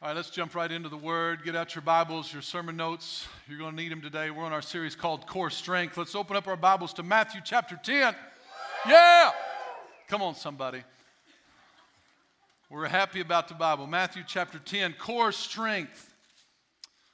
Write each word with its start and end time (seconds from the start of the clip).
All 0.00 0.06
right, 0.06 0.14
let's 0.14 0.30
jump 0.30 0.54
right 0.54 0.70
into 0.70 0.88
the 0.88 0.96
Word. 0.96 1.42
Get 1.44 1.56
out 1.56 1.74
your 1.74 1.82
Bibles, 1.82 2.32
your 2.32 2.40
sermon 2.40 2.76
notes. 2.76 3.26
You're 3.48 3.58
going 3.58 3.76
to 3.76 3.82
need 3.82 3.90
them 3.90 4.00
today. 4.00 4.30
We're 4.30 4.44
on 4.44 4.52
our 4.52 4.62
series 4.62 4.94
called 4.94 5.26
Core 5.26 5.50
Strength. 5.50 5.96
Let's 5.96 6.14
open 6.14 6.36
up 6.36 6.46
our 6.46 6.56
Bibles 6.56 6.92
to 6.94 7.02
Matthew 7.02 7.40
chapter 7.44 7.76
10. 7.82 8.14
Yeah! 8.86 9.32
Come 10.06 10.22
on, 10.22 10.36
somebody. 10.36 10.84
We're 12.70 12.86
happy 12.86 13.20
about 13.20 13.48
the 13.48 13.54
Bible. 13.54 13.88
Matthew 13.88 14.22
chapter 14.24 14.60
10, 14.60 14.94
Core 15.00 15.32
Strength. 15.32 16.14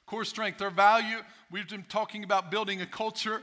Core 0.05 0.23
Strength, 0.23 0.61
our 0.61 0.69
value. 0.69 1.17
We've 1.49 1.67
been 1.67 1.85
talking 1.89 2.23
about 2.23 2.51
building 2.51 2.81
a 2.81 2.85
culture, 2.85 3.41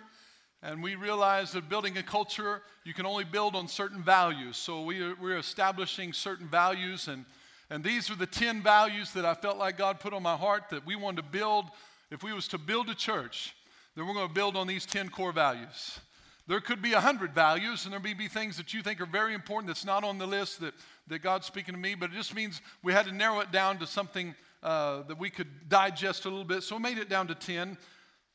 and 0.62 0.80
we 0.80 0.95
realize 0.95 1.50
that 1.50 1.68
building 1.68 1.98
a 1.98 2.04
culture, 2.04 2.62
you 2.84 2.95
can 2.95 3.06
only 3.06 3.24
build 3.24 3.56
on 3.56 3.66
certain 3.66 4.04
values. 4.04 4.56
So 4.56 4.82
we 4.82 5.02
are, 5.02 5.16
we're 5.20 5.38
establishing 5.38 6.12
certain 6.12 6.46
values 6.46 7.09
and 7.09 7.24
and 7.72 7.82
these 7.82 8.10
are 8.10 8.14
the 8.14 8.26
10 8.26 8.60
values 8.60 9.12
that 9.12 9.24
I 9.24 9.32
felt 9.32 9.56
like 9.56 9.78
God 9.78 9.98
put 9.98 10.12
on 10.12 10.22
my 10.22 10.36
heart 10.36 10.64
that 10.72 10.84
we 10.84 10.94
wanted 10.94 11.22
to 11.22 11.28
build. 11.38 11.64
If 12.10 12.22
we 12.22 12.34
was 12.34 12.46
to 12.48 12.58
build 12.58 12.90
a 12.90 12.95
church, 12.95 13.56
then 13.96 14.06
we're 14.06 14.12
going 14.12 14.28
to 14.28 14.34
build 14.34 14.58
on 14.58 14.66
these 14.66 14.84
10 14.84 15.08
core 15.08 15.32
values. 15.32 15.98
There 16.46 16.60
could 16.60 16.82
be 16.82 16.92
100 16.92 17.32
values, 17.32 17.86
and 17.86 17.95
there 17.95 18.00
may 18.00 18.12
be 18.12 18.28
things 18.28 18.58
that 18.58 18.74
you 18.74 18.82
think 18.82 19.00
are 19.00 19.06
very 19.06 19.32
important 19.32 19.68
that's 19.68 19.86
not 19.86 20.04
on 20.04 20.18
the 20.18 20.26
list 20.26 20.60
that, 20.60 20.74
that 21.06 21.20
God's 21.20 21.46
speaking 21.46 21.72
to 21.72 21.80
me, 21.80 21.95
but 21.95 22.10
it 22.10 22.14
just 22.14 22.34
means 22.34 22.60
we 22.82 22.92
had 22.92 23.06
to 23.06 23.12
narrow 23.12 23.40
it 23.40 23.50
down 23.50 23.78
to 23.78 23.86
something 23.86 24.34
uh, 24.62 25.04
that 25.04 25.18
we 25.18 25.30
could 25.30 25.70
digest 25.70 26.26
a 26.26 26.28
little 26.28 26.45
bit. 26.45 26.62
So 26.64 26.76
we 26.76 26.82
made 26.82 26.98
it 26.98 27.09
down 27.09 27.26
to 27.28 27.34
10 27.34 27.78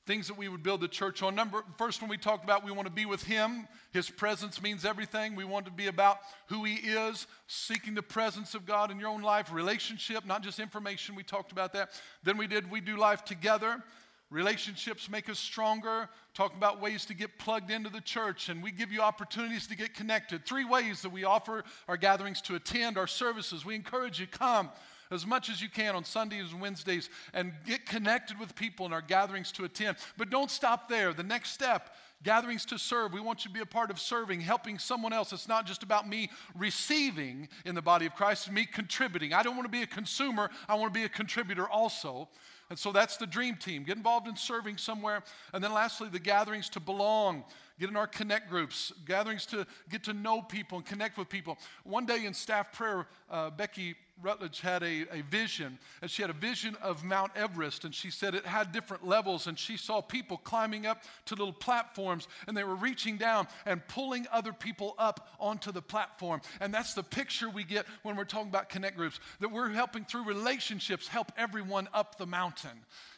things 0.08 0.28
that 0.28 0.38
we 0.38 0.48
would 0.48 0.64
build 0.64 0.82
the 0.82 0.88
church 0.88 1.22
on. 1.22 1.36
Number 1.36 1.64
first 1.78 2.02
one 2.02 2.10
we 2.10 2.18
talked 2.18 2.44
about, 2.44 2.64
we 2.64 2.72
want 2.72 2.88
to 2.88 2.94
be 2.94 3.06
with 3.06 3.24
him. 3.24 3.68
His 3.92 4.10
presence 4.10 4.62
means 4.62 4.86
everything. 4.86 5.36
We 5.36 5.44
want 5.44 5.66
to 5.66 5.72
be 5.72 5.88
about 5.88 6.20
who 6.48 6.64
he 6.64 6.76
is, 6.76 7.28
seeking 7.48 7.94
the 7.94 8.02
presence 8.02 8.56
of 8.56 8.66
God 8.66 8.90
in 8.90 9.00
your 9.00 9.10
own 9.10 9.22
life, 9.22 9.52
relationship, 9.52 10.26
not 10.26 10.42
just 10.42 10.60
information. 10.60 11.14
We 11.14 11.24
talked 11.24 11.52
about 11.52 11.74
that. 11.74 11.90
Then 12.24 12.38
we 12.38 12.48
did 12.48 12.72
we 12.72 12.80
do 12.80 12.96
life 12.98 13.26
together. 13.26 13.84
Relationships 14.30 15.10
make 15.10 15.30
us 15.30 15.40
stronger. 15.40 16.10
Talking 16.34 16.58
about 16.58 16.82
ways 16.82 17.06
to 17.06 17.14
get 17.14 17.38
plugged 17.38 17.70
into 17.70 17.90
the 17.90 18.02
church, 18.02 18.50
and 18.50 18.64
we 18.64 18.72
give 18.72 18.92
you 18.92 19.02
opportunities 19.02 19.68
to 19.68 19.76
get 19.76 19.94
connected. 19.94 20.46
Three 20.46 20.66
ways 20.66 21.02
that 21.02 21.10
we 21.10 21.24
offer 21.24 21.64
our 21.88 21.98
gatherings 21.98 22.42
to 22.44 22.56
attend 22.56 22.98
our 22.98 23.08
services. 23.08 23.66
We 23.66 23.76
encourage 23.76 24.20
you 24.20 24.28
come 24.28 24.70
as 25.12 25.26
much 25.26 25.50
as 25.50 25.62
you 25.62 25.70
can 25.70 25.96
on 25.96 26.04
Sundays 26.04 26.52
and 26.52 26.62
Wednesdays 26.62 27.10
and 27.34 27.54
get 27.66 27.86
connected 27.86 28.40
with 28.40 28.56
people 28.56 28.86
in 28.86 28.94
our 28.94 29.02
gatherings 29.02 29.52
to 29.54 29.66
attend. 29.66 29.98
But 30.18 30.30
don't 30.30 30.52
stop 30.52 30.90
there. 30.90 31.14
The 31.14 31.24
next 31.24 31.52
step, 31.52 31.90
gatherings 32.24 32.66
to 32.66 32.80
serve. 32.80 33.14
We 33.14 33.22
want 33.22 33.46
you 33.46 33.50
to 33.50 33.54
be 33.54 33.62
a 33.62 33.66
part 33.66 33.92
of 33.92 34.00
serving, 34.00 34.42
helping 34.42 34.80
someone 34.80 35.14
else. 35.14 35.32
It's 35.34 35.48
not 35.48 35.66
just 35.66 35.84
about 35.84 36.08
me 36.08 36.30
receiving 36.56 37.48
in 37.66 37.76
the 37.76 37.82
body 37.82 38.06
of 38.06 38.16
Christ, 38.16 38.52
me 38.52 38.66
contributing. 38.66 39.34
I 39.34 39.44
don't 39.44 39.56
want 39.56 39.66
to 39.66 39.72
be 39.72 39.84
a 39.84 39.88
consumer, 39.88 40.50
I 40.68 40.76
want 40.76 40.94
to 40.94 41.00
be 41.00 41.06
a 41.06 41.10
contributor 41.10 41.68
also. 41.68 42.30
And 42.70 42.78
so 42.78 42.92
that's 42.92 43.18
the 43.18 43.28
dream 43.28 43.56
team. 43.56 43.84
Get 43.84 43.98
involved 43.98 44.28
in 44.28 44.36
serving 44.36 44.78
somewhere. 44.78 45.24
And 45.54 45.64
then 45.64 45.74
lastly, 45.74 46.10
the 46.10 46.20
gatherings 46.20 46.70
to 46.70 46.80
belong 46.80 47.44
get 47.80 47.90
in 47.90 47.96
our 47.96 48.08
connect 48.08 48.50
groups, 48.50 48.92
gatherings 49.06 49.46
to 49.48 49.66
get 49.90 50.04
to 50.06 50.14
know 50.14 50.42
people 50.42 50.80
and 50.80 50.88
connect 50.88 51.18
with 51.18 51.30
people. 51.30 51.58
One 51.84 52.06
day 52.06 52.26
in 52.26 52.34
staff 52.34 52.72
prayer, 52.74 53.06
uh, 53.30 53.52
Becky 53.52 53.96
Rutledge 54.20 54.62
had 54.62 54.82
a, 54.82 55.06
a 55.12 55.22
vision, 55.30 55.78
and 56.02 56.10
she 56.10 56.24
had 56.24 56.32
a 56.32 56.34
vision 56.34 56.76
of 56.82 57.04
Mount 57.04 57.32
Everest, 57.36 57.86
and 57.86 57.94
she 57.94 58.10
said 58.10 58.34
it 58.34 58.48
had 58.48 58.72
different 58.72 59.06
levels, 59.06 59.46
and 59.46 59.60
she 59.60 59.78
saw 59.78 60.02
people 60.02 60.38
climbing 60.38 60.88
up 60.88 61.04
to 61.26 61.36
little 61.36 61.54
platforms, 61.54 62.28
and 62.48 62.58
they 62.58 62.64
were 62.64 62.76
reaching 62.76 63.18
down 63.18 63.48
and 63.68 63.88
pulling 63.88 64.26
other 64.32 64.54
people 64.54 64.96
up 64.98 65.30
onto 65.40 65.72
the 65.72 65.84
platform. 65.84 66.42
And 66.60 66.74
that's 66.74 66.96
the 66.96 67.04
picture 67.04 67.48
we 67.48 67.64
get 67.64 67.86
when 68.02 68.16
we're 68.16 68.24
talking 68.24 68.50
about 68.50 68.70
connect 68.70 68.98
groups 68.98 69.20
that 69.40 69.52
we're 69.52 69.70
helping 69.70 70.04
through 70.04 70.24
relationships 70.24 71.08
help 71.08 71.32
everyone 71.38 71.88
up 71.94 72.18
the 72.18 72.26
mountain 72.26 72.57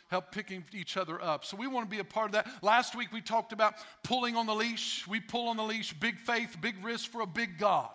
help 0.09 0.31
picking 0.31 0.63
each 0.73 0.97
other 0.97 1.21
up. 1.21 1.45
So 1.45 1.55
we 1.55 1.67
want 1.67 1.89
to 1.89 1.95
be 1.95 1.99
a 1.99 2.03
part 2.03 2.27
of 2.27 2.31
that. 2.33 2.47
Last 2.63 2.95
week 2.95 3.11
we 3.11 3.21
talked 3.21 3.53
about 3.53 3.75
pulling 4.03 4.35
on 4.35 4.45
the 4.45 4.55
leash. 4.55 5.07
We 5.07 5.19
pull 5.19 5.49
on 5.49 5.57
the 5.57 5.63
leash, 5.63 5.93
big 5.93 6.17
faith, 6.17 6.57
big 6.59 6.83
risk 6.83 7.11
for 7.11 7.21
a 7.21 7.27
big 7.27 7.57
God. 7.59 7.91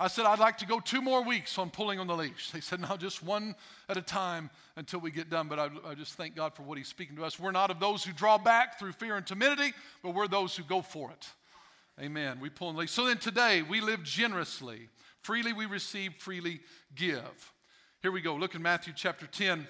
I 0.00 0.08
said, 0.08 0.24
I'd 0.24 0.38
like 0.38 0.58
to 0.58 0.66
go 0.66 0.80
two 0.80 1.00
more 1.00 1.22
weeks 1.22 1.58
on 1.58 1.70
pulling 1.70 2.00
on 2.00 2.06
the 2.06 2.16
leash. 2.16 2.50
They 2.50 2.60
said, 2.60 2.80
no, 2.80 2.96
just 2.96 3.22
one 3.22 3.54
at 3.88 3.96
a 3.96 4.02
time 4.02 4.50
until 4.76 5.00
we 5.00 5.10
get 5.10 5.30
done. 5.30 5.48
But 5.48 5.58
I, 5.58 5.68
I, 5.86 5.94
just 5.94 6.14
thank 6.14 6.34
God 6.34 6.54
for 6.54 6.62
what 6.62 6.76
He's 6.76 6.88
speaking 6.88 7.14
to 7.16 7.24
us. 7.24 7.38
We're 7.38 7.52
not 7.52 7.70
of 7.70 7.78
those 7.78 8.02
who 8.02 8.12
draw 8.12 8.36
back 8.38 8.78
through 8.78 8.92
fear 8.92 9.16
and 9.16 9.24
timidity, 9.24 9.72
but 10.02 10.12
we're 10.14 10.26
those 10.26 10.56
who 10.56 10.64
go 10.64 10.82
for 10.82 11.10
it. 11.10 11.28
Amen. 12.00 12.40
We 12.40 12.50
pull 12.50 12.68
on 12.68 12.74
the 12.74 12.80
leash. 12.80 12.90
So 12.90 13.06
then 13.06 13.18
today, 13.18 13.62
we 13.62 13.80
live 13.80 14.02
generously. 14.02 14.88
Freely 15.20 15.52
we 15.52 15.66
receive, 15.66 16.14
freely 16.18 16.60
give. 16.96 17.52
Here 18.00 18.10
we 18.10 18.22
go. 18.22 18.34
Look 18.34 18.56
in 18.56 18.62
Matthew 18.62 18.94
chapter 18.96 19.28
10. 19.28 19.68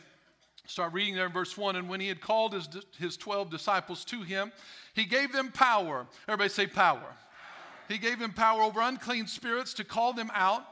Start 0.72 0.94
reading 0.94 1.14
there 1.14 1.26
in 1.26 1.32
verse 1.32 1.58
1. 1.58 1.76
And 1.76 1.86
when 1.86 2.00
he 2.00 2.08
had 2.08 2.22
called 2.22 2.54
his, 2.54 2.66
his 2.98 3.18
12 3.18 3.50
disciples 3.50 4.06
to 4.06 4.22
him, 4.22 4.50
he 4.94 5.04
gave 5.04 5.30
them 5.30 5.52
power. 5.52 6.06
Everybody 6.26 6.48
say 6.48 6.66
power. 6.66 7.14
He 7.88 7.98
gave 7.98 8.18
them 8.18 8.32
power 8.32 8.62
over 8.62 8.80
unclean 8.80 9.26
spirits 9.26 9.74
to 9.74 9.84
call 9.84 10.14
them 10.14 10.30
out, 10.32 10.64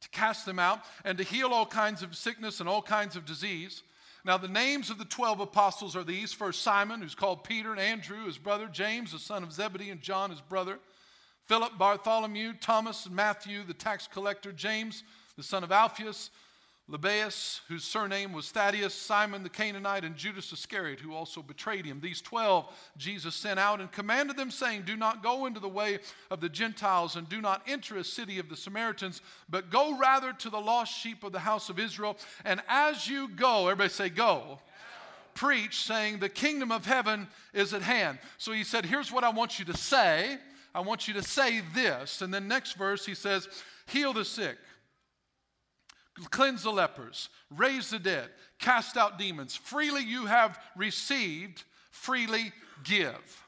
to 0.00 0.08
cast 0.08 0.46
them 0.46 0.58
out, 0.58 0.80
and 1.04 1.18
to 1.18 1.24
heal 1.24 1.48
all 1.48 1.66
kinds 1.66 2.02
of 2.02 2.16
sickness 2.16 2.60
and 2.60 2.68
all 2.68 2.80
kinds 2.80 3.14
of 3.14 3.26
disease. 3.26 3.82
Now, 4.24 4.38
the 4.38 4.48
names 4.48 4.88
of 4.88 4.96
the 4.96 5.04
12 5.04 5.40
apostles 5.40 5.94
are 5.94 6.04
these 6.04 6.32
First, 6.32 6.62
Simon, 6.62 7.02
who's 7.02 7.14
called 7.14 7.44
Peter, 7.44 7.72
and 7.72 7.80
Andrew, 7.80 8.24
his 8.24 8.38
brother, 8.38 8.68
James, 8.72 9.12
the 9.12 9.18
son 9.18 9.42
of 9.42 9.52
Zebedee, 9.52 9.90
and 9.90 10.00
John, 10.00 10.30
his 10.30 10.40
brother, 10.40 10.78
Philip, 11.44 11.76
Bartholomew, 11.76 12.54
Thomas, 12.58 13.04
and 13.04 13.14
Matthew, 13.14 13.64
the 13.64 13.74
tax 13.74 14.08
collector, 14.10 14.50
James, 14.50 15.04
the 15.36 15.42
son 15.42 15.62
of 15.62 15.70
Alphaeus 15.70 16.30
Lebbaeus, 16.90 17.60
whose 17.68 17.84
surname 17.84 18.32
was 18.32 18.50
Thaddeus, 18.50 18.94
Simon 18.94 19.44
the 19.44 19.48
Canaanite, 19.48 20.04
and 20.04 20.16
Judas 20.16 20.52
Iscariot, 20.52 20.98
who 20.98 21.14
also 21.14 21.40
betrayed 21.40 21.86
him. 21.86 22.00
These 22.00 22.20
twelve 22.20 22.66
Jesus 22.96 23.36
sent 23.36 23.60
out 23.60 23.80
and 23.80 23.92
commanded 23.92 24.36
them, 24.36 24.50
saying, 24.50 24.82
Do 24.82 24.96
not 24.96 25.22
go 25.22 25.46
into 25.46 25.60
the 25.60 25.68
way 25.68 26.00
of 26.30 26.40
the 26.40 26.48
Gentiles, 26.48 27.14
and 27.14 27.28
do 27.28 27.40
not 27.40 27.62
enter 27.68 27.96
a 27.96 28.04
city 28.04 28.40
of 28.40 28.48
the 28.48 28.56
Samaritans, 28.56 29.22
but 29.48 29.70
go 29.70 29.96
rather 29.96 30.32
to 30.32 30.50
the 30.50 30.58
lost 30.58 30.92
sheep 30.92 31.22
of 31.22 31.30
the 31.30 31.38
house 31.38 31.68
of 31.68 31.78
Israel. 31.78 32.16
And 32.44 32.60
as 32.68 33.08
you 33.08 33.28
go, 33.28 33.68
everybody 33.68 33.90
say, 33.90 34.08
Go. 34.08 34.58
Preach, 35.34 35.84
saying, 35.84 36.18
The 36.18 36.28
kingdom 36.28 36.72
of 36.72 36.86
heaven 36.86 37.28
is 37.54 37.72
at 37.72 37.82
hand. 37.82 38.18
So 38.36 38.50
he 38.50 38.64
said, 38.64 38.84
Here's 38.84 39.12
what 39.12 39.22
I 39.22 39.30
want 39.30 39.60
you 39.60 39.64
to 39.66 39.76
say. 39.76 40.38
I 40.74 40.80
want 40.80 41.06
you 41.06 41.14
to 41.14 41.22
say 41.22 41.62
this. 41.72 42.20
And 42.20 42.34
then 42.34 42.48
next 42.48 42.74
verse, 42.74 43.06
he 43.06 43.14
says, 43.14 43.48
Heal 43.86 44.12
the 44.12 44.24
sick 44.24 44.56
cleanse 46.30 46.62
the 46.62 46.70
lepers, 46.70 47.28
raise 47.50 47.90
the 47.90 47.98
dead, 47.98 48.28
cast 48.58 48.96
out 48.96 49.18
demons. 49.18 49.56
Freely 49.56 50.02
you 50.02 50.26
have 50.26 50.58
received, 50.76 51.64
freely 51.90 52.52
give. 52.84 53.44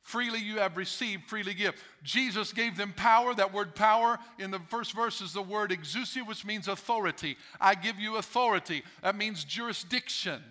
Freely 0.00 0.40
you 0.40 0.58
have 0.58 0.76
received, 0.76 1.24
freely 1.28 1.54
give. 1.54 1.74
Jesus 2.02 2.52
gave 2.52 2.76
them 2.76 2.92
power. 2.96 3.32
That 3.32 3.52
word 3.52 3.76
power 3.76 4.18
in 4.40 4.50
the 4.50 4.58
first 4.58 4.92
verse 4.92 5.20
is 5.20 5.32
the 5.32 5.42
word 5.42 5.70
exousia, 5.70 6.26
which 6.26 6.44
means 6.44 6.66
authority. 6.66 7.36
I 7.60 7.76
give 7.76 8.00
you 8.00 8.16
authority. 8.16 8.82
That 9.02 9.14
means 9.14 9.44
jurisdiction 9.44 10.42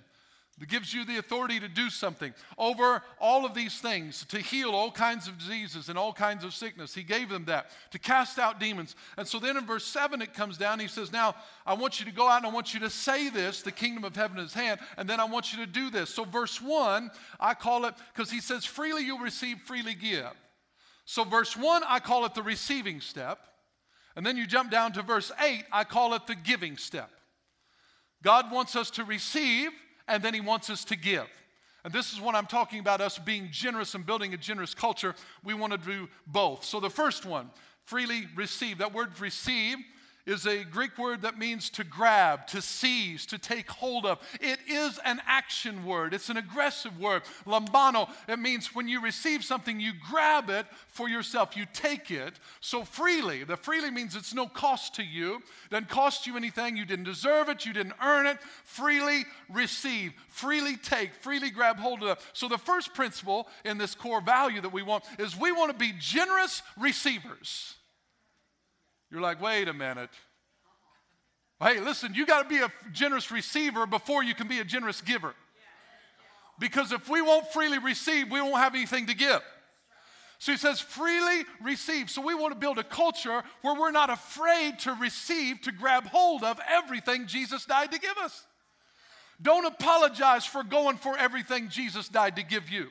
that 0.59 0.70
gives 0.70 0.94
you 0.94 1.06
the 1.06 1.18
authority 1.18 1.59
to 1.59 1.68
do 1.68 1.90
something 1.90 2.34
over 2.58 3.02
all 3.20 3.46
of 3.46 3.53
these 3.53 3.80
things, 3.80 4.25
to 4.25 4.40
heal 4.40 4.72
all 4.72 4.92
kinds 4.92 5.28
of 5.28 5.38
diseases 5.38 5.90
and 5.90 5.97
all 5.97 6.14
kinds 6.14 6.44
of 6.44 6.53
sickness. 6.53 6.94
He 6.94 7.03
gave 7.03 7.30
them 7.30 7.46
that, 7.46 7.72
to 7.92 8.00
cast 8.00 8.38
out 8.38 8.59
demons. 8.59 8.96
And 9.18 9.28
so 9.28 9.40
then 9.40 9.58
in 9.58 9.66
verse 9.66 9.86
7, 9.86 10.22
it 10.22 10.34
comes 10.34 10.58
down. 10.58 10.80
He 10.80 10.88
says, 10.88 11.12
Now 11.12 11.36
I 11.66 11.74
want 11.74 12.00
you 12.00 12.06
to 12.06 12.12
go 12.12 12.28
out 12.28 12.38
and 12.38 12.46
I 12.46 12.53
want 12.53 12.74
you 12.74 12.80
to 12.81 12.90
say 12.90 13.30
this 13.30 13.62
the 13.62 13.72
kingdom 13.72 14.03
of 14.03 14.16
heaven 14.16 14.38
is 14.38 14.53
hand, 14.53 14.80
and 14.98 15.09
then 15.09 15.19
I 15.19 15.25
want 15.25 15.53
you 15.53 15.66
to 15.66 15.72
do 15.72 15.90
this. 15.90 16.09
So, 16.09 16.25
verse 16.25 16.62
1, 16.62 17.09
I 17.40 17.53
call 17.53 17.86
it, 17.86 17.94
because 18.14 18.30
he 18.30 18.42
says, 18.42 18.66
Freely 18.66 19.03
you 19.03 19.24
receive, 19.24 19.59
freely 19.59 19.96
give. 19.96 20.31
So, 21.06 21.24
verse 21.24 21.56
1, 21.56 21.84
I 21.88 22.00
call 22.00 22.25
it 22.25 22.36
the 22.36 22.44
receiving 22.44 23.02
step. 23.02 23.40
And 24.16 24.25
then 24.25 24.36
you 24.36 24.46
jump 24.46 24.69
down 24.69 24.92
to 24.94 25.01
verse 25.01 25.31
8, 25.39 25.63
I 25.72 25.84
call 25.86 26.13
it 26.13 26.28
the 26.28 26.36
giving 26.36 26.75
step. 26.75 27.10
God 28.22 28.51
wants 28.51 28.75
us 28.75 28.92
to 28.92 29.04
receive 29.06 29.72
and 30.10 30.22
then 30.24 30.34
he 30.34 30.42
wants 30.42 30.70
us 30.70 30.84
to 30.86 30.96
give. 30.96 31.28
And 31.86 31.94
this 31.94 32.12
is 32.12 32.20
what 32.20 32.36
I'm 32.36 32.46
talking 32.46 32.80
about 32.80 33.00
us 33.00 33.18
being 33.18 33.48
generous 33.52 33.96
and 33.96 34.06
building 34.06 34.34
a 34.34 34.38
generous 34.38 34.74
culture. 34.74 35.16
We 35.44 35.54
want 35.54 35.72
to 35.72 35.78
do 35.78 36.10
both. 36.28 36.66
So 36.66 36.82
the 36.82 36.90
first 36.90 37.26
one, 37.26 37.50
freely 37.86 38.28
receive. 38.36 38.80
That 38.80 38.94
word 38.94 39.18
receive 39.20 39.78
is 40.30 40.46
a 40.46 40.64
Greek 40.64 40.98
word 40.98 41.24
that 41.24 41.40
means 41.40 41.70
to 41.72 41.84
grab, 41.84 42.46
to 42.48 42.62
seize, 42.62 43.26
to 43.26 43.40
take 43.40 43.70
hold 43.70 44.06
of. 44.06 44.20
It 44.40 44.60
is 44.68 45.00
an 45.04 45.22
action 45.26 45.86
word, 45.86 46.14
it's 46.14 46.30
an 46.30 46.38
aggressive 46.38 47.00
word. 47.00 47.24
Lambano, 47.46 48.10
it 48.28 48.38
means 48.38 48.76
when 48.76 48.88
you 48.88 49.02
receive 49.02 49.44
something, 49.44 49.80
you 49.80 49.94
grab 50.10 50.50
it 50.50 50.68
for 50.88 51.10
yourself, 51.10 51.58
you 51.58 51.66
take 51.74 52.12
it. 52.12 52.34
So 52.62 52.84
freely, 52.84 53.44
the 53.44 53.58
freely 53.58 53.90
means 53.90 54.16
it's 54.16 54.34
no 54.34 54.48
cost 54.48 54.96
to 54.96 55.04
you, 55.04 55.42
doesn't 55.72 55.90
cost 55.90 56.28
you 56.28 56.38
anything, 56.38 56.78
you 56.78 56.86
didn't 56.86 57.06
deserve 57.06 57.50
it, 57.50 57.66
you 57.66 57.74
didn't 57.74 57.96
earn 58.04 58.28
it. 58.28 58.38
Freely 58.64 59.25
receive, 59.50 60.14
freely 60.28 60.78
take, 60.78 61.14
freely 61.16 61.50
grab 61.50 61.78
hold 61.78 62.04
of. 62.04 62.20
So 62.34 62.48
the 62.48 62.58
first 62.58 62.94
principle 62.94 63.48
in 63.66 63.80
this 63.80 63.96
core 63.96 64.22
value 64.22 64.62
that 64.62 64.74
we 64.74 64.84
want 64.84 65.06
is 65.18 65.36
we 65.36 65.52
want 65.52 65.72
to 65.72 65.78
be 65.78 65.94
generous 66.00 66.62
receivers. 66.78 67.75
You're 69.12 69.22
like, 69.22 69.42
wait 69.42 69.68
a 69.68 69.74
minute. 69.74 70.12
Hey, 71.62 71.80
listen, 71.80 72.14
you 72.14 72.26
got 72.26 72.44
to 72.44 72.50
be 72.50 72.60
a 72.60 72.72
generous 72.94 73.32
receiver 73.32 73.86
before 73.86 74.24
you 74.24 74.34
can 74.34 74.48
be 74.48 74.60
a 74.60 74.64
generous 74.64 75.02
giver. 75.02 75.34
Because 76.60 76.92
if 76.92 77.10
we 77.10 77.22
won't 77.22 77.48
freely 77.52 77.80
receive, 77.80 78.32
we 78.32 78.42
won't 78.42 78.58
have 78.58 78.76
anything 78.76 79.08
to 79.08 79.16
give. 79.16 79.42
So 80.38 80.54
he 80.54 80.58
says, 80.58 80.80
freely 80.80 81.44
receive. 81.62 82.10
So 82.10 82.22
we 82.22 82.34
want 82.34 82.54
to 82.54 82.60
build 82.60 82.78
a 82.80 82.84
culture 82.84 83.44
where 83.62 83.76
we're 83.76 83.92
not 83.92 84.10
afraid 84.10 84.80
to 84.80 84.94
receive, 84.94 85.62
to 85.62 85.72
grab 85.74 86.06
hold 86.06 86.44
of 86.44 86.60
everything 86.70 87.28
Jesus 87.28 87.66
died 87.66 87.92
to 87.92 88.00
give 88.00 88.18
us. 88.18 88.46
Don't 89.42 89.66
apologize 89.66 90.46
for 90.46 90.64
going 90.64 90.98
for 90.98 91.18
everything 91.18 91.70
Jesus 91.70 92.08
died 92.08 92.38
to 92.38 92.44
give 92.44 92.70
you. 92.70 92.88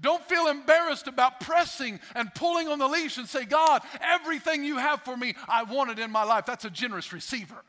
Don't 0.00 0.26
feel 0.28 0.48
embarrassed 0.48 1.06
about 1.06 1.40
pressing 1.40 2.00
and 2.14 2.34
pulling 2.34 2.68
on 2.68 2.78
the 2.78 2.88
leash 2.88 3.18
and 3.18 3.28
say, 3.28 3.44
God, 3.44 3.82
everything 4.00 4.64
you 4.64 4.78
have 4.78 5.02
for 5.02 5.16
me, 5.16 5.34
I 5.46 5.64
want 5.64 5.90
it 5.90 5.98
in 5.98 6.10
my 6.10 6.24
life. 6.24 6.46
That's 6.46 6.64
a 6.64 6.70
generous 6.70 7.12
receiver. 7.12 7.62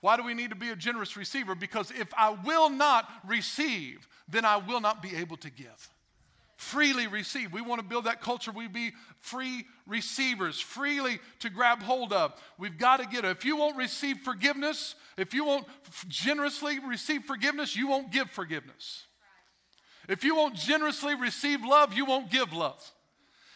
Why 0.00 0.16
do 0.16 0.22
we 0.22 0.34
need 0.34 0.50
to 0.50 0.56
be 0.56 0.70
a 0.70 0.76
generous 0.76 1.16
receiver? 1.16 1.56
Because 1.56 1.90
if 1.90 2.12
I 2.16 2.30
will 2.30 2.70
not 2.70 3.08
receive, 3.26 4.06
then 4.28 4.44
I 4.44 4.58
will 4.58 4.80
not 4.80 5.02
be 5.02 5.16
able 5.16 5.36
to 5.38 5.50
give. 5.50 5.90
Freely 6.56 7.06
receive. 7.06 7.52
We 7.52 7.62
want 7.62 7.80
to 7.80 7.86
build 7.86 8.04
that 8.04 8.20
culture. 8.20 8.52
We 8.52 8.68
be 8.68 8.92
free 9.20 9.64
receivers, 9.86 10.60
freely 10.60 11.18
to 11.40 11.50
grab 11.50 11.82
hold 11.82 12.12
of. 12.12 12.32
We've 12.58 12.78
got 12.78 12.98
to 12.98 13.06
get 13.06 13.24
it. 13.24 13.30
If 13.30 13.44
you 13.44 13.56
won't 13.56 13.76
receive 13.76 14.18
forgiveness, 14.18 14.94
if 15.16 15.34
you 15.34 15.44
won't 15.44 15.66
generously 16.08 16.78
receive 16.78 17.24
forgiveness, 17.24 17.74
you 17.74 17.88
won't 17.88 18.12
give 18.12 18.30
forgiveness. 18.30 19.07
If 20.08 20.24
you 20.24 20.34
won't 20.34 20.54
generously 20.54 21.14
receive 21.14 21.62
love, 21.62 21.92
you 21.92 22.06
won't 22.06 22.30
give 22.30 22.52
love. 22.52 22.82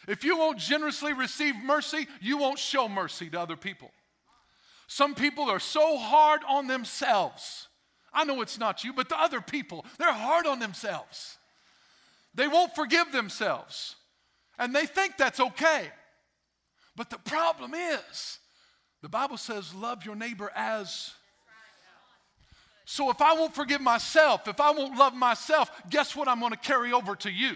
If 0.06 0.24
you 0.24 0.36
won't 0.36 0.58
generously 0.58 1.12
receive 1.12 1.54
mercy, 1.56 2.06
you 2.20 2.36
won't 2.36 2.58
show 2.58 2.88
mercy 2.88 3.30
to 3.30 3.40
other 3.40 3.56
people. 3.56 3.90
Some 4.86 5.14
people 5.14 5.48
are 5.48 5.60
so 5.60 5.96
hard 5.96 6.42
on 6.48 6.66
themselves. 6.66 7.68
I 8.12 8.24
know 8.24 8.42
it's 8.42 8.58
not 8.58 8.84
you, 8.84 8.92
but 8.92 9.08
the 9.08 9.18
other 9.18 9.40
people, 9.40 9.86
they're 9.98 10.12
hard 10.12 10.46
on 10.46 10.58
themselves. 10.58 11.38
They 12.34 12.48
won't 12.48 12.74
forgive 12.74 13.12
themselves. 13.12 13.96
And 14.58 14.74
they 14.74 14.84
think 14.84 15.16
that's 15.16 15.40
okay. 15.40 15.90
But 16.94 17.08
the 17.08 17.18
problem 17.18 17.72
is, 17.74 18.38
the 19.00 19.08
Bible 19.08 19.38
says, 19.38 19.74
love 19.74 20.04
your 20.04 20.14
neighbor 20.14 20.50
as 20.54 21.14
so 22.84 23.10
if 23.10 23.20
I 23.20 23.34
won't 23.34 23.54
forgive 23.54 23.80
myself, 23.80 24.48
if 24.48 24.60
I 24.60 24.70
won't 24.70 24.98
love 24.98 25.14
myself, 25.14 25.70
guess 25.88 26.16
what 26.16 26.28
I'm 26.28 26.40
going 26.40 26.52
to 26.52 26.58
carry 26.58 26.92
over 26.92 27.14
to 27.16 27.30
you? 27.30 27.52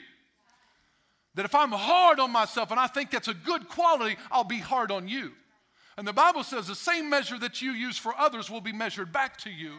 That 1.34 1.44
if 1.44 1.55
I'm 1.55 1.73
hard 1.73 2.20
on 2.20 2.31
myself 2.31 2.70
and 2.70 2.81
I 2.81 2.87
think 2.87 3.11
that's 3.11 3.28
a 3.28 3.34
good 3.34 3.69
quality, 3.69 4.17
I'll 4.31 4.44
be 4.44 4.58
hard 4.58 4.90
on 4.90 5.08
you. 5.08 5.32
And 5.99 6.06
the 6.06 6.12
Bible 6.12 6.43
says 6.43 6.67
the 6.67 6.75
same 6.75 7.11
measure 7.11 7.38
that 7.38 7.61
you 7.61 7.73
use 7.73 7.99
for 7.99 8.14
others 8.17 8.50
will 8.50 8.61
be 8.61 8.73
measured 8.73 9.12
back 9.12 9.37
to 9.38 9.50
you. 9.50 9.73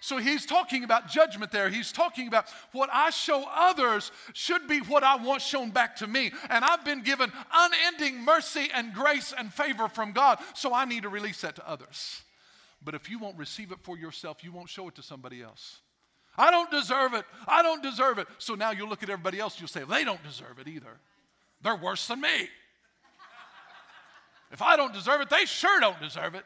So 0.00 0.16
he's 0.16 0.44
talking 0.44 0.82
about 0.82 1.08
judgment 1.08 1.52
there. 1.52 1.70
He's 1.70 1.92
talking 1.92 2.26
about 2.26 2.46
what 2.72 2.90
I 2.92 3.10
show 3.10 3.44
others 3.54 4.10
should 4.32 4.66
be 4.66 4.80
what 4.80 5.04
I 5.04 5.16
want 5.16 5.42
shown 5.42 5.70
back 5.70 5.94
to 5.96 6.08
me. 6.08 6.32
And 6.50 6.64
I've 6.64 6.84
been 6.84 7.02
given 7.02 7.30
unending 7.52 8.24
mercy 8.24 8.68
and 8.74 8.92
grace 8.92 9.32
and 9.36 9.52
favor 9.52 9.86
from 9.88 10.12
God, 10.12 10.40
so 10.54 10.74
I 10.74 10.84
need 10.86 11.04
to 11.04 11.08
release 11.08 11.42
that 11.42 11.54
to 11.56 11.68
others. 11.68 12.22
But 12.84 12.94
if 12.94 13.08
you 13.08 13.18
won't 13.18 13.38
receive 13.38 13.72
it 13.72 13.78
for 13.82 13.96
yourself, 13.96 14.42
you 14.42 14.52
won't 14.52 14.68
show 14.68 14.88
it 14.88 14.94
to 14.96 15.02
somebody 15.02 15.42
else. 15.42 15.80
I 16.36 16.50
don't 16.50 16.70
deserve 16.70 17.14
it. 17.14 17.24
I 17.46 17.62
don't 17.62 17.82
deserve 17.82 18.18
it. 18.18 18.26
So 18.38 18.54
now 18.54 18.70
you'll 18.70 18.88
look 18.88 19.02
at 19.02 19.10
everybody 19.10 19.38
else, 19.38 19.58
you'll 19.60 19.68
say, 19.68 19.84
they 19.84 20.04
don't 20.04 20.22
deserve 20.22 20.58
it 20.58 20.68
either. 20.68 20.98
They're 21.62 21.76
worse 21.76 22.06
than 22.06 22.20
me. 22.20 22.48
if 24.50 24.62
I 24.62 24.76
don't 24.76 24.92
deserve 24.92 25.20
it, 25.20 25.30
they 25.30 25.44
sure 25.44 25.80
don't 25.80 26.00
deserve 26.00 26.34
it. 26.34 26.44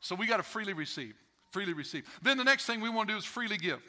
So 0.00 0.14
we 0.14 0.26
got 0.26 0.36
to 0.36 0.42
freely 0.42 0.72
receive, 0.72 1.14
freely 1.50 1.72
receive. 1.72 2.04
Then 2.22 2.38
the 2.38 2.44
next 2.44 2.66
thing 2.66 2.80
we 2.80 2.88
want 2.88 3.08
to 3.08 3.14
do 3.14 3.18
is 3.18 3.24
freely 3.24 3.56
give. 3.56 3.82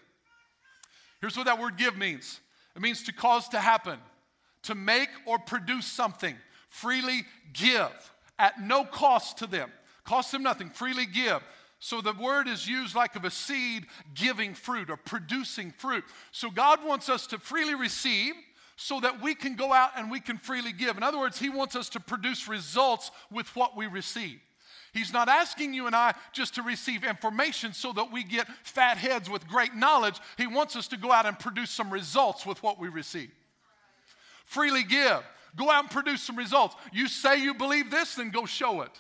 Here's 1.22 1.38
what 1.38 1.46
that 1.46 1.60
word 1.60 1.78
give 1.78 1.98
means 1.98 2.40
it 2.76 2.82
means 2.82 3.04
to 3.04 3.14
cause 3.14 3.48
to 3.50 3.60
happen, 3.60 4.00
to 4.64 4.76
make 4.76 5.10
or 5.26 5.38
produce 5.38 5.86
something. 5.86 6.36
Freely 6.68 7.26
give 7.54 7.92
at 8.38 8.62
no 8.62 8.86
cost 8.86 9.40
to 9.40 9.48
them. 9.48 9.72
Cost 10.10 10.32
them 10.32 10.42
nothing. 10.42 10.72
Freely 10.72 11.06
give. 11.06 11.40
So 11.78 12.02
the 12.02 12.14
word 12.14 12.48
is 12.48 12.68
used 12.68 12.96
like 12.96 13.16
of 13.16 13.26
a 13.26 13.30
seed 13.30 13.86
giving 14.16 14.56
fruit 14.56 14.90
or 14.90 14.98
producing 14.98 15.70
fruit. 15.70 16.04
So 16.32 16.50
God 16.50 16.84
wants 16.84 17.10
us 17.10 17.28
to 17.28 17.38
freely 17.38 17.76
receive 17.76 18.34
so 18.76 19.00
that 19.02 19.22
we 19.22 19.36
can 19.36 19.56
go 19.56 19.72
out 19.72 19.92
and 19.96 20.10
we 20.10 20.20
can 20.20 20.40
freely 20.40 20.72
give. 20.74 20.98
In 20.98 21.04
other 21.04 21.20
words, 21.20 21.38
He 21.38 21.50
wants 21.50 21.76
us 21.76 21.90
to 21.90 22.00
produce 22.00 22.48
results 22.48 23.12
with 23.30 23.56
what 23.56 23.78
we 23.78 23.86
receive. 23.86 24.40
He's 24.96 25.14
not 25.14 25.30
asking 25.30 25.76
you 25.76 25.86
and 25.86 25.96
I 25.96 26.16
just 26.34 26.56
to 26.56 26.64
receive 26.64 27.04
information 27.04 27.74
so 27.74 27.94
that 27.94 28.12
we 28.12 28.24
get 28.24 28.48
fat 28.64 28.98
heads 28.98 29.30
with 29.30 29.48
great 29.48 29.76
knowledge. 29.76 30.20
He 30.40 30.48
wants 30.48 30.76
us 30.76 30.88
to 30.88 30.98
go 30.98 31.12
out 31.12 31.28
and 31.28 31.38
produce 31.38 31.70
some 31.70 31.94
results 31.94 32.48
with 32.48 32.64
what 32.64 32.80
we 32.80 32.90
receive. 32.90 33.30
Freely 34.44 34.82
give. 34.82 35.22
Go 35.56 35.70
out 35.70 35.84
and 35.84 35.92
produce 35.92 36.24
some 36.24 36.36
results. 36.36 36.76
You 36.92 37.08
say 37.08 37.40
you 37.40 37.54
believe 37.54 37.92
this, 37.92 38.16
then 38.16 38.32
go 38.32 38.48
show 38.48 38.82
it. 38.82 39.00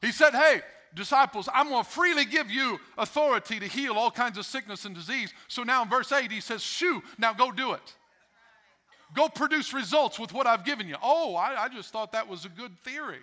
He 0.00 0.12
said, 0.12 0.32
Hey, 0.32 0.62
disciples, 0.94 1.48
I'm 1.52 1.68
going 1.68 1.84
to 1.84 1.90
freely 1.90 2.24
give 2.24 2.50
you 2.50 2.78
authority 2.98 3.60
to 3.60 3.66
heal 3.66 3.94
all 3.94 4.10
kinds 4.10 4.38
of 4.38 4.46
sickness 4.46 4.84
and 4.84 4.94
disease. 4.94 5.32
So 5.48 5.62
now 5.62 5.82
in 5.82 5.88
verse 5.88 6.10
8, 6.12 6.30
he 6.30 6.40
says, 6.40 6.62
Shoo, 6.62 7.02
now 7.18 7.32
go 7.32 7.52
do 7.52 7.72
it. 7.72 7.94
Go 9.14 9.28
produce 9.28 9.72
results 9.72 10.18
with 10.18 10.32
what 10.32 10.46
I've 10.46 10.64
given 10.64 10.88
you. 10.88 10.96
Oh, 11.02 11.34
I, 11.34 11.64
I 11.64 11.68
just 11.68 11.90
thought 11.90 12.12
that 12.12 12.28
was 12.28 12.44
a 12.44 12.48
good 12.48 12.78
theory. 12.78 13.18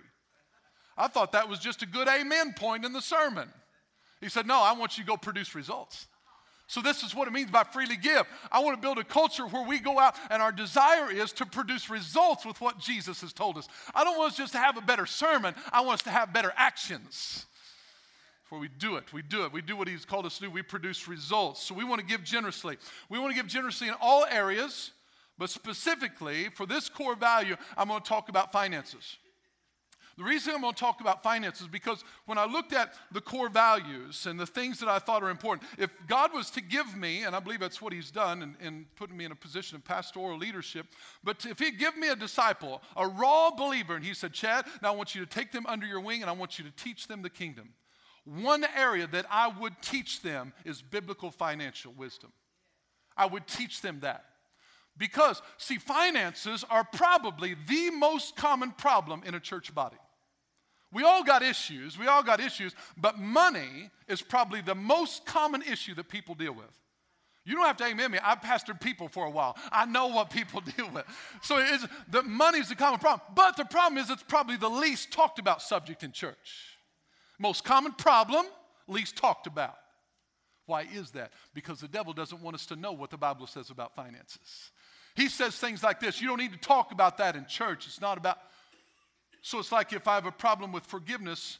I 0.97 1.07
thought 1.07 1.31
that 1.33 1.47
was 1.47 1.59
just 1.59 1.81
a 1.81 1.85
good 1.85 2.07
amen 2.07 2.53
point 2.57 2.83
in 2.83 2.91
the 2.91 3.01
sermon. 3.01 3.49
He 4.19 4.29
said, 4.29 4.47
No, 4.47 4.61
I 4.61 4.73
want 4.73 4.97
you 4.97 5.03
to 5.03 5.07
go 5.07 5.17
produce 5.17 5.55
results. 5.55 6.07
So, 6.69 6.81
this 6.81 7.01
is 7.01 7.15
what 7.15 7.29
it 7.29 7.31
means 7.31 7.49
by 7.49 7.63
freely 7.63 7.95
give. 7.95 8.23
I 8.51 8.59
want 8.59 8.75
to 8.75 8.81
build 8.81 8.97
a 8.97 9.03
culture 9.05 9.47
where 9.47 9.65
we 9.65 9.79
go 9.79 9.99
out 9.99 10.15
and 10.29 10.41
our 10.41 10.51
desire 10.51 11.09
is 11.09 11.31
to 11.33 11.45
produce 11.45 11.89
results 11.89 12.45
with 12.45 12.59
what 12.59 12.77
Jesus 12.77 13.21
has 13.21 13.31
told 13.31 13.57
us. 13.57 13.69
I 13.95 14.03
don't 14.03 14.17
want 14.17 14.33
us 14.33 14.37
just 14.37 14.51
to 14.51 14.59
have 14.59 14.75
a 14.75 14.81
better 14.81 15.05
sermon, 15.05 15.55
I 15.71 15.79
want 15.79 15.99
us 15.99 16.03
to 16.03 16.09
have 16.09 16.33
better 16.33 16.51
actions. 16.57 17.45
Before 18.43 18.59
we 18.59 18.67
do 18.67 18.97
it, 18.97 19.13
we 19.13 19.21
do 19.21 19.45
it. 19.45 19.53
We 19.53 19.61
do 19.61 19.77
what 19.77 19.87
He's 19.87 20.03
called 20.03 20.25
us 20.25 20.35
to 20.39 20.45
do. 20.45 20.49
We 20.49 20.61
produce 20.61 21.07
results. 21.07 21.63
So, 21.63 21.73
we 21.73 21.85
want 21.85 22.01
to 22.01 22.05
give 22.05 22.25
generously. 22.25 22.77
We 23.07 23.17
want 23.17 23.33
to 23.33 23.41
give 23.41 23.47
generously 23.47 23.87
in 23.87 23.93
all 24.01 24.25
areas, 24.25 24.91
but 25.37 25.49
specifically 25.49 26.49
for 26.53 26.65
this 26.65 26.89
core 26.89 27.15
value, 27.15 27.55
I'm 27.77 27.87
going 27.87 28.01
to 28.01 28.07
talk 28.07 28.27
about 28.27 28.51
finances. 28.51 29.15
The 30.17 30.23
reason 30.23 30.55
I'm 30.55 30.61
going 30.61 30.73
to 30.73 30.79
talk 30.79 30.99
about 30.99 31.21
finances 31.21 31.61
is 31.61 31.67
because 31.67 32.03
when 32.25 32.39
I 32.39 32.45
looked 32.45 32.73
at 32.73 32.95
the 33.11 33.21
core 33.21 33.49
values 33.49 34.25
and 34.25 34.39
the 34.39 34.47
things 34.47 34.79
that 34.79 34.89
I 34.89 34.97
thought 34.97 35.21
are 35.21 35.29
important, 35.29 35.69
if 35.77 35.91
God 36.07 36.33
was 36.33 36.49
to 36.51 36.61
give 36.61 36.97
me, 36.97 37.21
and 37.21 37.35
I 37.35 37.39
believe 37.39 37.59
that's 37.59 37.83
what 37.83 37.93
He's 37.93 38.09
done 38.09 38.41
in, 38.41 38.55
in 38.59 38.85
putting 38.95 39.15
me 39.15 39.25
in 39.25 39.31
a 39.31 39.35
position 39.35 39.75
of 39.75 39.85
pastoral 39.85 40.35
leadership, 40.35 40.87
but 41.23 41.45
if 41.45 41.59
He'd 41.59 41.77
give 41.77 41.95
me 41.95 42.07
a 42.09 42.15
disciple, 42.15 42.81
a 42.95 43.07
raw 43.07 43.51
believer, 43.51 43.95
and 43.95 44.03
He 44.03 44.15
said, 44.15 44.33
Chad, 44.33 44.65
now 44.81 44.91
I 44.91 44.95
want 44.95 45.13
you 45.13 45.23
to 45.23 45.29
take 45.29 45.51
them 45.51 45.67
under 45.67 45.85
your 45.85 45.99
wing 45.99 46.21
and 46.21 46.29
I 46.31 46.33
want 46.33 46.57
you 46.57 46.65
to 46.65 46.71
teach 46.71 47.05
them 47.05 47.21
the 47.21 47.29
kingdom. 47.29 47.69
One 48.25 48.65
area 48.75 49.05
that 49.05 49.27
I 49.29 49.49
would 49.49 49.73
teach 49.83 50.23
them 50.23 50.51
is 50.65 50.81
biblical 50.81 51.29
financial 51.29 51.93
wisdom. 51.93 52.33
I 53.15 53.27
would 53.27 53.45
teach 53.45 53.81
them 53.81 53.99
that. 54.01 54.25
Because, 54.97 55.43
see, 55.57 55.77
finances 55.77 56.65
are 56.71 56.83
probably 56.83 57.55
the 57.67 57.91
most 57.91 58.35
common 58.35 58.71
problem 58.71 59.21
in 59.23 59.35
a 59.35 59.39
church 59.39 59.75
body. 59.75 59.97
We 60.91 61.03
all 61.03 61.23
got 61.23 61.43
issues, 61.43 61.97
we 61.97 62.07
all 62.07 62.23
got 62.23 62.39
issues, 62.39 62.73
but 62.95 63.19
money 63.19 63.89
is 64.07 64.21
probably 64.21 64.61
the 64.61 64.75
most 64.75 65.25
common 65.25 65.61
issue 65.61 65.93
that 65.95 66.07
people 66.07 66.33
deal 66.33 66.53
with. 66.53 66.65
You 67.47 67.55
don't 67.55 67.65
have 67.65 67.77
to 67.77 67.85
amen 67.85 68.11
me. 68.11 68.19
I've 68.21 68.41
pastored 68.41 68.81
people 68.81 69.07
for 69.07 69.25
a 69.25 69.29
while. 69.29 69.57
I 69.71 69.85
know 69.85 70.07
what 70.07 70.29
people 70.29 70.61
deal 70.77 70.89
with. 70.91 71.05
So 71.41 71.59
it 71.59 71.69
is 71.69 71.87
the 72.09 72.21
money 72.23 72.59
is 72.59 72.67
the 72.69 72.75
common 72.75 72.99
problem. 72.99 73.21
But 73.35 73.55
the 73.55 73.63
problem 73.63 73.97
is 73.97 74.09
it's 74.09 74.23
probably 74.23 74.57
the 74.57 74.69
least 74.69 75.11
talked 75.11 75.39
about 75.39 75.61
subject 75.61 76.03
in 76.03 76.11
church. 76.11 76.77
Most 77.39 77.63
common 77.63 77.93
problem, 77.93 78.45
least 78.87 79.15
talked 79.15 79.47
about. 79.47 79.77
Why 80.65 80.87
is 80.93 81.11
that? 81.11 81.31
Because 81.53 81.79
the 81.79 81.87
devil 81.87 82.11
doesn't 82.11 82.41
want 82.41 82.55
us 82.55 82.65
to 82.65 82.75
know 82.75 82.91
what 82.91 83.11
the 83.11 83.17
Bible 83.17 83.47
says 83.47 83.69
about 83.69 83.95
finances. 83.95 84.71
He 85.15 85.29
says 85.29 85.55
things 85.55 85.81
like 85.81 85.99
this 86.01 86.21
you 86.21 86.27
don't 86.27 86.39
need 86.39 86.51
to 86.51 86.59
talk 86.59 86.91
about 86.91 87.17
that 87.17 87.35
in 87.35 87.45
church. 87.45 87.87
It's 87.87 88.01
not 88.01 88.17
about 88.17 88.39
so 89.41 89.59
it's 89.59 89.71
like 89.71 89.93
if 89.93 90.07
I 90.07 90.15
have 90.15 90.25
a 90.25 90.31
problem 90.31 90.71
with 90.71 90.83
forgiveness, 90.83 91.59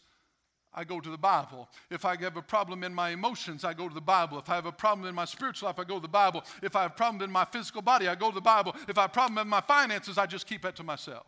I 0.74 0.84
go 0.84 1.00
to 1.00 1.10
the 1.10 1.18
Bible. 1.18 1.70
If 1.90 2.06
I 2.06 2.16
have 2.18 2.38
a 2.38 2.42
problem 2.42 2.84
in 2.84 2.94
my 2.94 3.10
emotions, 3.10 3.64
I 3.64 3.74
go 3.74 3.88
to 3.88 3.96
the 3.96 4.02
Bible. 4.02 4.38
If 4.38 4.50
I 4.50 4.56
have 4.56 4.68
a 4.68 4.72
problem 4.72 5.08
in 5.08 5.16
my 5.16 5.26
spiritual 5.26 5.68
life, 5.68 5.80
I 5.80 5.84
go 5.84 5.96
to 5.96 6.02
the 6.02 6.08
Bible. 6.08 6.44
If 6.62 6.76
I 6.76 6.84
have 6.84 6.92
a 6.92 6.96
problem 6.96 7.24
in 7.24 7.32
my 7.32 7.46
physical 7.46 7.82
body, 7.82 8.08
I 8.08 8.16
go 8.16 8.30
to 8.30 8.36
the 8.36 8.42
Bible. 8.42 8.76
If 8.88 8.98
I 8.98 9.02
have 9.02 9.10
a 9.10 9.14
problem 9.14 9.40
in 9.40 9.48
my 9.48 9.62
finances, 9.62 10.18
I 10.18 10.28
just 10.28 10.46
keep 10.46 10.62
that 10.62 10.76
to 10.76 10.84
myself. 10.84 11.26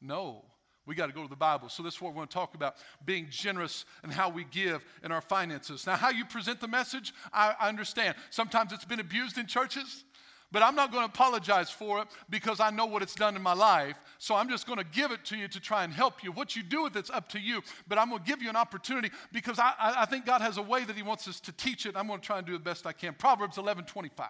No, 0.00 0.44
we 0.86 0.94
got 0.94 1.06
to 1.06 1.12
go 1.12 1.22
to 1.22 1.28
the 1.28 1.36
Bible. 1.36 1.68
So 1.68 1.82
this 1.82 1.94
is 1.94 2.00
what 2.00 2.12
we're 2.12 2.20
going 2.20 2.28
to 2.28 2.34
talk 2.34 2.54
about 2.54 2.76
being 3.04 3.26
generous 3.28 3.84
and 4.02 4.12
how 4.12 4.30
we 4.30 4.44
give 4.44 4.84
in 5.02 5.12
our 5.12 5.20
finances. 5.20 5.86
Now, 5.86 5.96
how 5.96 6.10
you 6.10 6.24
present 6.24 6.60
the 6.60 6.68
message, 6.68 7.12
I, 7.32 7.54
I 7.60 7.68
understand. 7.68 8.14
Sometimes 8.30 8.72
it's 8.72 8.84
been 8.84 9.00
abused 9.00 9.36
in 9.36 9.46
churches. 9.46 10.04
But 10.50 10.62
I'm 10.62 10.74
not 10.74 10.90
going 10.90 11.02
to 11.02 11.12
apologize 11.12 11.70
for 11.70 12.00
it 12.00 12.08
because 12.30 12.58
I 12.58 12.70
know 12.70 12.86
what 12.86 13.02
it's 13.02 13.14
done 13.14 13.36
in 13.36 13.42
my 13.42 13.52
life. 13.52 13.96
So 14.18 14.34
I'm 14.34 14.48
just 14.48 14.66
going 14.66 14.78
to 14.78 14.84
give 14.84 15.10
it 15.10 15.24
to 15.26 15.36
you 15.36 15.46
to 15.46 15.60
try 15.60 15.84
and 15.84 15.92
help 15.92 16.24
you. 16.24 16.32
What 16.32 16.56
you 16.56 16.62
do 16.62 16.84
with 16.84 16.96
it's 16.96 17.10
up 17.10 17.28
to 17.30 17.38
you. 17.38 17.60
But 17.86 17.98
I'm 17.98 18.08
going 18.08 18.22
to 18.22 18.26
give 18.26 18.40
you 18.40 18.48
an 18.48 18.56
opportunity 18.56 19.10
because 19.30 19.58
I, 19.58 19.72
I, 19.78 20.06
think 20.06 20.24
God 20.24 20.40
has 20.40 20.56
a 20.56 20.62
way 20.62 20.84
that 20.84 20.96
He 20.96 21.02
wants 21.02 21.28
us 21.28 21.38
to 21.40 21.52
teach 21.52 21.84
it. 21.84 21.96
I'm 21.96 22.06
going 22.06 22.20
to 22.20 22.26
try 22.26 22.38
and 22.38 22.46
do 22.46 22.54
the 22.54 22.58
best 22.58 22.86
I 22.86 22.92
can. 22.92 23.12
Proverbs 23.12 23.58
11 23.58 23.84
25. 23.84 24.28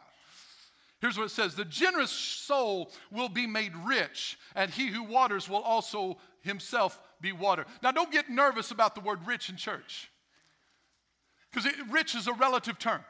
Here's 1.01 1.17
what 1.17 1.25
it 1.25 1.31
says 1.31 1.55
The 1.55 1.65
generous 1.65 2.11
soul 2.11 2.91
will 3.13 3.29
be 3.29 3.47
made 3.47 3.73
rich, 3.77 4.39
and 4.57 4.71
he 4.71 4.89
who 4.89 5.05
waters 5.05 5.49
will 5.49 5.63
also 5.63 6.19
himself 6.41 7.01
be 7.21 7.33
watered. 7.33 7.67
Now, 7.83 7.93
don't 7.93 8.11
get 8.11 8.29
nervous 8.29 8.71
about 8.71 8.95
the 8.95 9.01
word 9.01 9.21
rich 9.27 9.49
in 9.49 9.57
church 9.57 10.11
because 11.53 11.71
rich 11.91 12.15
is 12.15 12.27
a 12.27 12.33
relative 12.33 12.79
term. 12.79 13.05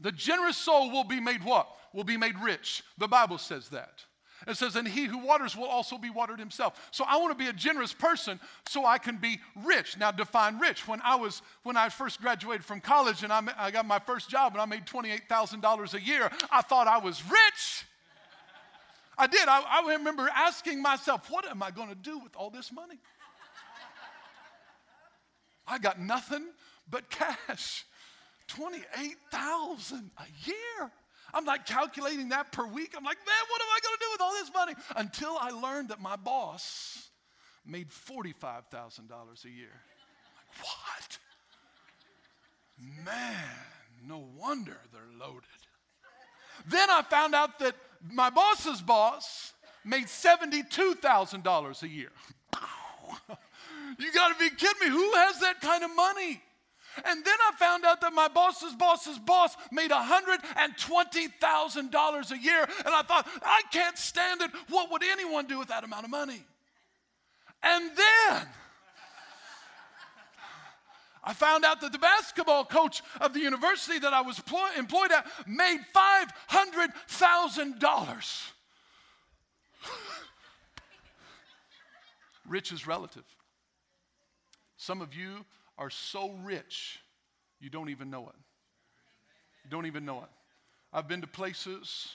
The 0.00 0.12
generous 0.12 0.56
soul 0.56 0.90
will 0.90 1.04
be 1.04 1.20
made 1.20 1.44
what? 1.44 1.68
Will 1.92 2.04
be 2.04 2.16
made 2.16 2.38
rich. 2.38 2.82
The 2.98 3.08
Bible 3.08 3.38
says 3.38 3.68
that. 3.70 4.04
It 4.46 4.56
says, 4.56 4.76
and 4.76 4.86
he 4.86 5.06
who 5.06 5.18
waters 5.18 5.56
will 5.56 5.66
also 5.66 5.98
be 5.98 6.10
watered 6.10 6.38
himself. 6.38 6.88
So 6.92 7.04
I 7.06 7.16
want 7.16 7.36
to 7.36 7.44
be 7.44 7.50
a 7.50 7.52
generous 7.52 7.92
person 7.92 8.38
so 8.68 8.86
I 8.86 8.98
can 8.98 9.16
be 9.16 9.40
rich. 9.56 9.96
Now 9.98 10.12
define 10.12 10.60
rich. 10.60 10.86
When 10.86 11.00
I 11.02 11.16
was 11.16 11.42
when 11.64 11.76
I 11.76 11.88
first 11.88 12.20
graduated 12.20 12.64
from 12.64 12.80
college 12.80 13.24
and 13.24 13.32
I, 13.32 13.42
I 13.58 13.70
got 13.72 13.84
my 13.84 13.98
first 13.98 14.30
job 14.30 14.52
and 14.52 14.62
I 14.62 14.66
made 14.66 14.86
$28,000 14.86 15.94
a 15.94 16.00
year, 16.00 16.30
I 16.52 16.62
thought 16.62 16.86
I 16.86 16.98
was 16.98 17.22
rich. 17.24 17.84
I 19.18 19.26
did. 19.26 19.48
I, 19.48 19.60
I 19.60 19.92
remember 19.94 20.28
asking 20.32 20.80
myself, 20.80 21.28
what 21.28 21.44
am 21.44 21.60
I 21.60 21.72
going 21.72 21.88
to 21.88 21.96
do 21.96 22.20
with 22.20 22.36
all 22.36 22.50
this 22.50 22.70
money? 22.70 23.00
I 25.66 25.78
got 25.78 26.00
nothing 26.00 26.46
but 26.88 27.10
cash. 27.10 27.84
28,000 28.48 30.10
a 30.18 30.46
year. 30.46 30.90
I'm 31.34 31.44
like 31.44 31.66
calculating 31.66 32.30
that 32.30 32.52
per 32.52 32.66
week. 32.66 32.94
I'm 32.96 33.04
like, 33.04 33.18
man, 33.18 33.44
what 33.50 33.60
am 33.60 33.68
I 33.70 33.78
going 33.82 33.96
to 33.96 34.04
do 34.04 34.08
with 34.12 34.20
all 34.20 34.32
this 34.32 34.50
money? 34.52 34.74
Until 34.96 35.36
I 35.38 35.50
learned 35.50 35.90
that 35.90 36.00
my 36.00 36.16
boss 36.16 37.10
made 37.66 37.90
$45,000 37.90 39.44
a 39.44 39.50
year. 39.50 39.68
Like, 40.36 40.64
what? 40.64 41.18
Man, 43.04 43.44
no 44.06 44.26
wonder 44.36 44.76
they're 44.92 45.18
loaded. 45.18 45.44
Then 46.66 46.88
I 46.90 47.02
found 47.02 47.34
out 47.34 47.58
that 47.58 47.74
my 48.10 48.30
boss's 48.30 48.80
boss 48.80 49.52
made 49.84 50.06
$72,000 50.06 51.82
a 51.82 51.88
year. 51.88 52.10
you 53.98 54.12
got 54.12 54.32
to 54.32 54.38
be 54.38 54.50
kidding 54.50 54.88
me. 54.88 54.88
Who 54.88 55.12
has 55.14 55.40
that 55.40 55.60
kind 55.60 55.84
of 55.84 55.94
money? 55.94 56.40
And 57.04 57.24
then 57.24 57.36
I 57.48 57.52
found 57.56 57.84
out 57.84 58.00
that 58.00 58.12
my 58.12 58.26
boss's 58.28 58.74
boss's 58.74 59.18
boss 59.18 59.56
made 59.70 59.90
$120,000 59.90 62.30
a 62.30 62.38
year. 62.38 62.62
And 62.84 62.94
I 62.94 63.02
thought, 63.02 63.26
I 63.42 63.62
can't 63.72 63.98
stand 63.98 64.42
it. 64.42 64.50
What 64.68 64.90
would 64.90 65.02
anyone 65.02 65.46
do 65.46 65.58
with 65.58 65.68
that 65.68 65.84
amount 65.84 66.04
of 66.04 66.10
money? 66.10 66.42
And 67.62 67.90
then 67.96 68.46
I 71.24 71.32
found 71.34 71.64
out 71.64 71.80
that 71.82 71.92
the 71.92 71.98
basketball 71.98 72.64
coach 72.64 73.02
of 73.20 73.34
the 73.34 73.40
university 73.40 73.98
that 73.98 74.14
I 74.14 74.22
was 74.22 74.40
employed 74.78 75.12
at 75.12 75.26
made 75.46 75.80
$500,000. 75.94 78.42
Rich 82.48 82.72
is 82.72 82.86
relative. 82.86 83.26
Some 84.78 85.02
of 85.02 85.14
you 85.14 85.44
are 85.78 85.90
so 85.90 86.32
rich, 86.42 86.98
you 87.60 87.70
don't 87.70 87.88
even 87.88 88.10
know 88.10 88.28
it. 88.28 88.34
You 89.64 89.70
don't 89.70 89.86
even 89.86 90.04
know 90.04 90.18
it. 90.18 90.28
I've 90.92 91.08
been 91.08 91.20
to 91.20 91.26
places 91.26 92.08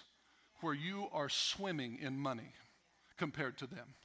where 0.62 0.74
you 0.74 1.08
are 1.13 1.29
swimming 1.29 2.00
in 2.01 2.20
money 2.20 2.51
compared 3.17 3.58
to 3.60 3.67
them. 3.67 3.96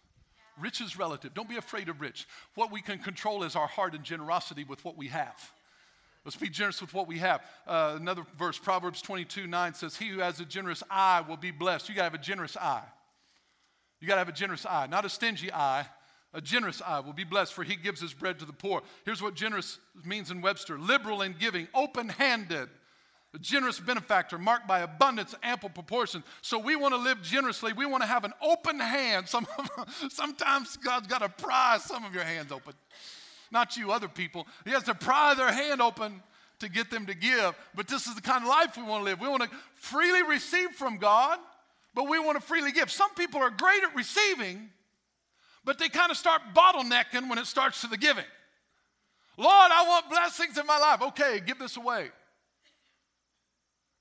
Rich 0.61 0.81
is 0.81 0.99
relative. 0.99 1.35
Don't 1.35 1.49
be 1.49 1.57
afraid 1.57 1.89
of 1.89 2.01
rich. 2.01 2.27
What 2.55 2.73
we 2.73 2.81
can 2.81 2.99
control 2.99 3.45
is 3.45 3.55
our 3.55 3.67
heart 3.67 3.95
and 3.95 4.05
generosity 4.05 4.65
with 4.65 4.85
what 4.85 4.97
we 4.97 5.09
have. 5.09 5.53
Let's 6.25 6.37
be 6.37 6.49
generous 6.49 6.81
with 6.81 6.93
what 6.93 7.07
we 7.07 7.19
have. 7.19 7.41
Uh, 7.67 7.95
another 7.97 8.25
verse, 8.37 8.59
Proverbs 8.59 9.01
22 9.01 9.47
9 9.47 9.75
says, 9.75 9.97
He 9.97 10.09
who 10.09 10.19
has 10.19 10.41
a 10.41 10.45
generous 10.45 10.83
eye 10.91 11.25
will 11.27 11.37
be 11.37 11.53
blessed. 11.53 11.89
You 11.89 11.95
got 11.95 12.03
to 12.03 12.11
have 12.11 12.15
a 12.15 12.19
generous 12.19 12.57
eye. 12.57 12.85
You 14.01 14.09
got 14.09 14.15
to 14.15 14.19
have 14.19 14.29
a 14.29 14.33
generous 14.33 14.67
eye, 14.67 14.87
not 14.89 15.05
a 15.05 15.09
stingy 15.09 15.53
eye, 15.53 15.87
a 16.35 16.41
generous 16.41 16.83
eye 16.85 17.01
will 17.01 17.15
be 17.15 17.25
blessed, 17.25 17.55
for 17.55 17.65
he 17.65 17.77
gives 17.77 18.01
his 18.01 18.13
bread 18.13 18.39
to 18.39 18.45
the 18.45 18.53
poor. 18.53 18.83
Here's 19.05 19.23
what 19.23 19.35
generous 19.35 19.79
means 20.05 20.31
in 20.31 20.43
Webster 20.43 20.79
liberal 20.79 21.23
in 21.23 21.35
giving, 21.39 21.69
open 21.75 22.09
handed. 22.09 22.69
A 23.35 23.39
generous 23.39 23.79
benefactor 23.79 24.39
marked 24.39 24.67
by 24.67 24.81
abundance, 24.81 25.35
ample 25.43 25.69
proportion. 25.69 26.25
So 26.41 26.59
we 26.59 26.77
want 26.77 26.95
to 26.95 26.99
live 26.99 27.21
generously. 27.21 27.75
We 27.75 27.85
want 27.85 28.03
to 28.03 28.07
have 28.07 28.25
an 28.25 28.33
open 28.41 28.81
hand. 28.81 29.29
Some, 29.29 29.47
sometimes 30.09 30.79
God's 30.79 31.09
got 31.09 31.21
to 31.21 31.29
pry 31.29 31.77
some 31.79 32.05
of 32.05 32.15
your 32.15 32.25
hands 32.25 32.53
open. 32.53 32.73
Not 33.51 33.77
you, 33.77 33.93
other 33.93 34.09
people. 34.09 34.47
He 34.65 34.71
has 34.71 34.85
to 34.85 34.95
pry 34.95 35.35
their 35.35 35.53
hand 35.53 35.83
open 35.83 36.23
to 36.61 36.71
get 36.71 36.91
them 36.91 37.07
to 37.07 37.15
give. 37.15 37.55
But 37.75 37.87
this 37.87 38.07
is 38.07 38.15
the 38.15 38.23
kind 38.23 38.45
of 38.45 38.49
life 38.49 38.77
we 38.77 38.83
want 38.83 39.01
to 39.01 39.05
live. 39.05 39.21
We 39.21 39.29
want 39.29 39.43
to 39.43 39.51
freely 39.75 40.23
receive 40.23 40.71
from 40.71 40.97
God, 40.97 41.39
but 41.95 42.09
we 42.09 42.19
want 42.19 42.41
to 42.41 42.47
freely 42.47 42.73
give. 42.73 42.91
Some 42.91 43.15
people 43.15 43.41
are 43.41 43.51
great 43.51 43.83
at 43.83 43.95
receiving, 43.95 44.71
but 45.69 45.79
they 45.79 45.91
kind 45.91 46.11
of 46.11 46.17
start 46.17 46.41
bottlenecking 46.55 47.29
when 47.29 47.37
it 47.37 47.45
starts 47.45 47.83
to 47.83 47.89
the 47.89 47.99
giving. 47.99 48.25
Lord, 49.37 49.71
I 49.71 49.85
want 49.87 50.09
blessings 50.09 50.57
in 50.57 50.67
my 50.67 50.79
life. 50.79 51.03
Okay, 51.03 51.43
give 51.45 51.59
this 51.59 51.77
away. 51.77 52.09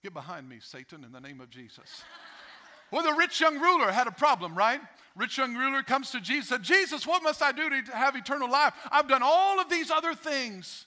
Get 0.01 0.13
behind 0.13 0.47
me, 0.47 0.59
Satan, 0.61 1.03
in 1.03 1.11
the 1.11 1.19
name 1.19 1.41
of 1.41 1.49
Jesus. 1.49 2.05
well, 2.91 3.03
the 3.03 3.11
rich 3.11 3.41
young 3.41 3.59
ruler 3.59 3.91
had 3.91 4.07
a 4.07 4.11
problem, 4.11 4.57
right? 4.57 4.79
Rich 5.17 5.39
young 5.39 5.55
ruler 5.55 5.83
comes 5.83 6.09
to 6.11 6.21
Jesus 6.21 6.47
said, 6.47 6.63
Jesus, 6.63 7.05
what 7.05 7.21
must 7.21 7.41
I 7.41 7.51
do 7.51 7.69
to 7.69 7.91
have 7.91 8.15
eternal 8.15 8.49
life? 8.49 8.73
I've 8.89 9.09
done 9.09 9.21
all 9.21 9.59
of 9.59 9.69
these 9.69 9.91
other 9.91 10.15
things. 10.15 10.85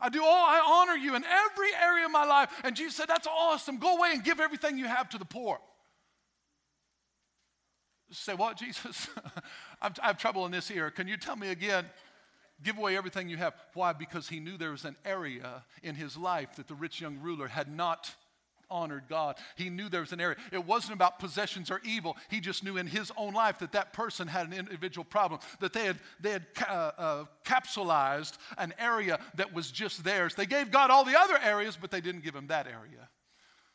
I 0.00 0.10
do 0.10 0.22
all, 0.22 0.46
I 0.46 0.62
honor 0.64 0.96
you 0.96 1.16
in 1.16 1.24
every 1.24 1.74
area 1.82 2.04
of 2.04 2.12
my 2.12 2.24
life. 2.24 2.50
And 2.62 2.76
Jesus 2.76 2.94
said, 2.94 3.08
That's 3.08 3.26
awesome. 3.26 3.78
Go 3.78 3.96
away 3.96 4.10
and 4.12 4.22
give 4.22 4.38
everything 4.38 4.78
you 4.78 4.86
have 4.86 5.08
to 5.08 5.18
the 5.18 5.24
poor. 5.24 5.58
Say, 8.12 8.34
what, 8.34 8.56
Jesus? 8.56 9.08
I 9.82 9.90
have 10.02 10.18
trouble 10.18 10.46
in 10.46 10.52
this 10.52 10.70
ear. 10.70 10.90
Can 10.90 11.08
you 11.08 11.16
tell 11.16 11.36
me 11.36 11.50
again? 11.50 11.86
Give 12.62 12.76
away 12.76 12.96
everything 12.96 13.28
you 13.28 13.38
have. 13.38 13.54
Why? 13.72 13.92
Because 13.92 14.28
he 14.28 14.38
knew 14.38 14.58
there 14.58 14.72
was 14.72 14.84
an 14.84 14.96
area 15.04 15.64
in 15.82 15.94
his 15.94 16.16
life 16.16 16.56
that 16.56 16.68
the 16.68 16.74
rich 16.74 17.00
young 17.00 17.18
ruler 17.20 17.48
had 17.48 17.74
not 17.74 18.14
honored 18.70 19.04
God. 19.08 19.36
He 19.56 19.68
knew 19.68 19.88
there 19.88 20.02
was 20.02 20.12
an 20.12 20.20
area. 20.20 20.36
It 20.52 20.64
wasn't 20.64 20.94
about 20.94 21.18
possessions 21.18 21.70
or 21.70 21.80
evil. 21.84 22.16
He 22.28 22.40
just 22.40 22.62
knew 22.62 22.76
in 22.76 22.86
his 22.86 23.10
own 23.16 23.34
life 23.34 23.58
that 23.58 23.72
that 23.72 23.92
person 23.92 24.28
had 24.28 24.46
an 24.46 24.52
individual 24.52 25.04
problem, 25.04 25.40
that 25.58 25.72
they 25.72 25.86
had, 25.86 25.98
they 26.20 26.32
had 26.32 26.46
uh, 26.68 26.90
uh, 26.96 27.24
capsulized 27.44 28.38
an 28.58 28.72
area 28.78 29.18
that 29.34 29.52
was 29.52 29.70
just 29.70 30.04
theirs. 30.04 30.34
They 30.34 30.46
gave 30.46 30.70
God 30.70 30.90
all 30.90 31.04
the 31.04 31.18
other 31.18 31.38
areas, 31.38 31.76
but 31.80 31.90
they 31.90 32.00
didn't 32.00 32.22
give 32.22 32.34
him 32.34 32.46
that 32.46 32.66
area. 32.66 33.08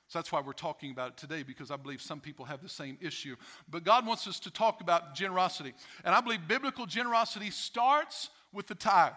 So 0.08 0.20
that's 0.20 0.32
why 0.32 0.42
we're 0.42 0.54
talking 0.54 0.92
about 0.92 1.12
it 1.12 1.18
today 1.18 1.44
because 1.44 1.72
I 1.72 1.78
believe 1.78 2.02
some 2.02 2.20
people 2.20 2.46
have 2.46 2.62
the 2.62 2.70
same 2.70 2.98
issue. 3.02 3.36
But 3.70 3.84
God 3.84 4.06
wants 4.06 4.28
us 4.28 4.40
to 4.42 4.52
talk 4.52 4.82
about 4.82 5.16
generosity. 5.16 5.74
And 6.04 6.14
I 6.14 6.22
believe 6.22 6.48
biblical 6.48 6.86
generosity 6.86 7.50
starts 7.50 8.30
with 8.54 8.68
the 8.68 8.76
tithe. 8.76 9.14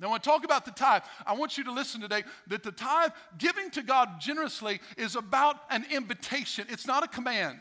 Now, 0.00 0.08
when 0.08 0.16
I 0.16 0.18
talk 0.18 0.44
about 0.44 0.64
the 0.64 0.72
tithe, 0.72 1.02
I 1.24 1.34
want 1.34 1.56
you 1.56 1.62
to 1.64 1.72
listen 1.72 2.00
today 2.00 2.24
that 2.48 2.64
the 2.64 2.72
tithe, 2.72 3.12
giving 3.38 3.70
to 3.70 3.82
God 3.82 4.20
generously, 4.20 4.80
is 4.96 5.14
about 5.14 5.56
an 5.70 5.84
invitation, 5.90 6.66
it's 6.68 6.86
not 6.86 7.04
a 7.04 7.08
command. 7.08 7.60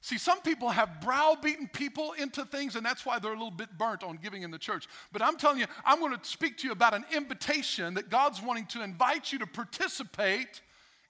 See, 0.00 0.18
some 0.18 0.40
people 0.40 0.70
have 0.70 1.00
browbeaten 1.00 1.72
people 1.72 2.12
into 2.12 2.44
things, 2.44 2.76
and 2.76 2.86
that's 2.86 3.04
why 3.04 3.18
they're 3.18 3.32
a 3.32 3.36
little 3.36 3.50
bit 3.50 3.76
burnt 3.76 4.04
on 4.04 4.20
giving 4.22 4.42
in 4.42 4.52
the 4.52 4.58
church. 4.58 4.86
But 5.10 5.22
I'm 5.22 5.36
telling 5.36 5.58
you, 5.58 5.66
I'm 5.84 5.98
going 5.98 6.16
to 6.16 6.24
speak 6.24 6.58
to 6.58 6.68
you 6.68 6.72
about 6.72 6.94
an 6.94 7.04
invitation 7.12 7.94
that 7.94 8.08
God's 8.08 8.40
wanting 8.40 8.66
to 8.66 8.84
invite 8.84 9.32
you 9.32 9.40
to 9.40 9.46
participate 9.46 10.60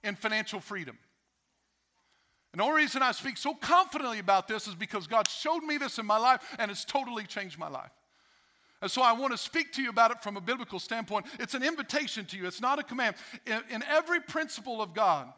and 0.03 0.17
financial 0.17 0.59
freedom. 0.59 0.97
And 2.51 2.59
the 2.59 2.63
only 2.63 2.81
reason 2.83 3.03
I 3.03 3.11
speak 3.11 3.37
so 3.37 3.53
confidently 3.53 4.19
about 4.19 4.47
this 4.47 4.67
is 4.67 4.75
because 4.75 5.05
God 5.05 5.27
showed 5.27 5.63
me 5.63 5.77
this 5.77 5.99
in 5.99 6.05
my 6.05 6.17
life 6.17 6.41
and 6.57 6.71
it's 6.71 6.83
totally 6.83 7.25
changed 7.25 7.59
my 7.59 7.69
life. 7.69 7.91
And 8.81 8.89
so 8.89 9.01
I 9.01 9.11
want 9.11 9.33
to 9.33 9.37
speak 9.37 9.73
to 9.73 9.81
you 9.81 9.89
about 9.89 10.11
it 10.11 10.23
from 10.23 10.37
a 10.37 10.41
biblical 10.41 10.79
standpoint. 10.79 11.25
It's 11.39 11.53
an 11.53 11.63
invitation 11.63 12.25
to 12.25 12.37
you, 12.37 12.47
it's 12.47 12.61
not 12.61 12.79
a 12.79 12.83
command. 12.83 13.15
In, 13.45 13.61
in 13.69 13.83
every 13.83 14.21
principle 14.21 14.81
of 14.81 14.93
God, 14.93 15.31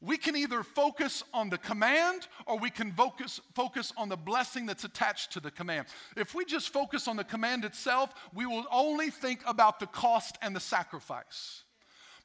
we 0.00 0.18
can 0.18 0.36
either 0.36 0.64
focus 0.64 1.22
on 1.32 1.48
the 1.48 1.58
command 1.58 2.26
or 2.46 2.58
we 2.58 2.70
can 2.70 2.92
focus, 2.92 3.40
focus 3.54 3.92
on 3.96 4.08
the 4.08 4.16
blessing 4.16 4.66
that's 4.66 4.82
attached 4.84 5.32
to 5.32 5.40
the 5.40 5.50
command. 5.50 5.86
If 6.16 6.34
we 6.34 6.44
just 6.44 6.72
focus 6.72 7.06
on 7.06 7.16
the 7.16 7.24
command 7.24 7.64
itself, 7.64 8.12
we 8.34 8.44
will 8.44 8.66
only 8.70 9.10
think 9.10 9.42
about 9.46 9.78
the 9.78 9.86
cost 9.86 10.36
and 10.42 10.54
the 10.56 10.60
sacrifice. 10.60 11.62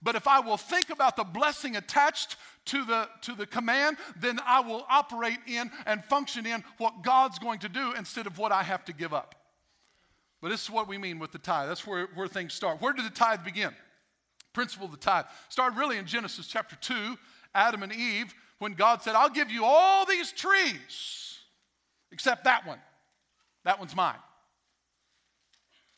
But 0.02 0.16
if 0.16 0.28
I 0.28 0.40
will 0.40 0.58
think 0.58 0.90
about 0.90 1.16
the 1.16 1.24
blessing 1.24 1.76
attached 1.76 2.36
to 2.66 2.86
the, 2.86 3.10
to 3.22 3.34
the 3.34 3.48
command, 3.48 3.98
then 4.16 4.40
I 4.46 4.60
will 4.60 4.86
operate 4.90 5.40
in 5.48 5.72
and 5.86 6.04
function 6.04 6.46
in 6.46 6.64
what 6.78 7.02
God's 7.02 7.40
going 7.40 7.60
to 7.60 7.70
do 7.70 7.94
instead 7.94 8.28
of 8.28 8.38
what 8.38 8.52
I 8.52 8.64
have 8.64 8.86
to 8.86 8.94
give 8.94 9.14
up. 9.14 9.36
But 10.42 10.50
this 10.50 10.62
is 10.64 10.70
what 10.70 10.88
we 10.88 10.98
mean 10.98 11.18
with 11.18 11.32
the 11.32 11.40
tithe. 11.40 11.68
That's 11.68 11.88
where, 11.88 12.08
where 12.14 12.28
things 12.28 12.54
start. 12.54 12.80
Where 12.80 12.94
did 12.94 13.06
the 13.06 13.10
tithe 13.10 13.44
begin? 13.44 13.72
Principle 14.54 14.86
of 14.86 14.92
the 14.92 14.98
tithe 14.98 15.26
started 15.50 15.78
really 15.78 15.98
in 15.98 16.06
Genesis 16.06 16.48
chapter 16.48 16.76
2. 16.76 17.18
Adam 17.56 17.82
and 17.82 17.92
Eve 17.92 18.34
when 18.60 18.74
God 18.74 19.02
said, 19.02 19.16
I'll 19.16 19.30
give 19.30 19.52
you 19.52 19.64
all 19.66 20.06
these 20.06 20.32
trees 20.32 21.40
except 22.12 22.44
that 22.44 22.68
one. 22.68 22.80
That 23.66 23.80
one's 23.80 23.96
mine. 23.96 24.16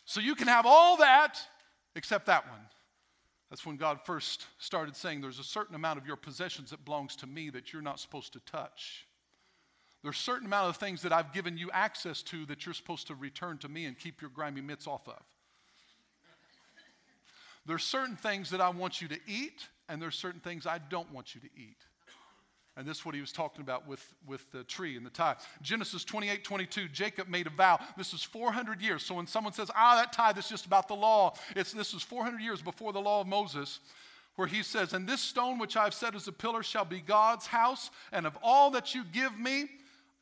So 0.06 0.22
you 0.22 0.36
can 0.36 0.48
have 0.48 0.65
all 0.65 0.98
that 0.98 1.38
except 1.96 2.27
that 2.27 2.48
one. 2.50 2.62
That's 3.50 3.65
when 3.65 3.77
God 3.77 4.00
first 4.03 4.46
started 4.60 4.96
saying, 4.96 5.22
There's 5.22 5.39
a 5.39 5.44
certain 5.44 5.75
amount 5.75 6.00
of 6.00 6.06
your 6.06 6.15
possessions 6.15 6.70
that 6.70 6.86
belongs 6.86 7.15
to 7.18 7.27
me 7.27 7.50
that 7.50 7.74
you're 7.74 7.82
not 7.82 8.00
supposed 8.00 8.34
to 8.34 8.39
touch. 8.41 9.06
There's 10.03 10.15
a 10.15 10.20
certain 10.20 10.46
amount 10.46 10.70
of 10.70 10.77
things 10.77 11.01
that 11.01 11.12
I've 11.12 11.34
given 11.34 11.58
you 11.58 11.70
access 11.72 12.22
to 12.24 12.46
that 12.46 12.65
you're 12.65 12.74
supposed 12.74 13.08
to 13.08 13.15
return 13.15 13.58
to 13.60 13.70
me 13.70 13.86
and 13.86 13.98
keep 13.98 14.22
your 14.22 14.29
grimy 14.29 14.62
mitts 14.62 14.88
off 14.88 15.08
of. 15.08 15.22
There's 17.65 17.84
certain 17.84 18.15
things 18.15 18.50
that 18.51 18.62
I 18.62 18.70
want 18.70 19.01
you 19.01 19.08
to 19.10 19.20
eat, 19.27 19.68
and 19.89 20.01
there's 20.01 20.15
certain 20.15 20.39
things 20.39 20.65
I 20.65 20.77
don't 20.77 21.12
want 21.12 21.36
you 21.36 21.41
to 21.41 21.50
eat. 21.56 21.77
And 22.79 22.88
this 22.88 23.00
is 23.00 23.05
what 23.05 23.13
he 23.13 23.19
was 23.19 23.33
talking 23.33 23.62
about 23.62 23.86
with, 23.86 24.01
with 24.25 24.50
the 24.53 24.63
tree 24.63 24.95
and 24.95 25.05
the 25.05 25.09
tithe. 25.09 25.36
Genesis 25.62 26.05
28 26.05 26.45
22, 26.45 26.88
Jacob 26.88 27.27
made 27.27 27.45
a 27.45 27.50
vow. 27.50 27.77
This 27.98 28.13
is 28.13 28.24
400 28.24 28.81
years. 28.81 29.03
So 29.05 29.15
when 29.15 29.27
someone 29.27 29.51
says, 29.51 29.69
ah, 29.75 29.98
that 29.98 30.13
tithe 30.13 30.38
is 30.38 30.48
just 30.48 30.65
about 30.65 30.88
the 30.88 30.93
law, 30.95 31.33
it's, 31.57 31.74
this 31.74 31.93
is 31.93 32.01
400 32.03 32.39
years 32.39 32.62
before 32.62 32.93
the 32.93 33.01
law 33.01 33.19
of 33.19 33.27
Moses, 33.27 33.81
where 34.38 34.48
he 34.48 34.63
says, 34.63 34.93
And 34.93 35.05
this 35.05 35.19
stone 35.19 35.59
which 35.59 35.75
I've 35.75 35.93
set 35.93 36.15
as 36.15 36.29
a 36.29 36.31
pillar 36.31 36.63
shall 36.63 36.86
be 36.86 37.01
God's 37.01 37.48
house, 37.48 37.91
and 38.13 38.25
of 38.25 38.38
all 38.41 38.71
that 38.71 38.95
you 38.95 39.03
give 39.03 39.38
me, 39.38 39.65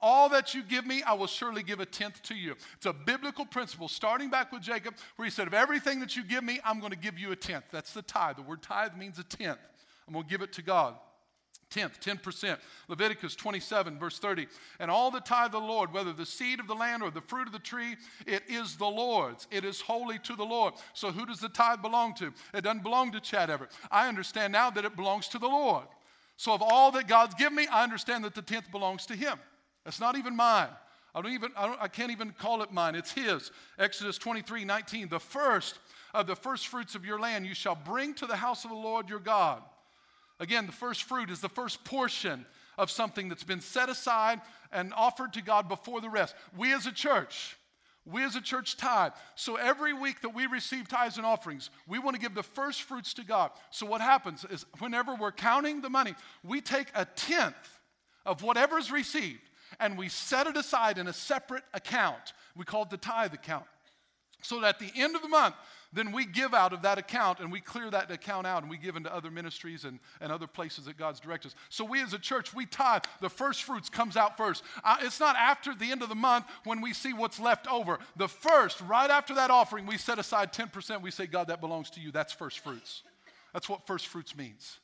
all 0.01 0.27
that 0.29 0.55
you 0.55 0.63
give 0.63 0.87
me, 0.87 1.03
I 1.03 1.13
will 1.13 1.27
surely 1.27 1.61
give 1.61 1.79
a 1.79 1.85
tenth 1.85 2.23
to 2.23 2.33
you. 2.33 2.55
It's 2.77 2.87
a 2.87 2.93
biblical 2.93 3.45
principle, 3.45 3.87
starting 3.87 4.31
back 4.31 4.51
with 4.51 4.63
Jacob, 4.63 4.95
where 5.17 5.27
he 5.27 5.31
said, 5.31 5.45
Of 5.45 5.53
everything 5.53 5.99
that 5.99 6.15
you 6.15 6.23
give 6.23 6.43
me, 6.43 6.59
I'm 6.65 6.79
going 6.79 6.91
to 6.91 6.97
give 6.97 7.19
you 7.19 7.31
a 7.31 7.35
tenth. 7.35 7.65
That's 7.71 7.93
the 7.93 8.01
tithe. 8.01 8.37
The 8.37 8.41
word 8.41 8.63
tithe 8.63 8.95
means 8.97 9.19
a 9.19 9.23
tenth. 9.23 9.59
I'm 10.07 10.13
going 10.15 10.25
to 10.25 10.29
give 10.31 10.41
it 10.41 10.53
to 10.53 10.63
God. 10.63 10.95
Tenth, 11.69 11.99
10%. 11.99 12.57
Leviticus 12.87 13.35
27, 13.35 13.99
verse 13.99 14.19
30. 14.19 14.47
And 14.79 14.89
all 14.89 15.11
the 15.11 15.19
tithe 15.19 15.47
of 15.47 15.61
the 15.61 15.67
Lord, 15.67 15.91
whether 15.91 16.13
the 16.13 16.25
seed 16.25 16.59
of 16.59 16.67
the 16.67 16.75
land 16.75 17.03
or 17.03 17.11
the 17.11 17.21
fruit 17.21 17.47
of 17.47 17.53
the 17.53 17.59
tree, 17.59 17.95
it 18.25 18.43
is 18.47 18.77
the 18.77 18.85
Lord's. 18.85 19.47
It 19.51 19.65
is 19.65 19.81
holy 19.81 20.19
to 20.19 20.35
the 20.35 20.45
Lord. 20.45 20.73
So 20.93 21.11
who 21.11 21.25
does 21.25 21.39
the 21.39 21.49
tithe 21.49 21.81
belong 21.81 22.13
to? 22.15 22.33
It 22.53 22.63
doesn't 22.63 22.83
belong 22.83 23.11
to 23.11 23.19
Chad 23.19 23.49
Everett. 23.49 23.71
I 23.91 24.07
understand 24.07 24.53
now 24.53 24.69
that 24.69 24.85
it 24.85 24.95
belongs 24.95 25.27
to 25.29 25.39
the 25.39 25.47
Lord. 25.47 25.87
So 26.37 26.53
of 26.53 26.61
all 26.61 26.91
that 26.91 27.07
God's 27.07 27.35
given 27.35 27.55
me, 27.55 27.67
I 27.67 27.83
understand 27.83 28.23
that 28.23 28.35
the 28.35 28.41
tenth 28.41 28.71
belongs 28.71 29.05
to 29.07 29.15
Him. 29.15 29.37
It's 29.85 29.99
not 29.99 30.17
even 30.17 30.35
mine. 30.35 30.69
I 31.15 31.21
don't 31.21 31.33
even, 31.33 31.51
I, 31.57 31.65
don't, 31.65 31.81
I 31.81 31.87
can't 31.87 32.11
even 32.11 32.31
call 32.31 32.61
it 32.61 32.71
mine. 32.71 32.93
It's 32.93 33.11
his. 33.11 33.51
Exodus 33.79 34.19
23, 34.19 34.65
19. 34.65 35.09
The 35.09 35.19
first 35.19 35.79
of 36.13 36.27
the 36.27 36.35
first 36.35 36.67
fruits 36.67 36.93
of 36.93 37.05
your 37.05 37.19
land 37.19 37.47
you 37.47 37.55
shall 37.55 37.73
bring 37.75 38.13
to 38.15 38.27
the 38.27 38.35
house 38.35 38.65
of 38.65 38.69
the 38.69 38.77
Lord 38.77 39.09
your 39.09 39.19
God. 39.19 39.63
Again, 40.39 40.65
the 40.65 40.71
first 40.71 41.03
fruit 41.03 41.29
is 41.29 41.41
the 41.41 41.49
first 41.49 41.83
portion 41.83 42.45
of 42.77 42.91
something 42.91 43.27
that's 43.27 43.43
been 43.43 43.61
set 43.61 43.89
aside 43.89 44.41
and 44.71 44.93
offered 44.95 45.33
to 45.33 45.41
God 45.41 45.67
before 45.67 45.99
the 45.99 46.09
rest. 46.09 46.35
We 46.55 46.73
as 46.73 46.85
a 46.85 46.91
church, 46.91 47.57
we 48.05 48.23
as 48.23 48.35
a 48.35 48.41
church 48.41 48.77
tithe. 48.77 49.13
So 49.35 49.55
every 49.55 49.93
week 49.93 50.21
that 50.21 50.35
we 50.35 50.45
receive 50.45 50.87
tithes 50.87 51.17
and 51.17 51.25
offerings, 51.25 51.69
we 51.87 51.99
want 51.99 52.15
to 52.15 52.21
give 52.21 52.35
the 52.35 52.43
first 52.43 52.83
fruits 52.83 53.13
to 53.15 53.25
God. 53.25 53.51
So 53.71 53.85
what 53.85 54.01
happens 54.01 54.45
is 54.49 54.65
whenever 54.79 55.15
we're 55.15 55.31
counting 55.31 55.81
the 55.81 55.89
money, 55.89 56.13
we 56.43 56.61
take 56.61 56.87
a 56.93 57.05
tenth 57.05 57.79
of 58.25 58.43
whatever's 58.43 58.91
received 58.91 59.41
and 59.79 59.97
we 59.97 60.07
set 60.07 60.47
it 60.47 60.55
aside 60.55 60.97
in 60.97 61.07
a 61.07 61.13
separate 61.13 61.63
account. 61.73 62.33
We 62.55 62.63
call 62.63 62.83
it 62.83 62.89
the 62.89 62.97
tithe 62.97 63.33
account. 63.33 63.65
So 64.41 64.61
that 64.61 64.75
at 64.75 64.79
the 64.79 64.91
end 64.95 65.15
of 65.15 65.21
the 65.21 65.27
month, 65.27 65.55
then 65.93 66.11
we 66.11 66.25
give 66.25 66.53
out 66.53 66.73
of 66.73 66.81
that 66.81 66.97
account 66.97 67.39
and 67.39 67.51
we 67.51 67.61
clear 67.61 67.89
that 67.89 68.11
account 68.11 68.45
out 68.45 68.61
and 68.61 68.69
we 68.69 68.77
give 68.77 68.95
into 68.95 69.13
other 69.13 69.31
ministries 69.31 69.85
and, 69.85 69.99
and 70.19 70.31
other 70.31 70.47
places 70.47 70.85
that 70.85 70.97
God's 70.97 71.19
directed 71.19 71.49
us. 71.49 71.55
So 71.69 71.85
we 71.85 72.01
as 72.01 72.13
a 72.13 72.19
church, 72.19 72.53
we 72.53 72.65
tithe. 72.65 73.03
The 73.21 73.29
first 73.29 73.63
fruits 73.63 73.89
comes 73.89 74.17
out 74.17 74.35
first. 74.35 74.63
Uh, 74.83 74.97
it's 75.01 75.19
not 75.19 75.35
after 75.37 75.73
the 75.73 75.91
end 75.91 76.01
of 76.01 76.09
the 76.09 76.15
month 76.15 76.45
when 76.65 76.81
we 76.81 76.93
see 76.93 77.13
what's 77.13 77.39
left 77.39 77.67
over. 77.67 77.99
The 78.17 78.27
first, 78.27 78.81
right 78.81 79.09
after 79.09 79.35
that 79.35 79.49
offering, 79.49 79.85
we 79.85 79.97
set 79.97 80.19
aside 80.19 80.51
10%. 80.51 81.01
We 81.01 81.11
say, 81.11 81.25
God, 81.25 81.47
that 81.47 81.61
belongs 81.61 81.89
to 81.91 82.01
you. 82.01 82.11
That's 82.11 82.33
first 82.33 82.59
fruits. 82.59 83.03
That's 83.53 83.69
what 83.69 83.87
first 83.87 84.07
fruits 84.07 84.35
means. 84.35 84.79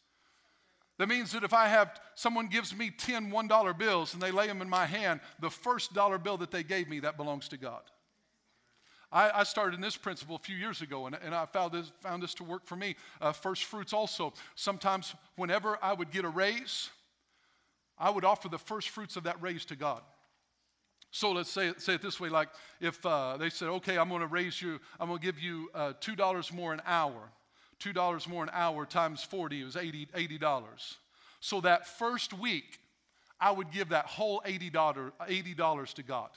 That 0.99 1.09
means 1.09 1.31
that 1.31 1.43
if 1.43 1.53
I 1.53 1.67
have 1.67 1.99
someone 2.15 2.47
gives 2.47 2.75
me 2.75 2.91
10 2.91 3.31
$1 3.31 3.77
bills 3.77 4.13
and 4.13 4.21
they 4.21 4.31
lay 4.31 4.47
them 4.47 4.61
in 4.61 4.69
my 4.69 4.85
hand, 4.85 5.19
the 5.39 5.49
first 5.49 5.93
dollar 5.93 6.17
bill 6.17 6.37
that 6.37 6.51
they 6.51 6.63
gave 6.63 6.87
me, 6.87 6.99
that 7.01 7.17
belongs 7.17 7.49
to 7.49 7.57
God. 7.57 7.81
I, 9.13 9.41
I 9.41 9.43
started 9.43 9.75
in 9.75 9.81
this 9.81 9.95
principle 9.95 10.35
a 10.35 10.39
few 10.39 10.55
years 10.55 10.81
ago, 10.81 11.05
and, 11.05 11.15
and 11.23 11.35
I 11.35 11.45
found 11.45 11.71
this, 11.71 11.91
found 12.01 12.23
this 12.23 12.33
to 12.35 12.43
work 12.43 12.65
for 12.65 12.75
me. 12.75 12.95
Uh, 13.21 13.31
first 13.31 13.65
fruits 13.65 13.93
also. 13.93 14.33
Sometimes, 14.55 15.13
whenever 15.35 15.77
I 15.81 15.93
would 15.93 16.11
get 16.11 16.25
a 16.25 16.29
raise, 16.29 16.89
I 17.97 18.09
would 18.09 18.25
offer 18.25 18.49
the 18.49 18.57
first 18.57 18.89
fruits 18.89 19.15
of 19.15 19.23
that 19.23 19.39
raise 19.41 19.65
to 19.65 19.75
God. 19.75 20.01
So 21.11 21.31
let's 21.31 21.51
say 21.51 21.67
it, 21.67 21.79
say 21.79 21.93
it 21.93 22.01
this 22.01 22.19
way 22.19 22.29
like 22.29 22.49
if 22.81 23.05
uh, 23.05 23.37
they 23.37 23.51
said, 23.51 23.67
okay, 23.67 23.99
I'm 23.99 24.09
going 24.09 24.21
to 24.21 24.27
raise 24.27 24.59
you, 24.59 24.79
I'm 24.99 25.09
going 25.09 25.19
to 25.19 25.25
give 25.25 25.39
you 25.39 25.69
uh, 25.75 25.93
$2 26.01 26.51
more 26.51 26.73
an 26.73 26.81
hour. 26.87 27.29
$2 27.79 28.27
more 28.27 28.43
an 28.43 28.49
hour 28.51 28.85
times 28.87 29.23
40 29.23 29.61
is 29.61 29.75
$80, 29.75 30.09
$80. 30.11 30.95
So 31.39 31.61
that 31.61 31.85
first 31.85 32.33
week, 32.33 32.79
I 33.39 33.51
would 33.51 33.71
give 33.71 33.89
that 33.89 34.05
whole 34.07 34.41
$80, 34.41 34.71
$80 34.71 35.93
to 35.93 36.03
God. 36.03 36.29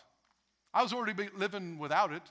I 0.75 0.83
was 0.83 0.93
already 0.93 1.31
living 1.39 1.79
without 1.79 2.13
it. 2.13 2.23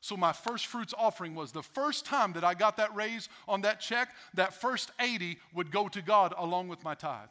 So 0.00 0.16
my 0.16 0.32
first 0.32 0.66
fruits 0.66 0.94
offering 0.96 1.34
was 1.34 1.52
the 1.52 1.62
first 1.62 2.06
time 2.06 2.32
that 2.34 2.44
I 2.44 2.54
got 2.54 2.76
that 2.76 2.94
raise 2.94 3.28
on 3.48 3.62
that 3.62 3.80
check, 3.80 4.10
that 4.34 4.54
first 4.54 4.92
80 5.00 5.38
would 5.54 5.70
go 5.70 5.88
to 5.88 6.00
God 6.02 6.34
along 6.36 6.68
with 6.68 6.84
my 6.84 6.94
tithe. 6.94 7.30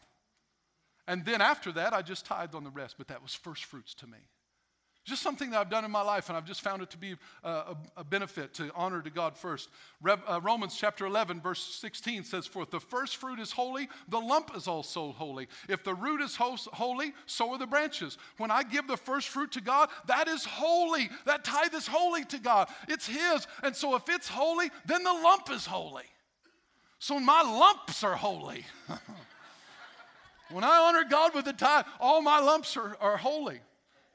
And 1.08 1.24
then 1.24 1.42
after 1.42 1.72
that, 1.72 1.94
I 1.94 2.02
just 2.02 2.26
tithed 2.26 2.54
on 2.54 2.66
the 2.66 2.70
rest, 2.70 2.96
but 2.98 3.08
that 3.08 3.22
was 3.22 3.34
first 3.34 3.64
fruits 3.64 3.94
to 3.96 4.08
me. 4.08 4.18
Just 5.08 5.22
something 5.22 5.52
that 5.52 5.62
I've 5.62 5.70
done 5.70 5.86
in 5.86 5.92
my 5.92 6.02
life, 6.02 6.28
and 6.28 6.38
I've 6.38 6.44
just 6.44 6.60
found 6.60 6.82
it 6.82 6.90
to 6.90 6.98
be 6.98 7.16
a, 7.42 7.50
a, 7.50 7.78
a 7.96 8.04
benefit 8.04 8.54
to 8.56 8.70
honor 8.76 9.02
to 9.02 9.10
God 9.10 9.38
first. 9.38 9.70
Re, 10.02 10.16
uh, 10.28 10.42
Romans 10.44 10.76
chapter 10.76 11.06
11, 11.06 11.40
verse 11.40 11.64
16 11.64 12.26
says, 12.26 12.46
For 12.46 12.64
if 12.64 12.72
the 12.72 12.82
first 12.82 13.16
fruit 13.16 13.40
is 13.40 13.54
holy, 13.54 13.88
the 14.10 14.20
lump 14.20 14.52
is 14.54 14.68
also 14.68 15.14
holy. 15.14 15.48
If 15.70 15.86
the 15.86 15.96
root 15.96 16.20
is 16.20 16.36
ho- 16.36 16.58
holy, 16.74 17.14
so 17.26 17.54
are 17.54 17.58
the 17.58 17.66
branches. 17.66 18.18
When 18.36 18.52
I 18.52 18.64
give 18.64 18.86
the 18.86 18.98
first 18.98 19.30
fruit 19.30 19.54
to 19.54 19.62
God, 19.62 19.88
that 20.08 20.28
is 20.28 20.44
holy. 20.44 21.10
That 21.26 21.46
tithe 21.46 21.74
is 21.74 21.88
holy 21.88 22.26
to 22.26 22.38
God. 22.38 22.68
It's 22.90 23.08
His. 23.08 23.48
And 23.64 23.74
so 23.74 23.96
if 23.96 24.10
it's 24.10 24.28
holy, 24.28 24.70
then 24.86 25.04
the 25.04 25.14
lump 25.14 25.50
is 25.52 25.66
holy. 25.66 26.04
So 27.00 27.18
my 27.18 27.44
lumps 27.44 28.04
are 28.04 28.16
holy. 28.16 28.66
when 30.52 30.66
I 30.66 30.80
honor 30.80 31.06
God 31.10 31.34
with 31.34 31.46
the 31.46 31.54
tithe, 31.54 31.86
all 32.02 32.22
my 32.22 32.42
lumps 32.42 32.76
are, 32.76 32.98
are 33.00 33.16
holy. 33.16 33.62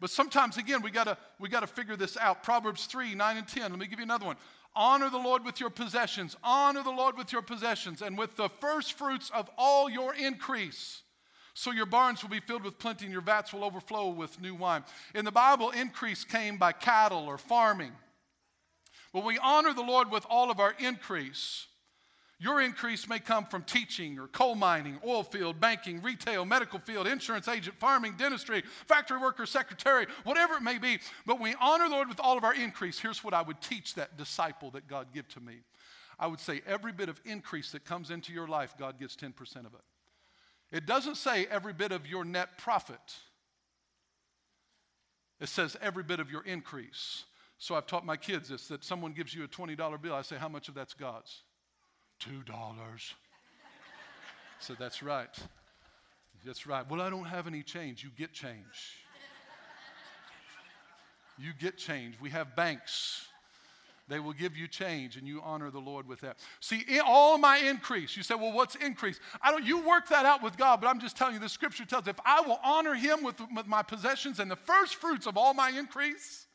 But 0.02 0.10
sometimes, 0.10 0.56
again, 0.56 0.82
we 0.82 0.90
gotta, 0.90 1.16
we 1.38 1.48
gotta 1.48 1.68
figure 1.68 1.94
this 1.94 2.16
out. 2.16 2.42
Proverbs 2.42 2.86
3, 2.86 3.14
9, 3.14 3.36
and 3.36 3.46
10. 3.46 3.70
Let 3.70 3.78
me 3.78 3.86
give 3.86 4.00
you 4.00 4.04
another 4.04 4.26
one. 4.26 4.34
Honor 4.74 5.08
the 5.08 5.16
Lord 5.16 5.44
with 5.44 5.60
your 5.60 5.70
possessions. 5.70 6.36
Honor 6.42 6.82
the 6.82 6.90
Lord 6.90 7.16
with 7.16 7.32
your 7.32 7.40
possessions 7.40 8.02
and 8.02 8.18
with 8.18 8.34
the 8.34 8.48
first 8.48 8.94
fruits 8.94 9.30
of 9.32 9.48
all 9.56 9.88
your 9.88 10.12
increase. 10.12 11.02
So 11.54 11.70
your 11.70 11.86
barns 11.86 12.20
will 12.20 12.30
be 12.30 12.40
filled 12.40 12.64
with 12.64 12.80
plenty 12.80 13.04
and 13.04 13.12
your 13.12 13.22
vats 13.22 13.52
will 13.52 13.62
overflow 13.62 14.08
with 14.08 14.40
new 14.40 14.56
wine. 14.56 14.82
In 15.14 15.24
the 15.24 15.30
Bible, 15.30 15.70
increase 15.70 16.24
came 16.24 16.56
by 16.56 16.72
cattle 16.72 17.26
or 17.28 17.38
farming. 17.38 17.92
But 19.12 19.24
we 19.24 19.38
honor 19.38 19.72
the 19.72 19.82
Lord 19.82 20.10
with 20.10 20.26
all 20.28 20.50
of 20.50 20.58
our 20.58 20.74
increase. 20.80 21.68
Your 22.42 22.61
increase 22.61 23.09
may 23.09 23.20
come 23.20 23.46
from 23.46 23.62
teaching 23.62 24.18
or 24.18 24.26
coal 24.26 24.57
mining, 24.57 24.98
oil 25.07 25.22
field, 25.22 25.61
banking, 25.61 26.02
retail, 26.02 26.44
medical 26.44 26.81
field, 26.81 27.07
insurance 27.07 27.46
agent, 27.46 27.78
farming, 27.78 28.14
dentistry, 28.18 28.64
factory 28.88 29.20
worker, 29.20 29.46
secretary, 29.46 30.09
whatever 30.24 30.55
it 30.55 30.62
may 30.62 30.78
be. 30.78 30.98
But 31.24 31.40
we 31.40 31.55
honor 31.61 31.88
Lord 31.88 32.09
with 32.09 32.18
all 32.18 32.37
of 32.37 32.42
our 32.42 32.52
increase. 32.52 32.98
Here's 32.98 33.22
what 33.22 33.33
I 33.33 33.42
would 33.42 33.61
teach 33.61 33.94
that 33.94 34.16
disciple 34.16 34.72
that 34.72 34.88
God 34.88 35.12
give 35.14 35.28
to 35.28 35.40
me. 35.40 35.59
I 36.18 36.26
would 36.26 36.40
say 36.40 36.62
every 36.66 36.90
bit 36.90 37.09
of 37.09 37.20
increase 37.24 37.70
that 37.70 37.85
comes 37.85 38.11
into 38.11 38.33
your 38.33 38.48
life, 38.48 38.74
God 38.76 38.98
gets 38.98 39.14
10% 39.14 39.31
of 39.59 39.74
it. 39.74 40.76
It 40.76 40.85
doesn't 40.85 41.18
say 41.18 41.46
every 41.48 41.72
bit 41.72 41.92
of 41.92 42.09
your 42.09 42.24
net 42.24 42.59
profit. 42.59 43.18
It 45.38 45.48
says 45.48 45.76
every 45.81 46.02
bit 46.02 46.18
of 46.18 46.28
your 46.28 46.42
increase. 46.42 47.22
So 47.59 47.76
I've 47.76 47.87
taught 47.87 48.05
my 48.05 48.16
kids 48.16 48.48
this 48.48 48.66
that 48.66 48.83
someone 48.83 49.12
gives 49.12 49.33
you 49.33 49.44
a 49.44 49.48
$20 49.48 50.02
bill, 50.02 50.14
I 50.14 50.22
say, 50.22 50.35
how 50.35 50.48
much 50.48 50.68
of 50.68 50.74
that's 50.74 50.94
God's? 50.94 51.44
Two 52.22 52.42
dollars. 52.42 53.14
so 54.61 54.74
that's 54.78 55.02
right. 55.02 55.37
That's 56.46 56.66
right. 56.66 56.88
Well, 56.88 57.00
I 57.00 57.11
don't 57.11 57.24
have 57.24 57.48
any 57.48 57.62
change. 57.62 58.04
You 58.04 58.11
get 58.16 58.32
change. 58.32 58.96
You 61.37 61.50
get 61.58 61.76
change. 61.76 62.14
We 62.20 62.30
have 62.30 62.54
banks. 62.54 63.26
They 64.08 64.20
will 64.20 64.32
give 64.35 64.56
you 64.56 64.68
change 64.68 65.16
and 65.16 65.26
you 65.26 65.40
honor 65.42 65.70
the 65.70 65.80
Lord 65.80 66.06
with 66.06 66.20
that. 66.20 66.37
See, 66.61 66.85
all 67.04 67.38
my 67.38 67.58
increase, 67.58 68.16
you 68.16 68.22
say, 68.22 68.35
well, 68.35 68.52
what's 68.52 68.74
increase? 68.76 69.18
I 69.40 69.50
don't, 69.50 69.64
you 69.64 69.80
work 69.80 70.08
that 70.08 70.26
out 70.26 70.42
with 70.42 70.56
God, 70.56 70.80
but 70.80 70.88
I'm 70.88 71.00
just 71.00 71.16
telling 71.16 71.35
you, 71.35 71.40
the 71.40 71.48
scripture 71.48 71.85
tells 71.85 72.06
if 72.06 72.20
I 72.24 72.40
will 72.42 72.61
honor 72.62 72.94
him 72.94 73.22
with, 73.22 73.40
with 73.54 73.66
my 73.66 73.82
possessions 73.82 74.38
and 74.38 74.50
the 74.50 74.56
first 74.56 74.96
fruits 74.96 75.26
of 75.26 75.37
all 75.37 75.54
my 75.54 75.70
increase, 75.70 76.46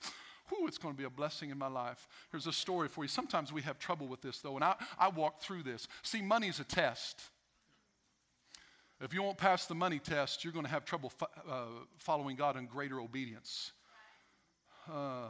it's 0.68 0.78
going 0.78 0.94
to 0.94 0.98
be 0.98 1.06
a 1.06 1.10
blessing 1.10 1.50
in 1.50 1.58
my 1.58 1.68
life. 1.68 2.08
Here's 2.32 2.48
a 2.48 2.54
story 2.54 2.88
for 2.88 3.04
you. 3.04 3.08
Sometimes 3.08 3.52
we 3.52 3.62
have 3.64 3.80
trouble 3.80 4.08
with 4.08 4.22
this, 4.22 4.40
though, 4.40 4.56
and 4.56 4.64
I, 4.64 4.76
I 5.00 5.10
walk 5.10 5.42
through 5.42 5.64
this. 5.64 5.88
See, 6.04 6.22
money's 6.22 6.60
a 6.60 6.64
test. 6.64 7.22
If 9.00 9.14
you 9.14 9.22
won't 9.22 9.38
pass 9.38 9.68
the 9.68 9.76
money 9.76 10.00
test, 10.00 10.44
you're 10.44 10.54
going 10.54 10.66
to 10.66 10.72
have 10.72 10.84
trouble 10.84 11.10
fo- 11.10 11.28
uh, 11.50 11.66
following 11.98 12.36
God 12.36 12.58
in 12.58 12.66
greater 12.66 13.00
obedience. 13.00 13.72
Uh, 14.92 15.28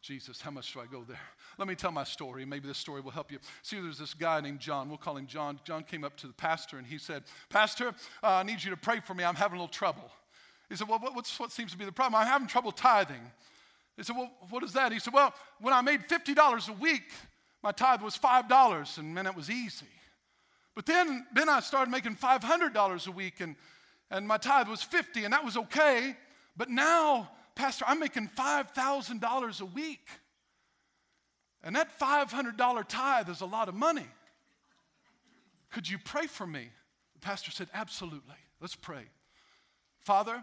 Jesus, 0.00 0.40
how 0.40 0.50
much 0.50 0.72
do 0.72 0.80
I 0.80 0.86
go 0.86 1.04
there? 1.06 1.20
Let 1.58 1.68
me 1.68 1.74
tell 1.74 1.92
my 1.92 2.04
story. 2.04 2.44
Maybe 2.44 2.66
this 2.66 2.78
story 2.78 3.00
will 3.00 3.10
help 3.10 3.30
you. 3.30 3.38
See, 3.62 3.80
there's 3.80 3.98
this 3.98 4.14
guy 4.14 4.40
named 4.40 4.60
John. 4.60 4.88
We'll 4.88 4.98
call 4.98 5.16
him 5.16 5.26
John. 5.26 5.60
John 5.64 5.84
came 5.84 6.04
up 6.04 6.16
to 6.18 6.26
the 6.26 6.32
pastor 6.32 6.78
and 6.78 6.86
he 6.86 6.98
said, 6.98 7.22
Pastor, 7.48 7.88
uh, 8.22 8.28
I 8.28 8.42
need 8.42 8.62
you 8.62 8.70
to 8.70 8.76
pray 8.76 9.00
for 9.00 9.14
me. 9.14 9.22
I'm 9.24 9.36
having 9.36 9.58
a 9.58 9.60
little 9.60 9.72
trouble. 9.72 10.10
He 10.68 10.76
said, 10.76 10.88
Well, 10.88 10.98
what's, 10.98 11.38
what 11.38 11.52
seems 11.52 11.72
to 11.72 11.78
be 11.78 11.84
the 11.84 11.92
problem? 11.92 12.20
I'm 12.20 12.26
having 12.26 12.48
trouble 12.48 12.72
tithing. 12.72 13.30
He 14.02 14.06
said, 14.06 14.16
Well, 14.16 14.32
what 14.50 14.64
is 14.64 14.72
that? 14.72 14.90
He 14.90 14.98
said, 14.98 15.14
Well, 15.14 15.32
when 15.60 15.72
I 15.72 15.80
made 15.80 16.00
$50 16.08 16.68
a 16.68 16.72
week, 16.72 17.08
my 17.62 17.70
tithe 17.70 18.02
was 18.02 18.18
$5, 18.18 18.98
and 18.98 19.14
man, 19.14 19.28
it 19.28 19.36
was 19.36 19.48
easy. 19.48 19.86
But 20.74 20.86
then, 20.86 21.24
then 21.32 21.48
I 21.48 21.60
started 21.60 21.88
making 21.88 22.16
$500 22.16 23.06
a 23.06 23.10
week, 23.12 23.40
and, 23.40 23.54
and 24.10 24.26
my 24.26 24.38
tithe 24.38 24.66
was 24.66 24.82
50, 24.82 25.22
and 25.22 25.32
that 25.32 25.44
was 25.44 25.56
okay. 25.56 26.16
But 26.56 26.68
now, 26.68 27.30
Pastor, 27.54 27.84
I'm 27.86 28.00
making 28.00 28.28
$5,000 28.36 29.60
a 29.60 29.64
week. 29.66 30.08
And 31.62 31.76
that 31.76 31.96
$500 31.96 32.88
tithe 32.88 33.28
is 33.28 33.40
a 33.40 33.46
lot 33.46 33.68
of 33.68 33.76
money. 33.76 34.08
Could 35.70 35.88
you 35.88 35.98
pray 36.04 36.26
for 36.26 36.44
me? 36.44 36.70
The 37.14 37.20
pastor 37.20 37.52
said, 37.52 37.68
Absolutely. 37.72 38.34
Let's 38.60 38.74
pray. 38.74 39.04
Father, 40.00 40.42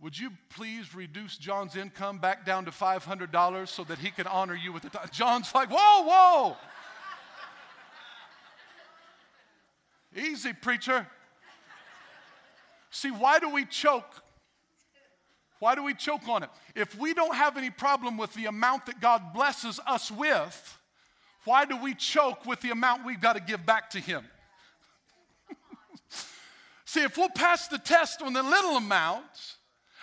would 0.00 0.18
you 0.18 0.30
please 0.48 0.94
reduce 0.94 1.36
John's 1.36 1.76
income 1.76 2.18
back 2.18 2.46
down 2.46 2.64
to 2.64 2.70
$500 2.70 3.68
so 3.68 3.84
that 3.84 3.98
he 3.98 4.10
can 4.10 4.26
honor 4.26 4.54
you 4.54 4.72
with 4.72 4.84
the 4.84 4.88
tithe? 4.88 5.10
John's 5.10 5.54
like, 5.54 5.70
Whoa, 5.70 6.04
whoa. 6.04 6.56
Easy, 10.16 10.52
preacher. 10.52 11.06
See, 12.90 13.10
why 13.10 13.38
do 13.38 13.50
we 13.50 13.64
choke? 13.64 14.22
Why 15.60 15.74
do 15.74 15.84
we 15.84 15.94
choke 15.94 16.26
on 16.26 16.42
it? 16.42 16.50
If 16.74 16.98
we 16.98 17.12
don't 17.12 17.34
have 17.34 17.56
any 17.56 17.70
problem 17.70 18.16
with 18.16 18.32
the 18.34 18.46
amount 18.46 18.86
that 18.86 19.00
God 19.00 19.34
blesses 19.34 19.78
us 19.86 20.10
with, 20.10 20.78
why 21.44 21.66
do 21.66 21.76
we 21.76 21.94
choke 21.94 22.46
with 22.46 22.60
the 22.62 22.70
amount 22.70 23.04
we've 23.04 23.20
got 23.20 23.34
to 23.34 23.40
give 23.40 23.64
back 23.66 23.90
to 23.90 24.00
Him? 24.00 24.24
See, 26.86 27.02
if 27.02 27.16
we'll 27.18 27.28
pass 27.28 27.68
the 27.68 27.78
test 27.78 28.22
on 28.22 28.32
the 28.32 28.42
little 28.42 28.76
amount 28.76 29.56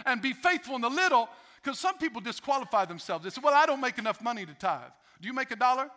and 0.05 0.21
be 0.21 0.33
faithful 0.33 0.75
in 0.75 0.81
the 0.81 0.89
little, 0.89 1.29
because 1.61 1.79
some 1.79 1.97
people 1.97 2.21
disqualify 2.21 2.85
themselves. 2.85 3.23
They 3.23 3.29
say, 3.29 3.41
Well, 3.43 3.53
I 3.53 3.65
don't 3.65 3.81
make 3.81 3.97
enough 3.97 4.21
money 4.21 4.45
to 4.45 4.53
tithe. 4.53 4.91
Do 5.21 5.27
you 5.27 5.33
make 5.33 5.51
a 5.51 5.55
dollar? 5.55 5.89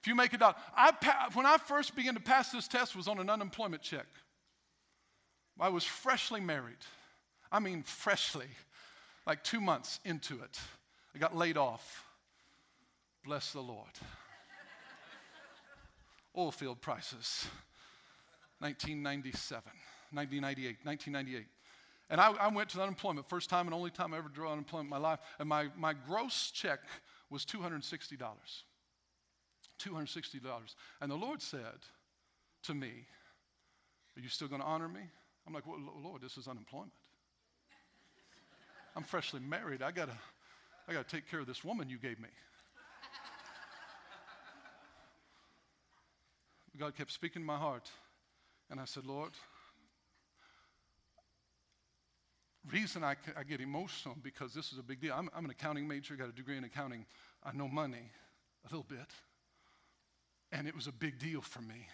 If 0.00 0.06
you 0.06 0.14
make 0.14 0.32
a 0.32 0.38
dollar, 0.38 0.54
I 0.76 0.92
when 1.34 1.44
I 1.44 1.58
first 1.58 1.96
began 1.96 2.14
to 2.14 2.20
pass 2.20 2.52
this 2.52 2.68
test 2.68 2.94
was 2.94 3.08
on 3.08 3.18
an 3.18 3.28
unemployment 3.28 3.82
check. 3.82 4.06
I 5.60 5.68
was 5.68 5.84
freshly 5.84 6.40
married. 6.40 6.76
I 7.50 7.58
mean, 7.58 7.82
freshly, 7.82 8.46
like 9.26 9.42
two 9.42 9.60
months 9.60 9.98
into 10.04 10.34
it. 10.34 10.60
I 11.14 11.18
got 11.18 11.36
laid 11.36 11.56
off. 11.56 12.04
Bless 13.24 13.52
the 13.52 13.60
Lord. 13.60 13.90
Oil 16.36 16.52
field 16.52 16.80
prices, 16.80 17.48
1997, 18.60 19.72
1998, 20.12 20.76
1998. 20.84 21.46
And 22.10 22.20
I, 22.20 22.32
I, 22.32 22.48
went 22.48 22.70
to 22.70 22.80
unemployment, 22.80 23.28
first 23.28 23.50
time 23.50 23.66
and 23.66 23.74
only 23.74 23.90
time 23.90 24.14
I 24.14 24.18
ever 24.18 24.30
drew 24.30 24.48
unemployment 24.48 24.86
in 24.86 24.90
my 24.90 24.98
life. 24.98 25.18
And 25.38 25.48
my, 25.48 25.68
my 25.76 25.92
gross 25.92 26.50
check 26.50 26.80
was 27.28 27.44
$260. 27.44 28.18
$260. 29.78 30.40
And 31.00 31.10
the 31.10 31.16
Lord 31.16 31.42
said 31.42 31.60
to 32.64 32.74
me, 32.74 33.06
Are 34.16 34.20
you 34.20 34.28
still 34.28 34.48
going 34.48 34.62
to 34.62 34.66
honor 34.66 34.88
me? 34.88 35.02
I'm 35.46 35.54
like, 35.54 35.66
well, 35.66 35.78
Lord, 36.02 36.20
this 36.20 36.36
is 36.36 36.46
unemployment. 36.46 36.92
I'm 38.94 39.02
freshly 39.02 39.40
married. 39.40 39.82
I 39.82 39.90
gotta, 39.92 40.12
I 40.86 40.92
gotta 40.92 41.08
take 41.08 41.30
care 41.30 41.40
of 41.40 41.46
this 41.46 41.64
woman 41.64 41.88
you 41.88 41.96
gave 41.98 42.18
me. 42.20 42.28
God 46.78 46.94
kept 46.96 47.10
speaking 47.10 47.42
to 47.42 47.46
my 47.46 47.56
heart. 47.56 47.90
And 48.70 48.78
I 48.78 48.84
said, 48.84 49.06
Lord, 49.06 49.32
reason 52.70 53.04
I, 53.04 53.16
I 53.36 53.42
get 53.42 53.60
emotional 53.60 54.16
because 54.22 54.54
this 54.54 54.72
is 54.72 54.78
a 54.78 54.82
big 54.82 55.00
deal. 55.00 55.14
I'm, 55.16 55.28
I'm 55.34 55.44
an 55.44 55.50
accounting 55.50 55.86
major, 55.86 56.14
got 56.16 56.28
a 56.28 56.32
degree 56.32 56.56
in 56.56 56.64
accounting. 56.64 57.06
I 57.44 57.52
know 57.52 57.68
money 57.68 58.10
a 58.64 58.68
little 58.68 58.86
bit. 58.88 59.10
And 60.52 60.66
it 60.66 60.74
was 60.74 60.86
a 60.86 60.92
big 60.92 61.18
deal 61.18 61.40
for 61.40 61.60
me. 61.60 61.88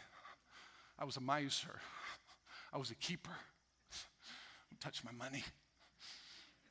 I 0.99 1.05
was 1.05 1.17
a 1.17 1.21
miser, 1.21 1.81
I 2.73 2.79
was 2.79 2.91
a 2.91 2.95
keeper. 2.95 3.33
Don't 4.71 4.81
touch 4.81 5.03
my 5.05 5.11
money. 5.13 5.43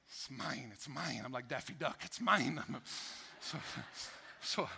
It's 0.08 0.30
mine, 0.30 0.70
it's 0.72 0.88
mine. 0.88 1.22
I'm 1.26 1.32
like 1.32 1.50
Daffy 1.50 1.74
Duck, 1.78 2.00
it's 2.06 2.22
mine. 2.22 2.62
so, 3.42 3.58
so, 4.42 4.70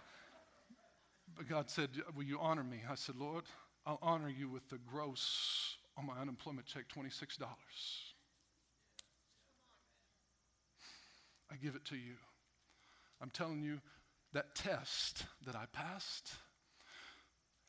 but 1.36 1.48
God 1.48 1.70
said, 1.70 1.90
Will 2.16 2.24
you 2.24 2.40
honor 2.40 2.64
me? 2.64 2.82
I 2.90 2.96
said, 2.96 3.16
Lord, 3.18 3.44
I'll 3.86 4.00
honor 4.02 4.30
you 4.30 4.50
with 4.50 4.68
the 4.70 4.80
gross 4.90 5.76
on 5.98 6.08
my 6.08 6.16
unemployment 6.20 6.66
check 6.66 6.86
$26. 6.90 7.44
I 11.52 11.56
give 11.56 11.76
it 11.76 11.86
to 11.86 11.96
you. 11.96 12.16
I'm 13.22 13.30
telling 13.30 13.64
you, 13.64 13.80
that 14.34 14.56
test 14.56 15.24
that 15.46 15.56
I 15.56 15.66
passed 15.72 16.34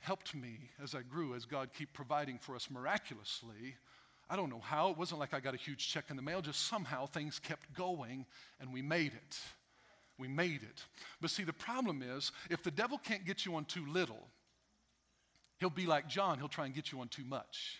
helped 0.00 0.34
me 0.34 0.70
as 0.82 0.94
I 0.94 1.02
grew, 1.02 1.34
as 1.34 1.44
God 1.44 1.70
keep 1.72 1.92
providing 1.92 2.38
for 2.38 2.54
us 2.54 2.68
miraculously. 2.70 3.76
I 4.28 4.36
don't 4.36 4.50
know 4.50 4.60
how. 4.60 4.90
It 4.90 4.98
wasn't 4.98 5.20
like 5.20 5.34
I 5.34 5.40
got 5.40 5.54
a 5.54 5.58
huge 5.58 5.88
check 5.88 6.06
in 6.10 6.16
the 6.16 6.22
mail, 6.22 6.42
just 6.42 6.66
somehow 6.66 7.06
things 7.06 7.38
kept 7.38 7.72
going 7.74 8.26
and 8.60 8.72
we 8.72 8.82
made 8.82 9.12
it. 9.12 9.38
We 10.18 10.28
made 10.28 10.62
it. 10.62 10.84
But 11.20 11.30
see, 11.30 11.44
the 11.44 11.52
problem 11.52 12.02
is 12.02 12.32
if 12.50 12.62
the 12.62 12.70
devil 12.70 12.98
can't 12.98 13.24
get 13.24 13.44
you 13.44 13.54
on 13.54 13.64
too 13.64 13.86
little, 13.86 14.28
he'll 15.58 15.70
be 15.70 15.86
like 15.86 16.08
John, 16.08 16.38
he'll 16.38 16.48
try 16.48 16.66
and 16.66 16.74
get 16.74 16.90
you 16.90 17.00
on 17.00 17.08
too 17.08 17.24
much. 17.24 17.78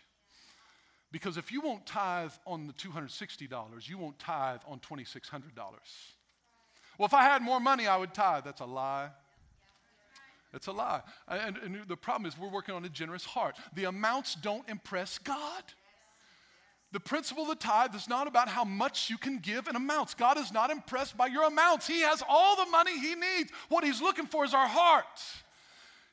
Because 1.12 1.36
if 1.36 1.52
you 1.52 1.60
won't 1.60 1.86
tithe 1.86 2.32
on 2.46 2.66
the 2.66 2.72
$260, 2.72 3.88
you 3.88 3.98
won't 3.98 4.18
tithe 4.18 4.60
on 4.66 4.80
$2,600. 4.80 5.42
Well, 6.98 7.06
if 7.06 7.14
I 7.14 7.22
had 7.22 7.42
more 7.42 7.60
money, 7.60 7.86
I 7.86 7.96
would 7.96 8.14
tithe. 8.14 8.44
That's 8.44 8.60
a 8.60 8.66
lie. 8.66 9.10
That's 10.52 10.66
a 10.66 10.72
lie. 10.72 11.02
And, 11.28 11.56
and, 11.58 11.88
the 11.88 11.96
problem 11.96 12.26
is, 12.26 12.38
we're 12.38 12.48
working 12.48 12.74
on 12.74 12.84
a 12.84 12.88
generous 12.88 13.24
heart. 13.24 13.56
The 13.74 13.84
amounts 13.84 14.34
don't 14.36 14.68
impress 14.68 15.18
God. 15.18 15.62
The 16.92 17.00
principle 17.00 17.42
of 17.42 17.50
the 17.50 17.56
tithe 17.56 17.94
is 17.94 18.08
not 18.08 18.26
about 18.26 18.48
how 18.48 18.64
much 18.64 19.10
you 19.10 19.18
can 19.18 19.38
give 19.38 19.68
in 19.68 19.76
amounts. 19.76 20.14
God 20.14 20.38
is 20.38 20.52
not 20.52 20.70
impressed 20.70 21.16
by 21.16 21.26
your 21.26 21.44
amounts. 21.44 21.86
He 21.86 22.00
has 22.00 22.22
all 22.26 22.56
the 22.56 22.70
money 22.70 22.98
He 22.98 23.14
needs. 23.14 23.50
What 23.68 23.84
He's 23.84 24.00
looking 24.00 24.26
for 24.26 24.44
is 24.44 24.54
our 24.54 24.66
heart. 24.66 25.04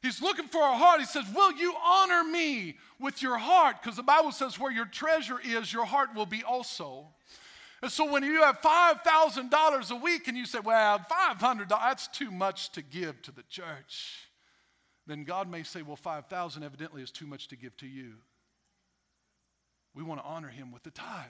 He's 0.04 0.22
looking 0.22 0.48
for 0.48 0.62
our 0.62 0.78
heart. 0.78 1.00
He 1.00 1.08
says, 1.08 1.26
Will 1.34 1.54
you 1.54 1.74
honor 1.84 2.24
me 2.24 2.76
with 3.00 3.24
your 3.24 3.39
heart? 3.39 3.78
Because 3.82 3.96
the 3.96 4.04
Bible 4.04 4.32
says, 4.32 4.60
Where 4.60 4.72
your 4.72 4.86
treasure 4.86 5.39
is, 5.44 5.74
your 5.74 5.86
heart 5.86 6.10
will 6.16 6.28
be 6.28 6.44
also. 6.44 7.08
And 7.82 7.92
so 7.92 8.10
when 8.10 8.24
you 8.24 8.44
have 8.44 8.62
$5,000 8.62 9.92
a 9.92 9.96
week 9.96 10.28
and 10.28 10.38
you 10.38 10.46
say, 10.46 10.60
Well, 10.63 11.00
$500, 11.00 11.68
that's 11.68 12.08
too 12.10 12.30
much 12.30 12.72
to 12.74 12.84
give 12.84 13.20
to 13.24 13.32
the 13.32 13.44
church 13.50 14.28
then 15.06 15.24
God 15.24 15.50
may 15.50 15.63
say, 15.63 15.82
well, 15.82 15.96
5,000 15.96 16.63
evidently 16.63 17.02
is 17.02 17.12
too 17.12 17.28
much 17.28 17.48
to 17.50 17.56
give 17.56 17.76
to 17.78 17.88
you. 17.88 18.13
We 19.94 20.04
want 20.04 20.22
to 20.22 20.26
honor 20.26 20.48
him 20.48 20.72
with 20.72 20.84
the 20.84 20.92
tithe. 20.92 21.26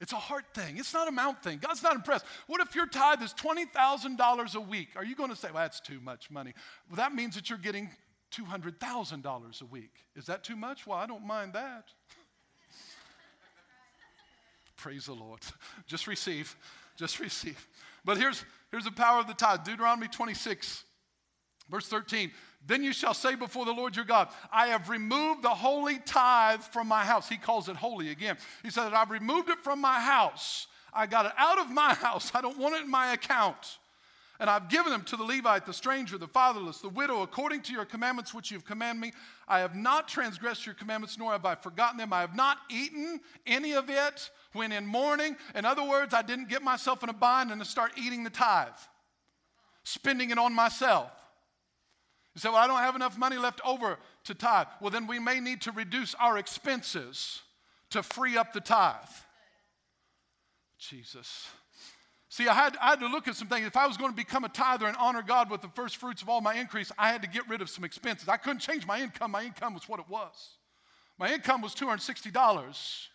It's 0.00 0.12
a 0.12 0.16
heart 0.16 0.46
thing. 0.54 0.78
It's 0.78 0.94
not 0.94 1.08
a 1.08 1.12
mount 1.12 1.42
thing. 1.42 1.58
God's 1.58 1.82
not 1.82 1.94
impressed. 1.94 2.24
What 2.46 2.60
if 2.62 2.74
your 2.74 2.86
tithe 2.86 3.22
is 3.22 3.34
$20,000 3.34 4.54
a 4.54 4.60
week? 4.60 4.88
Are 4.96 5.04
you 5.04 5.14
going 5.14 5.28
to 5.28 5.36
say, 5.36 5.48
well, 5.52 5.62
that's 5.62 5.80
too 5.80 6.00
much 6.00 6.30
money? 6.30 6.54
Well, 6.88 6.96
that 6.96 7.14
means 7.14 7.34
that 7.34 7.50
you're 7.50 7.58
getting 7.58 7.90
$200,000 8.32 9.62
a 9.62 9.64
week. 9.66 9.90
Is 10.16 10.24
that 10.26 10.42
too 10.42 10.56
much? 10.56 10.86
Well, 10.86 10.96
I 10.96 11.06
don't 11.06 11.26
mind 11.26 11.52
that. 11.52 11.84
Praise 14.76 15.04
the 15.04 15.12
Lord. 15.12 15.40
Just 15.86 16.06
receive. 16.06 16.56
Just 16.96 17.20
receive. 17.20 17.68
But 18.02 18.16
here's, 18.16 18.44
here's 18.70 18.84
the 18.84 18.92
power 18.92 19.20
of 19.20 19.26
the 19.26 19.34
tithe 19.34 19.64
Deuteronomy 19.64 20.08
26, 20.08 20.84
verse 21.70 21.88
13. 21.88 22.30
Then 22.66 22.84
you 22.84 22.92
shall 22.92 23.14
say 23.14 23.34
before 23.34 23.64
the 23.64 23.72
Lord 23.72 23.96
your 23.96 24.04
God, 24.04 24.28
I 24.52 24.68
have 24.68 24.88
removed 24.88 25.42
the 25.42 25.48
holy 25.48 25.98
tithe 25.98 26.60
from 26.60 26.88
my 26.88 27.04
house. 27.04 27.28
He 27.28 27.36
calls 27.36 27.68
it 27.68 27.76
holy 27.76 28.10
again. 28.10 28.36
He 28.62 28.70
said, 28.70 28.92
I've 28.92 29.10
removed 29.10 29.48
it 29.48 29.58
from 29.64 29.80
my 29.80 29.98
house. 29.98 30.66
I 30.92 31.06
got 31.06 31.26
it 31.26 31.32
out 31.38 31.58
of 31.58 31.70
my 31.70 31.94
house. 31.94 32.30
I 32.34 32.40
don't 32.40 32.58
want 32.58 32.74
it 32.74 32.82
in 32.82 32.90
my 32.90 33.12
account. 33.12 33.78
And 34.38 34.48
I've 34.48 34.70
given 34.70 34.90
them 34.90 35.02
to 35.04 35.16
the 35.16 35.22
Levite, 35.22 35.66
the 35.66 35.72
stranger, 35.72 36.16
the 36.16 36.26
fatherless, 36.26 36.78
the 36.78 36.88
widow, 36.88 37.20
according 37.20 37.60
to 37.62 37.72
your 37.72 37.84
commandments 37.84 38.32
which 38.32 38.50
you've 38.50 38.64
commanded 38.64 39.00
me. 39.00 39.12
I 39.46 39.58
have 39.58 39.74
not 39.74 40.08
transgressed 40.08 40.64
your 40.64 40.74
commandments, 40.74 41.18
nor 41.18 41.32
have 41.32 41.44
I 41.44 41.54
forgotten 41.54 41.98
them. 41.98 42.12
I 42.12 42.22
have 42.22 42.34
not 42.34 42.56
eaten 42.70 43.20
any 43.46 43.72
of 43.72 43.90
it 43.90 44.30
when 44.54 44.72
in 44.72 44.86
mourning. 44.86 45.36
In 45.54 45.66
other 45.66 45.84
words, 45.84 46.14
I 46.14 46.22
didn't 46.22 46.48
get 46.48 46.62
myself 46.62 47.02
in 47.02 47.10
a 47.10 47.12
bind 47.14 47.50
and 47.50 47.60
to 47.60 47.66
start 47.66 47.92
eating 47.98 48.24
the 48.24 48.30
tithe, 48.30 48.68
spending 49.84 50.30
it 50.30 50.38
on 50.38 50.54
myself. 50.54 51.10
You 52.34 52.40
say, 52.40 52.48
Well, 52.48 52.58
I 52.58 52.66
don't 52.66 52.78
have 52.78 52.96
enough 52.96 53.18
money 53.18 53.36
left 53.36 53.60
over 53.64 53.98
to 54.24 54.34
tithe. 54.34 54.68
Well, 54.80 54.90
then 54.90 55.06
we 55.06 55.18
may 55.18 55.40
need 55.40 55.62
to 55.62 55.72
reduce 55.72 56.14
our 56.14 56.38
expenses 56.38 57.42
to 57.90 58.02
free 58.02 58.36
up 58.36 58.52
the 58.52 58.60
tithe. 58.60 58.96
Jesus. 60.78 61.48
See, 62.28 62.46
I 62.46 62.54
had, 62.54 62.76
I 62.80 62.90
had 62.90 63.00
to 63.00 63.08
look 63.08 63.26
at 63.26 63.34
some 63.34 63.48
things. 63.48 63.66
If 63.66 63.76
I 63.76 63.88
was 63.88 63.96
going 63.96 64.10
to 64.10 64.16
become 64.16 64.44
a 64.44 64.48
tither 64.48 64.86
and 64.86 64.96
honor 64.98 65.22
God 65.22 65.50
with 65.50 65.62
the 65.62 65.68
first 65.68 65.96
fruits 65.96 66.22
of 66.22 66.28
all 66.28 66.40
my 66.40 66.54
increase, 66.54 66.92
I 66.96 67.10
had 67.10 67.22
to 67.22 67.28
get 67.28 67.48
rid 67.48 67.60
of 67.60 67.68
some 67.68 67.82
expenses. 67.82 68.28
I 68.28 68.36
couldn't 68.36 68.60
change 68.60 68.86
my 68.86 69.00
income. 69.00 69.32
My 69.32 69.42
income 69.42 69.74
was 69.74 69.88
what 69.88 69.98
it 69.98 70.08
was. 70.08 70.56
My 71.18 71.32
income 71.32 71.60
was 71.60 71.74
$260 71.74 73.08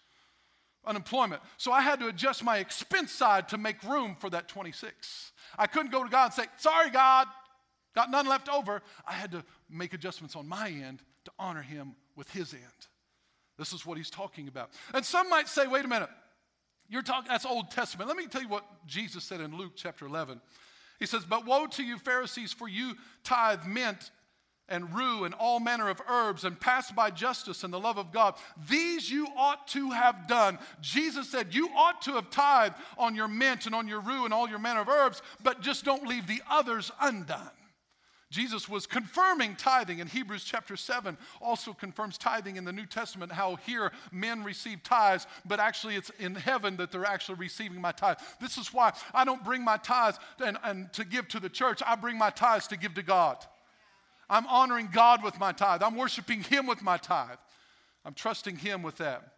unemployment. 0.86 1.42
So 1.58 1.72
I 1.72 1.82
had 1.82 2.00
to 2.02 2.08
adjust 2.08 2.44
my 2.44 2.58
expense 2.58 3.12
side 3.12 3.50
to 3.50 3.58
make 3.58 3.82
room 3.84 4.16
for 4.20 4.30
that 4.30 4.48
26. 4.48 5.32
I 5.58 5.68
couldn't 5.68 5.92
go 5.92 6.04
to 6.04 6.10
God 6.10 6.26
and 6.26 6.34
say, 6.34 6.46
"Sorry 6.58 6.90
God, 6.90 7.28
got 7.96 8.12
none 8.12 8.28
left 8.28 8.50
over." 8.50 8.82
I 9.08 9.14
had 9.14 9.32
to 9.32 9.44
make 9.70 9.94
adjustments 9.94 10.36
on 10.36 10.48
my 10.48 10.70
end 10.70 11.02
to 11.24 11.32
honor 11.40 11.64
him 11.64 11.96
with 12.16 12.30
his 12.30 12.54
end. 12.54 12.88
This 13.58 13.74
is 13.74 13.86
what 13.86 13.98
he's 13.98 14.10
talking 14.10 14.48
about. 14.48 14.72
And 14.94 15.06
some 15.06 15.30
might 15.30 15.48
say, 15.48 15.66
"Wait 15.66 15.86
a 15.86 15.88
minute. 15.88 16.10
You're 16.88 17.02
talking, 17.02 17.30
that's 17.30 17.46
Old 17.46 17.72
Testament. 17.72 18.08
Let 18.08 18.18
me 18.18 18.28
tell 18.28 18.42
you 18.42 18.48
what 18.48 18.66
Jesus 18.86 19.24
said 19.24 19.42
in 19.42 19.58
Luke 19.58 19.74
chapter 19.76 20.06
11. 20.06 20.40
He 21.00 21.06
says, 21.06 21.26
But 21.26 21.46
woe 21.46 21.68
to 21.68 21.84
you, 21.84 21.98
Pharisees, 21.98 22.54
for 22.54 22.68
you 22.68 22.96
tithe 23.24 23.66
mint 23.66 24.12
and 24.68 24.96
rue 24.96 25.26
and 25.26 25.34
all 25.36 25.60
manner 25.60 25.90
of 25.90 26.02
herbs 26.08 26.44
and 26.44 26.60
pass 26.60 26.92
by 26.92 27.12
justice 27.12 27.64
and 27.64 27.74
the 27.74 27.80
love 27.80 27.98
of 27.98 28.12
God. 28.12 28.36
These 28.70 29.10
you 29.10 29.28
ought 29.36 29.68
to 29.70 29.92
have 29.92 30.28
done. 30.28 30.58
Jesus 30.82 31.30
said, 31.30 31.54
You 31.54 31.70
ought 31.76 32.02
to 32.04 32.14
have 32.14 32.30
tithed 32.30 32.76
on 32.98 33.16
your 33.16 33.28
mint 33.28 33.66
and 33.66 33.76
on 33.76 33.88
your 33.88 34.00
rue 34.00 34.26
and 34.26 34.34
all 34.34 34.48
your 34.48 34.60
manner 34.60 34.82
of 34.82 34.90
herbs, 34.90 35.22
but 35.44 35.62
just 35.62 35.86
don't 35.86 36.08
leave 36.08 36.28
the 36.28 36.42
others 36.50 36.92
undone. 37.02 37.52
Jesus 38.32 38.68
was 38.68 38.88
confirming 38.88 39.56
tithing 39.56 40.00
in 40.00 40.08
Hebrews 40.08 40.44
chapter 40.44 40.76
7, 40.76 41.16
also 41.40 41.74
confirms 41.74 42.18
tithing 42.18 42.56
in 42.56 42.66
the 42.66 42.74
New 42.74 42.88
Testament, 42.88 43.32
how 43.32 43.56
here 43.58 43.92
men 44.12 44.44
receive 44.44 44.82
tithes, 44.84 45.28
but 45.46 45.60
actually 45.60 45.96
it's 45.96 46.10
in 46.20 46.34
heaven 46.34 46.78
that 46.78 46.92
they're 46.92 47.06
actually 47.06 47.36
receiving 47.36 47.80
my 47.80 47.92
tithe. 47.92 48.18
This 48.42 48.58
is 48.58 48.74
why 48.74 48.94
I 49.14 49.26
don't 49.26 49.44
bring 49.46 49.64
my 49.64 49.78
tithes 49.78 50.18
and, 50.44 50.58
and 50.64 50.92
to 50.94 51.06
give 51.06 51.28
to 51.30 51.40
the 51.40 51.50
church, 51.50 51.82
I 51.86 51.96
bring 51.96 52.18
my 52.18 52.32
tithes 52.32 52.68
to 52.68 52.78
give 52.78 52.96
to 52.96 53.04
God. 53.04 53.38
I'm 54.28 54.48
honoring 54.48 54.90
God 54.92 55.24
with 55.24 55.40
my 55.40 55.52
tithe, 55.52 55.84
I'm 55.84 55.96
worshiping 55.96 56.42
Him 56.42 56.66
with 56.66 56.82
my 56.82 56.98
tithe, 56.98 57.38
I'm 58.04 58.16
trusting 58.16 58.58
Him 58.58 58.82
with 58.82 58.98
that. 58.98 59.34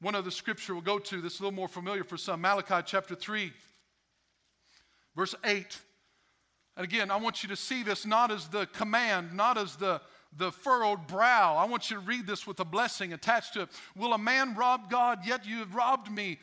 One 0.00 0.14
other 0.14 0.30
scripture 0.30 0.74
we'll 0.74 0.82
go 0.82 0.98
to 0.98 1.22
that's 1.22 1.40
a 1.40 1.42
little 1.42 1.56
more 1.56 1.68
familiar 1.68 2.04
for 2.04 2.18
some 2.18 2.42
Malachi 2.42 2.82
chapter 2.84 3.14
3, 3.14 3.50
verse 5.16 5.34
8. 5.42 5.78
And 6.76 6.84
again, 6.84 7.10
I 7.10 7.16
want 7.16 7.42
you 7.42 7.48
to 7.48 7.56
see 7.56 7.82
this 7.82 8.04
not 8.04 8.30
as 8.30 8.48
the 8.48 8.66
command, 8.66 9.32
not 9.32 9.56
as 9.56 9.76
the, 9.76 10.00
the 10.36 10.52
furrowed 10.52 11.06
brow. 11.06 11.56
I 11.56 11.64
want 11.64 11.90
you 11.90 11.96
to 11.96 12.02
read 12.02 12.26
this 12.26 12.46
with 12.46 12.60
a 12.60 12.64
blessing 12.64 13.12
attached 13.12 13.54
to 13.54 13.62
it. 13.62 13.68
Will 13.96 14.12
a 14.12 14.18
man 14.18 14.54
rob 14.54 14.90
God? 14.90 15.20
Yet 15.24 15.46
you 15.46 15.56
have 15.58 15.74
robbed 15.74 16.10
me. 16.10 16.38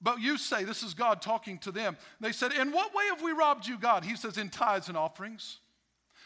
But 0.00 0.20
you 0.20 0.38
say, 0.38 0.64
this 0.64 0.82
is 0.82 0.94
God 0.94 1.20
talking 1.22 1.58
to 1.58 1.72
them. 1.72 1.96
They 2.20 2.32
said, 2.32 2.52
In 2.52 2.72
what 2.72 2.94
way 2.94 3.04
have 3.06 3.22
we 3.22 3.32
robbed 3.32 3.66
you, 3.66 3.78
God? 3.78 4.04
He 4.04 4.16
says, 4.16 4.38
In 4.38 4.48
tithes 4.48 4.88
and 4.88 4.96
offerings. 4.96 5.58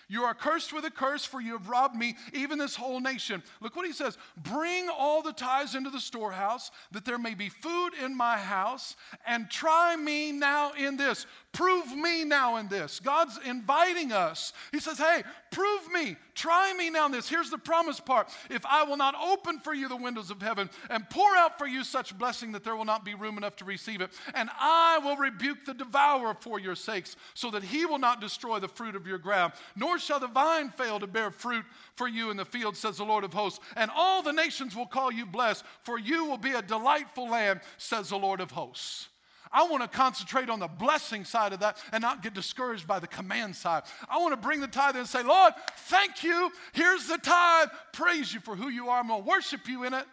You 0.09 0.25
are 0.25 0.35
cursed 0.35 0.75
with 0.75 0.85
a 0.85 0.91
curse, 0.91 1.25
for 1.25 1.41
you 1.41 1.53
have 1.53 1.71
robbed 1.71 1.97
me, 1.97 2.17
even 2.35 2.59
this 2.59 2.77
whole 2.77 3.01
nation. 3.01 3.43
Look 3.63 3.77
what 3.77 3.87
he 3.87 3.95
says 3.95 4.19
Bring 4.37 4.91
all 4.91 5.23
the 5.23 5.33
tithes 5.33 5.75
into 5.75 5.89
the 5.89 6.01
storehouse, 6.01 6.71
that 6.91 7.07
there 7.07 7.17
may 7.17 7.35
be 7.35 7.49
food 7.49 7.93
in 8.05 8.15
my 8.15 8.37
house, 8.37 8.95
and 9.27 9.49
try 9.49 9.97
me 9.97 10.33
now 10.33 10.73
in 10.73 10.99
this. 10.99 11.25
Prove 11.53 11.95
me 11.95 12.25
now 12.25 12.57
in 12.57 12.69
this. 12.69 12.99
God's 12.99 13.39
inviting 13.45 14.11
us. 14.11 14.55
He 14.73 14.81
says, 14.81 14.97
Hey, 14.97 15.23
prove 15.51 15.93
me. 15.93 16.17
Try 16.35 16.73
me 16.73 16.89
now 16.89 17.05
in 17.05 17.13
this. 17.13 17.29
Here's 17.29 17.51
the 17.51 17.59
promise 17.59 18.01
part. 18.01 18.31
If 18.49 18.65
I 18.65 18.85
will 18.85 18.97
not 18.97 19.15
open 19.23 19.59
for 19.61 19.75
you 19.75 19.87
the 19.87 19.97
windows 19.97 20.31
of 20.31 20.41
heaven 20.41 20.71
and 20.89 21.09
pour 21.11 21.37
out 21.37 21.59
for 21.59 21.67
you 21.67 21.85
such 21.85 22.17
blessing 22.17 22.53
that 22.53 22.65
there 22.65 22.75
will 22.75 22.87
not 22.87 23.05
be 23.05 23.15
room 23.15 23.37
enough 23.37 23.57
to 23.57 23.67
receive 23.67 24.01
it, 24.01 24.13
and 24.35 24.49
I 24.59 24.99
will 25.05 25.17
rebuke 25.19 25.67
the 25.67 25.75
devourer 25.75 26.35
for 26.41 26.59
your 26.59 26.75
sakes, 26.75 27.17
so 27.35 27.51
that 27.51 27.65
he 27.65 27.85
will 27.85 27.99
not 27.99 28.23
destroy 28.23 28.59
the 28.59 28.69
fruit 28.69 28.97
of 28.97 29.07
your 29.07 29.19
ground, 29.19 29.53
nor 29.77 29.99
shall 29.99 30.21
the 30.21 30.29
vine 30.29 30.71
fail 30.71 30.99
to 31.01 31.07
bear 31.07 31.31
fruit 31.31 31.67
for 31.97 32.09
you 32.09 32.31
in 32.31 32.39
the 32.39 32.47
field, 32.47 32.79
says 32.79 32.97
the 32.97 33.05
Lord 33.05 33.25
of 33.25 33.35
hosts. 33.35 33.61
And 33.77 33.91
all 33.95 34.23
the 34.23 34.33
nations 34.33 34.75
will 34.75 34.87
call 34.87 35.13
you 35.13 35.27
blessed, 35.27 35.65
for 35.83 35.99
you 35.99 36.25
will 36.25 36.39
be 36.39 36.53
a 36.53 36.63
delightful 36.63 37.29
land, 37.29 37.61
says 37.77 38.09
the 38.09 38.17
Lord 38.17 38.41
of 38.41 38.53
hosts. 38.53 39.09
I 39.53 39.65
want 39.65 39.83
to 39.83 39.89
concentrate 39.89 40.49
on 40.49 40.61
the 40.61 40.69
blessing 40.69 41.25
side 41.25 41.53
of 41.53 41.61
that 41.61 41.77
and 41.93 42.01
not 42.01 42.23
get 42.23 42.35
discouraged 42.35 42.87
by 42.87 42.99
the 42.99 43.07
command 43.07 43.55
side. 43.55 43.83
I 44.09 44.19
want 44.19 44.33
to 44.33 44.37
bring 44.37 44.61
the 44.61 44.67
tithe 44.67 44.97
and 44.97 45.07
say, 45.07 45.23
Lord, 45.23 45.53
thank 45.77 46.25
you. 46.25 46.51
Here's 46.73 47.07
the 47.07 47.19
tithe. 47.19 47.69
Praise 47.93 48.33
you 48.33 48.41
for 48.41 48.57
who 48.57 48.69
you 48.69 48.89
are. 48.89 49.01
I'm 49.01 49.09
going 49.09 49.23
to 49.23 49.29
worship 49.29 49.69
you 49.69 49.85
in 49.85 49.93
it. 49.93 50.07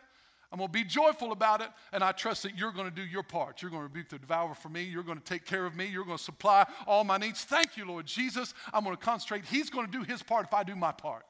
I'm 0.51 0.57
going 0.57 0.67
to 0.67 0.73
be 0.73 0.83
joyful 0.83 1.31
about 1.31 1.61
it, 1.61 1.67
and 1.93 2.03
I 2.03 2.11
trust 2.11 2.41
that 2.41 2.57
you're 2.57 2.71
going 2.71 2.89
to 2.89 2.95
do 2.95 3.03
your 3.03 3.21
part. 3.21 3.61
You're 3.61 3.69
going 3.69 3.81
to 3.81 3.87
rebuke 3.87 4.09
the 4.09 4.17
devourer 4.17 4.55
for 4.55 4.69
me. 4.69 4.81
You're 4.81 5.03
going 5.03 5.19
to 5.19 5.23
take 5.23 5.45
care 5.45 5.63
of 5.63 5.75
me. 5.75 5.85
You're 5.85 6.05
going 6.05 6.17
to 6.17 6.23
supply 6.23 6.65
all 6.87 7.03
my 7.03 7.17
needs. 7.17 7.43
Thank 7.43 7.77
you, 7.77 7.85
Lord 7.85 8.07
Jesus. 8.07 8.55
I'm 8.73 8.83
going 8.83 8.95
to 8.95 9.01
concentrate. 9.01 9.45
He's 9.45 9.69
going 9.69 9.85
to 9.85 9.91
do 9.91 10.03
his 10.03 10.23
part 10.23 10.47
if 10.47 10.53
I 10.53 10.63
do 10.63 10.75
my 10.75 10.91
part. 10.91 11.23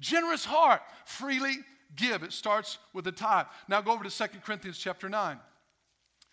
Generous 0.00 0.44
heart, 0.44 0.82
freely 1.06 1.56
give. 1.96 2.22
It 2.22 2.32
starts 2.32 2.76
with 2.92 3.06
the 3.06 3.12
tithe. 3.12 3.46
Now 3.68 3.80
go 3.80 3.92
over 3.92 4.04
to 4.04 4.10
2 4.10 4.38
Corinthians 4.44 4.76
chapter 4.76 5.08
9. 5.08 5.38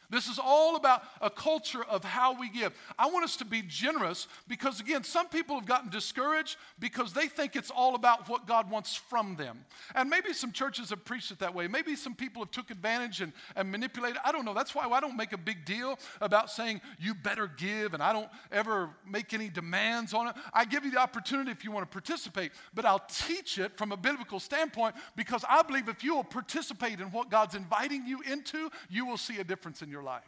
This 0.09 0.27
is 0.27 0.39
all 0.41 0.75
about 0.75 1.03
a 1.21 1.29
culture 1.29 1.83
of 1.83 2.03
how 2.03 2.39
we 2.39 2.49
give. 2.49 2.73
I 2.97 3.07
want 3.07 3.25
us 3.25 3.35
to 3.37 3.45
be 3.45 3.61
generous 3.61 4.27
because, 4.47 4.79
again, 4.79 5.03
some 5.03 5.27
people 5.27 5.55
have 5.55 5.65
gotten 5.65 5.89
discouraged 5.89 6.57
because 6.79 7.13
they 7.13 7.27
think 7.27 7.55
it's 7.55 7.71
all 7.71 7.95
about 7.95 8.29
what 8.29 8.47
God 8.47 8.69
wants 8.69 8.95
from 8.95 9.35
them. 9.35 9.65
And 9.93 10.09
maybe 10.09 10.33
some 10.33 10.51
churches 10.51 10.89
have 10.89 11.05
preached 11.05 11.31
it 11.31 11.39
that 11.39 11.53
way. 11.53 11.67
Maybe 11.67 11.95
some 11.95 12.15
people 12.15 12.43
have 12.43 12.51
took 12.51 12.71
advantage 12.71 13.21
and, 13.21 13.33
and 13.55 13.71
manipulated. 13.71 14.17
I 14.23 14.31
don't 14.31 14.45
know. 14.45 14.53
That's 14.53 14.75
why 14.75 14.87
I 14.87 14.99
don't 14.99 15.17
make 15.17 15.33
a 15.33 15.37
big 15.37 15.65
deal 15.65 15.97
about 16.21 16.49
saying 16.49 16.81
you 16.99 17.13
better 17.13 17.47
give 17.47 17.93
and 17.93 18.01
I 18.01 18.13
don't 18.13 18.29
ever 18.51 18.89
make 19.07 19.33
any 19.33 19.49
demands 19.49 20.13
on 20.13 20.27
it. 20.27 20.35
I 20.53 20.65
give 20.65 20.85
you 20.85 20.91
the 20.91 20.99
opportunity 20.99 21.51
if 21.51 21.63
you 21.63 21.71
want 21.71 21.89
to 21.89 21.93
participate, 21.93 22.51
but 22.73 22.85
I'll 22.85 23.03
teach 23.09 23.57
it 23.57 23.77
from 23.77 23.91
a 23.91 23.97
biblical 23.97 24.39
standpoint 24.39 24.95
because 25.15 25.43
I 25.49 25.61
believe 25.61 25.89
if 25.89 26.03
you 26.03 26.15
will 26.15 26.23
participate 26.23 26.99
in 26.99 27.07
what 27.11 27.29
God's 27.29 27.55
inviting 27.55 28.05
you 28.05 28.21
into, 28.21 28.69
you 28.89 29.05
will 29.05 29.17
see 29.17 29.39
a 29.39 29.43
difference 29.43 29.81
in 29.81 29.89
your 29.89 29.94
life. 30.03 30.23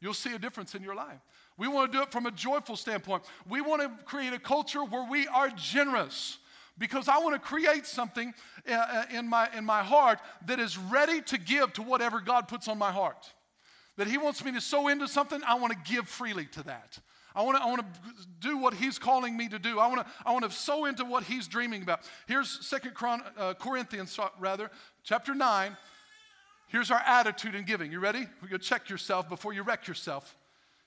You'll 0.00 0.14
see 0.14 0.34
a 0.34 0.38
difference 0.38 0.74
in 0.74 0.82
your 0.82 0.94
life. 0.94 1.20
We 1.56 1.68
want 1.68 1.90
to 1.90 1.98
do 1.98 2.02
it 2.02 2.10
from 2.10 2.26
a 2.26 2.30
joyful 2.30 2.76
standpoint. 2.76 3.22
We 3.48 3.60
want 3.60 3.82
to 3.82 4.04
create 4.04 4.32
a 4.32 4.38
culture 4.38 4.84
where 4.84 5.08
we 5.08 5.26
are 5.28 5.48
generous 5.50 6.38
because 6.76 7.08
I 7.08 7.18
want 7.18 7.34
to 7.34 7.38
create 7.38 7.86
something 7.86 8.34
uh, 8.68 8.72
uh, 8.74 9.04
in 9.10 9.28
my, 9.28 9.48
in 9.56 9.64
my 9.64 9.82
heart 9.82 10.18
that 10.46 10.58
is 10.58 10.76
ready 10.76 11.22
to 11.22 11.38
give 11.38 11.72
to 11.74 11.82
whatever 11.82 12.20
God 12.20 12.48
puts 12.48 12.66
on 12.66 12.78
my 12.78 12.90
heart. 12.90 13.32
That 13.96 14.08
He 14.08 14.18
wants 14.18 14.44
me 14.44 14.52
to 14.52 14.60
sow 14.60 14.88
into 14.88 15.06
something, 15.06 15.40
I 15.46 15.54
want 15.54 15.72
to 15.72 15.92
give 15.92 16.08
freely 16.08 16.46
to 16.46 16.64
that. 16.64 16.98
I 17.36 17.42
want 17.42 17.56
to, 17.56 17.62
I 17.62 17.66
want 17.66 17.80
to 17.80 18.00
do 18.40 18.58
what 18.58 18.74
He's 18.74 18.98
calling 18.98 19.36
me 19.36 19.48
to 19.48 19.58
do. 19.58 19.78
I 19.78 19.86
want 19.86 20.00
to, 20.00 20.12
I 20.26 20.32
want 20.32 20.44
to 20.44 20.50
sow 20.50 20.84
into 20.84 21.04
what 21.04 21.24
He's 21.24 21.46
dreaming 21.46 21.82
about. 21.82 22.00
Here's 22.26 22.66
Second 22.66 22.92
uh, 23.38 23.54
Corinthians, 23.54 24.18
rather, 24.38 24.70
chapter 25.04 25.34
9, 25.34 25.76
Here's 26.74 26.90
our 26.90 27.02
attitude 27.06 27.54
in 27.54 27.62
giving. 27.62 27.92
You 27.92 28.00
ready? 28.00 28.26
We're 28.42 28.48
going 28.48 28.60
to 28.60 28.66
check 28.66 28.90
yourself 28.90 29.28
before 29.28 29.52
you 29.52 29.62
wreck 29.62 29.86
yourself. 29.86 30.36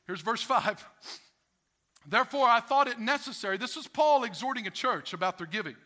Here's 0.05 0.19
verse 0.19 0.43
5. 0.43 0.85
Therefore, 2.05 2.45
I 2.45 2.59
thought 2.59 2.89
it 2.89 2.99
necessary. 2.99 3.57
This 3.57 3.77
is 3.77 3.87
Paul 3.87 4.25
exhorting 4.25 4.67
a 4.67 4.69
church 4.69 5.13
about 5.13 5.37
their 5.37 5.47
giving. 5.47 5.77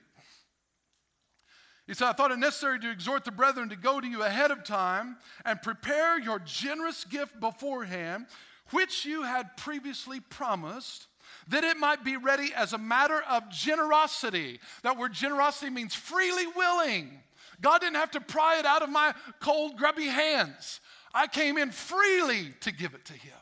He 1.85 1.93
said, 1.93 2.07
I 2.07 2.13
thought 2.13 2.31
it 2.31 2.39
necessary 2.39 2.79
to 2.79 2.89
exhort 2.89 3.25
the 3.25 3.31
brethren 3.31 3.69
to 3.69 3.75
go 3.75 4.01
to 4.01 4.07
you 4.07 4.23
ahead 4.23 4.49
of 4.49 4.63
time 4.63 5.17
and 5.45 5.61
prepare 5.61 6.19
your 6.19 6.39
generous 6.39 7.03
gift 7.03 7.39
beforehand, 7.39 8.25
which 8.71 9.05
you 9.05 9.21
had 9.21 9.55
previously 9.55 10.19
promised, 10.19 11.05
that 11.47 11.63
it 11.63 11.77
might 11.77 12.03
be 12.03 12.17
ready 12.17 12.51
as 12.55 12.73
a 12.73 12.79
matter 12.79 13.21
of 13.29 13.51
generosity. 13.51 14.61
That 14.81 14.97
word 14.97 15.13
generosity 15.13 15.69
means 15.69 15.93
freely 15.93 16.47
willing 16.55 17.19
God 17.61 17.81
didn't 17.81 17.95
have 17.95 18.11
to 18.11 18.21
pry 18.21 18.59
it 18.59 18.65
out 18.65 18.81
of 18.81 18.89
my 18.89 19.13
cold, 19.39 19.77
grubby 19.77 20.07
hands. 20.07 20.79
I 21.13 21.27
came 21.27 21.57
in 21.57 21.71
freely 21.71 22.53
to 22.61 22.71
give 22.71 22.93
it 22.93 23.05
to 23.05 23.13
Him 23.13 23.33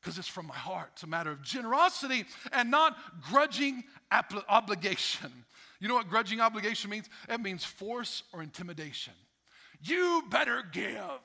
because 0.00 0.18
it's 0.18 0.28
from 0.28 0.46
my 0.46 0.54
heart. 0.54 0.90
It's 0.94 1.02
a 1.02 1.08
matter 1.08 1.30
of 1.30 1.42
generosity 1.42 2.24
and 2.52 2.70
not 2.70 2.96
grudging 3.22 3.84
obligation. 4.48 5.32
You 5.80 5.88
know 5.88 5.94
what 5.94 6.08
grudging 6.08 6.40
obligation 6.40 6.90
means? 6.90 7.08
It 7.28 7.40
means 7.40 7.64
force 7.64 8.22
or 8.32 8.42
intimidation. 8.42 9.14
You 9.80 10.24
better 10.30 10.62
give. 10.72 11.20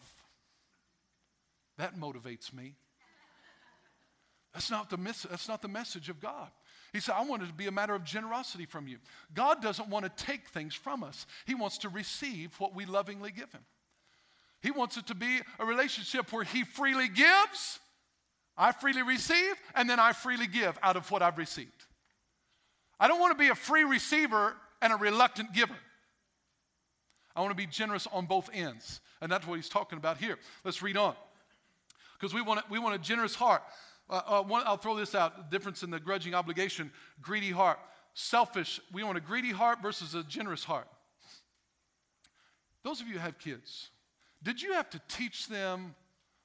That 1.78 1.98
motivates 1.98 2.54
me. 2.54 2.76
That's 4.54 4.70
not 4.70 4.90
the, 4.90 4.98
that's 4.98 5.48
not 5.48 5.62
the 5.64 5.68
message 5.68 6.10
of 6.10 6.20
God. 6.20 6.50
He 6.93 6.99
said, 6.99 7.15
I 7.17 7.25
want 7.25 7.43
it 7.43 7.47
to 7.47 7.53
be 7.53 7.65
a 7.65 7.71
matter 7.71 7.95
of 7.95 8.03
generosity 8.03 8.65
from 8.65 8.88
you. 8.88 8.99
God 9.34 9.62
doesn't 9.62 9.89
want 9.89 10.06
to 10.06 10.25
take 10.25 10.47
things 10.47 10.73
from 10.73 11.03
us, 11.03 11.25
He 11.45 11.56
wants 11.56 11.79
to 11.79 11.89
receive 11.89 12.53
what 12.60 12.73
we 12.73 12.86
lovingly 12.86 13.32
give 13.32 13.51
Him. 13.51 13.65
He 14.62 14.71
wants 14.71 14.95
it 14.95 15.08
to 15.08 15.15
be 15.15 15.41
a 15.60 15.65
relationship 15.65 16.32
where 16.32 16.45
He 16.45 16.63
freely 16.63 17.10
gives, 17.10 17.79
I 18.56 18.71
freely 18.71 19.01
receive, 19.01 19.56
and 19.75 19.89
then 19.89 19.99
I 19.99 20.13
freely 20.13 20.47
give 20.47 20.77
out 20.82 20.95
of 20.95 21.10
what 21.12 21.21
I've 21.21 21.38
received. 21.38 21.86
I 22.99 23.08
don't 23.08 23.19
want 23.19 23.38
to 23.38 23.43
be 23.43 23.49
a 23.49 23.56
free 23.56 23.84
receiver 23.84 24.56
and 24.82 24.93
a 24.93 24.95
reluctant 24.95 25.51
giver. 25.53 25.75
I 27.36 27.41
want 27.41 27.51
to 27.51 27.58
be 27.58 27.65
generous 27.65 28.08
on 28.12 28.25
both 28.25 28.49
ends. 28.53 29.01
And 29.21 29.32
that's 29.32 29.47
what 29.47 29.56
he's 29.56 29.69
talking 29.69 29.97
about 29.97 30.17
here. 30.17 30.38
Let's 30.63 30.82
read 30.82 30.97
on. 30.97 31.15
Because 32.19 32.34
we 32.34 32.41
want, 32.41 32.60
a, 32.60 32.63
we 32.69 32.77
want 32.77 32.95
a 32.95 32.99
generous 32.99 33.36
heart. 33.36 33.63
Uh, 34.13 34.21
uh, 34.28 34.43
one, 34.43 34.62
I'll 34.67 34.78
throw 34.78 34.95
this 34.95 35.15
out 35.15 35.49
difference 35.49 35.82
in 35.82 35.89
the 35.89 35.99
grudging 35.99 36.36
obligation, 36.36 36.91
greedy 37.19 37.49
heart. 37.49 37.80
Selfish, 38.13 38.80
we 38.93 39.04
want 39.04 39.17
a 39.17 39.21
greedy 39.21 39.49
heart 39.49 39.82
versus 39.82 40.13
a 40.13 40.21
generous 40.21 40.63
heart. 40.63 40.88
Those 42.84 43.02
of 43.02 43.08
you 43.08 43.13
who 43.13 43.19
have 43.19 43.39
kids, 43.39 43.89
did 44.43 44.62
you 44.62 44.73
have 44.73 44.88
to 44.91 45.02
teach 45.08 45.47
them 45.47 45.95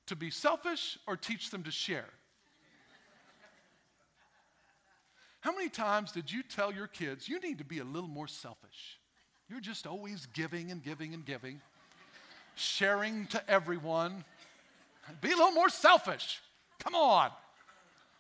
to 0.07 0.17
be 0.17 0.31
selfish 0.31 0.99
or 1.07 1.15
teach 1.15 1.51
them 1.51 1.63
to 1.65 1.71
share? 1.71 2.07
How 5.41 5.55
many 5.55 5.69
times 5.69 6.11
did 6.11 6.33
you 6.33 6.43
tell 6.43 6.73
your 6.73 6.87
kids, 6.87 7.29
you 7.29 7.39
need 7.39 7.59
to 7.59 7.65
be 7.65 7.81
a 7.81 7.85
little 7.85 8.09
more 8.09 8.29
selfish? 8.29 8.99
You're 9.51 9.61
just 9.61 9.87
always 9.87 10.25
giving 10.33 10.71
and 10.71 10.83
giving 10.83 11.13
and 11.13 11.23
giving, 11.23 11.61
sharing 12.55 13.27
to 13.27 13.51
everyone. 13.51 14.25
Be 15.21 15.33
a 15.33 15.37
little 15.37 15.53
more 15.53 15.69
selfish. 15.69 16.41
Come 16.79 16.95
on. 16.95 17.31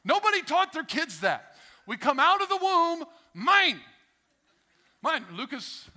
Nobody 0.05 0.43
taught 0.43 0.73
their 0.73 0.85
kids 0.85 1.21
that. 1.21 1.55
We 1.87 1.97
come 1.97 2.21
out 2.21 2.43
of 2.43 2.49
the 2.49 2.59
womb, 2.61 3.05
mine. 3.35 3.81
Mine. 5.03 5.25
Lucas, 5.33 5.89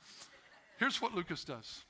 here's 0.78 1.00
what 1.00 1.14
Lucas 1.14 1.44
does. 1.44 1.84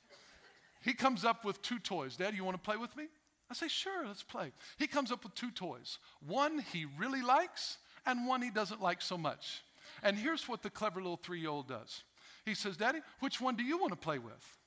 He 0.81 0.93
comes 0.93 1.25
up 1.25 1.43
with 1.43 1.61
two 1.61 1.79
toys. 1.79 2.15
Dad, 2.15 2.35
you 2.35 2.43
want 2.43 2.55
to 2.55 2.63
play 2.63 2.77
with 2.77 2.95
me? 2.95 3.07
I 3.49 3.53
say, 3.53 3.67
sure, 3.67 4.05
let's 4.05 4.23
play. 4.23 4.51
He 4.77 4.87
comes 4.87 5.11
up 5.11 5.23
with 5.23 5.33
two 5.33 5.51
toys. 5.51 5.97
One 6.25 6.59
he 6.71 6.85
really 6.97 7.21
likes, 7.21 7.77
and 8.05 8.27
one 8.27 8.41
he 8.41 8.51
doesn't 8.51 8.81
like 8.81 9.01
so 9.01 9.17
much. 9.17 9.63
And 10.03 10.15
here's 10.17 10.47
what 10.47 10.61
the 10.61 10.69
clever 10.69 11.01
little 11.01 11.17
three 11.17 11.39
year 11.39 11.49
old 11.49 11.67
does 11.67 12.03
He 12.45 12.53
says, 12.53 12.77
Daddy, 12.77 12.99
which 13.19 13.41
one 13.41 13.55
do 13.55 13.63
you 13.63 13.77
want 13.77 13.91
to 13.91 13.97
play 13.97 14.19
with? 14.19 14.57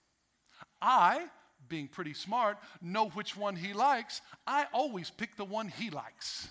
I, 0.80 1.26
being 1.68 1.88
pretty 1.88 2.14
smart, 2.14 2.58
know 2.80 3.08
which 3.10 3.36
one 3.36 3.56
he 3.56 3.72
likes. 3.72 4.20
I 4.46 4.66
always 4.72 5.10
pick 5.10 5.36
the 5.36 5.44
one 5.44 5.68
he 5.68 5.90
likes. 5.90 6.48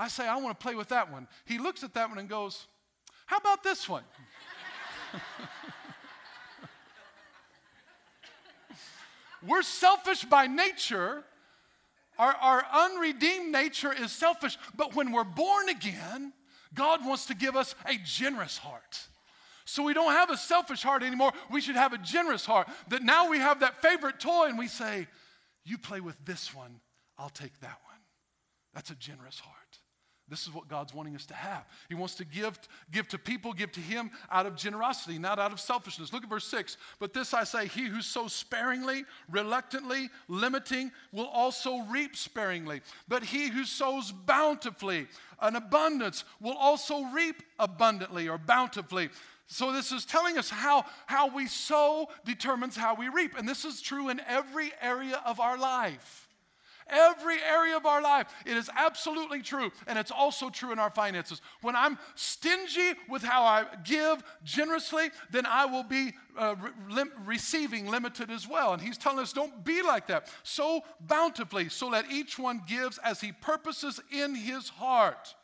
I 0.00 0.08
say, 0.08 0.26
I 0.26 0.36
want 0.38 0.58
to 0.58 0.62
play 0.62 0.74
with 0.74 0.88
that 0.88 1.12
one. 1.12 1.28
He 1.44 1.58
looks 1.58 1.84
at 1.84 1.92
that 1.92 2.08
one 2.08 2.16
and 2.16 2.26
goes, 2.26 2.66
How 3.26 3.36
about 3.36 3.62
this 3.62 3.86
one? 3.86 4.02
We're 9.46 9.60
selfish 9.60 10.24
by 10.24 10.46
nature. 10.46 11.22
Our, 12.18 12.32
our 12.32 12.64
unredeemed 12.72 13.52
nature 13.52 13.92
is 13.92 14.10
selfish. 14.10 14.56
But 14.74 14.94
when 14.94 15.12
we're 15.12 15.24
born 15.24 15.68
again, 15.68 16.32
God 16.74 17.04
wants 17.04 17.26
to 17.26 17.34
give 17.34 17.56
us 17.56 17.74
a 17.86 17.96
generous 18.04 18.56
heart. 18.58 19.00
So 19.64 19.82
we 19.82 19.92
don't 19.94 20.12
have 20.12 20.30
a 20.30 20.36
selfish 20.36 20.82
heart 20.82 21.02
anymore. 21.02 21.32
We 21.50 21.60
should 21.60 21.76
have 21.76 21.92
a 21.94 21.98
generous 21.98 22.46
heart. 22.46 22.68
That 22.88 23.02
now 23.02 23.28
we 23.30 23.38
have 23.38 23.60
that 23.60 23.82
favorite 23.82 24.20
toy 24.20 24.46
and 24.48 24.58
we 24.58 24.68
say, 24.68 25.08
You 25.64 25.76
play 25.78 26.00
with 26.00 26.22
this 26.24 26.54
one, 26.54 26.80
I'll 27.18 27.28
take 27.30 27.58
that 27.60 27.78
one. 27.84 28.00
That's 28.74 28.90
a 28.90 28.94
generous 28.94 29.40
heart. 29.40 29.79
This 30.30 30.46
is 30.46 30.54
what 30.54 30.68
God's 30.68 30.94
wanting 30.94 31.16
us 31.16 31.26
to 31.26 31.34
have. 31.34 31.64
He 31.88 31.96
wants 31.96 32.14
to 32.14 32.24
give, 32.24 32.56
give 32.92 33.08
to 33.08 33.18
people, 33.18 33.52
give 33.52 33.72
to 33.72 33.80
Him 33.80 34.12
out 34.30 34.46
of 34.46 34.54
generosity, 34.54 35.18
not 35.18 35.40
out 35.40 35.52
of 35.52 35.58
selfishness. 35.58 36.12
Look 36.12 36.22
at 36.22 36.30
verse 36.30 36.46
6. 36.46 36.76
But 37.00 37.12
this 37.12 37.34
I 37.34 37.42
say, 37.42 37.66
he 37.66 37.86
who 37.86 38.00
sows 38.00 38.32
sparingly, 38.32 39.04
reluctantly, 39.28 40.08
limiting, 40.28 40.92
will 41.10 41.26
also 41.26 41.80
reap 41.90 42.14
sparingly. 42.14 42.80
But 43.08 43.24
he 43.24 43.48
who 43.48 43.64
sows 43.64 44.12
bountifully, 44.12 45.08
an 45.40 45.56
abundance, 45.56 46.22
will 46.40 46.56
also 46.56 47.02
reap 47.06 47.42
abundantly 47.58 48.28
or 48.28 48.38
bountifully. 48.38 49.10
So, 49.48 49.72
this 49.72 49.90
is 49.90 50.04
telling 50.04 50.38
us 50.38 50.48
how, 50.48 50.84
how 51.06 51.34
we 51.34 51.48
sow 51.48 52.08
determines 52.24 52.76
how 52.76 52.94
we 52.94 53.08
reap. 53.08 53.36
And 53.36 53.48
this 53.48 53.64
is 53.64 53.80
true 53.80 54.08
in 54.08 54.20
every 54.28 54.70
area 54.80 55.20
of 55.26 55.40
our 55.40 55.58
life 55.58 56.28
every 56.90 57.36
area 57.42 57.76
of 57.76 57.86
our 57.86 58.02
life. 58.02 58.26
It 58.46 58.56
is 58.56 58.70
absolutely 58.76 59.42
true. 59.42 59.70
And 59.86 59.98
it's 59.98 60.10
also 60.10 60.50
true 60.50 60.72
in 60.72 60.78
our 60.78 60.90
finances. 60.90 61.40
When 61.62 61.76
I'm 61.76 61.98
stingy 62.14 62.92
with 63.08 63.22
how 63.22 63.42
I 63.42 63.64
give 63.84 64.22
generously, 64.44 65.10
then 65.30 65.46
I 65.46 65.66
will 65.66 65.84
be 65.84 66.12
uh, 66.38 66.56
re- 66.90 67.04
receiving 67.24 67.86
limited 67.86 68.30
as 68.30 68.48
well. 68.48 68.72
And 68.72 68.82
he's 68.82 68.98
telling 68.98 69.20
us 69.20 69.32
don't 69.32 69.64
be 69.64 69.82
like 69.82 70.06
that. 70.08 70.28
So 70.42 70.82
bountifully, 71.00 71.68
so 71.68 71.90
that 71.90 72.10
each 72.10 72.38
one 72.38 72.62
gives 72.66 72.98
as 72.98 73.20
he 73.20 73.32
purposes 73.32 74.00
in 74.10 74.34
his 74.34 74.68
heart 74.68 75.34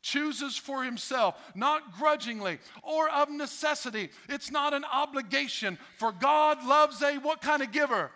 chooses 0.00 0.56
for 0.56 0.84
himself, 0.84 1.34
not 1.54 1.96
grudgingly 1.96 2.58
or 2.82 3.10
of 3.10 3.30
necessity. 3.30 4.10
It's 4.28 4.50
not 4.50 4.72
an 4.72 4.84
obligation, 4.84 5.78
for 5.98 6.12
God 6.12 6.64
loves 6.64 7.02
a 7.02 7.16
what 7.16 7.40
kind 7.40 7.62
of 7.62 7.72
giver? 7.72 8.10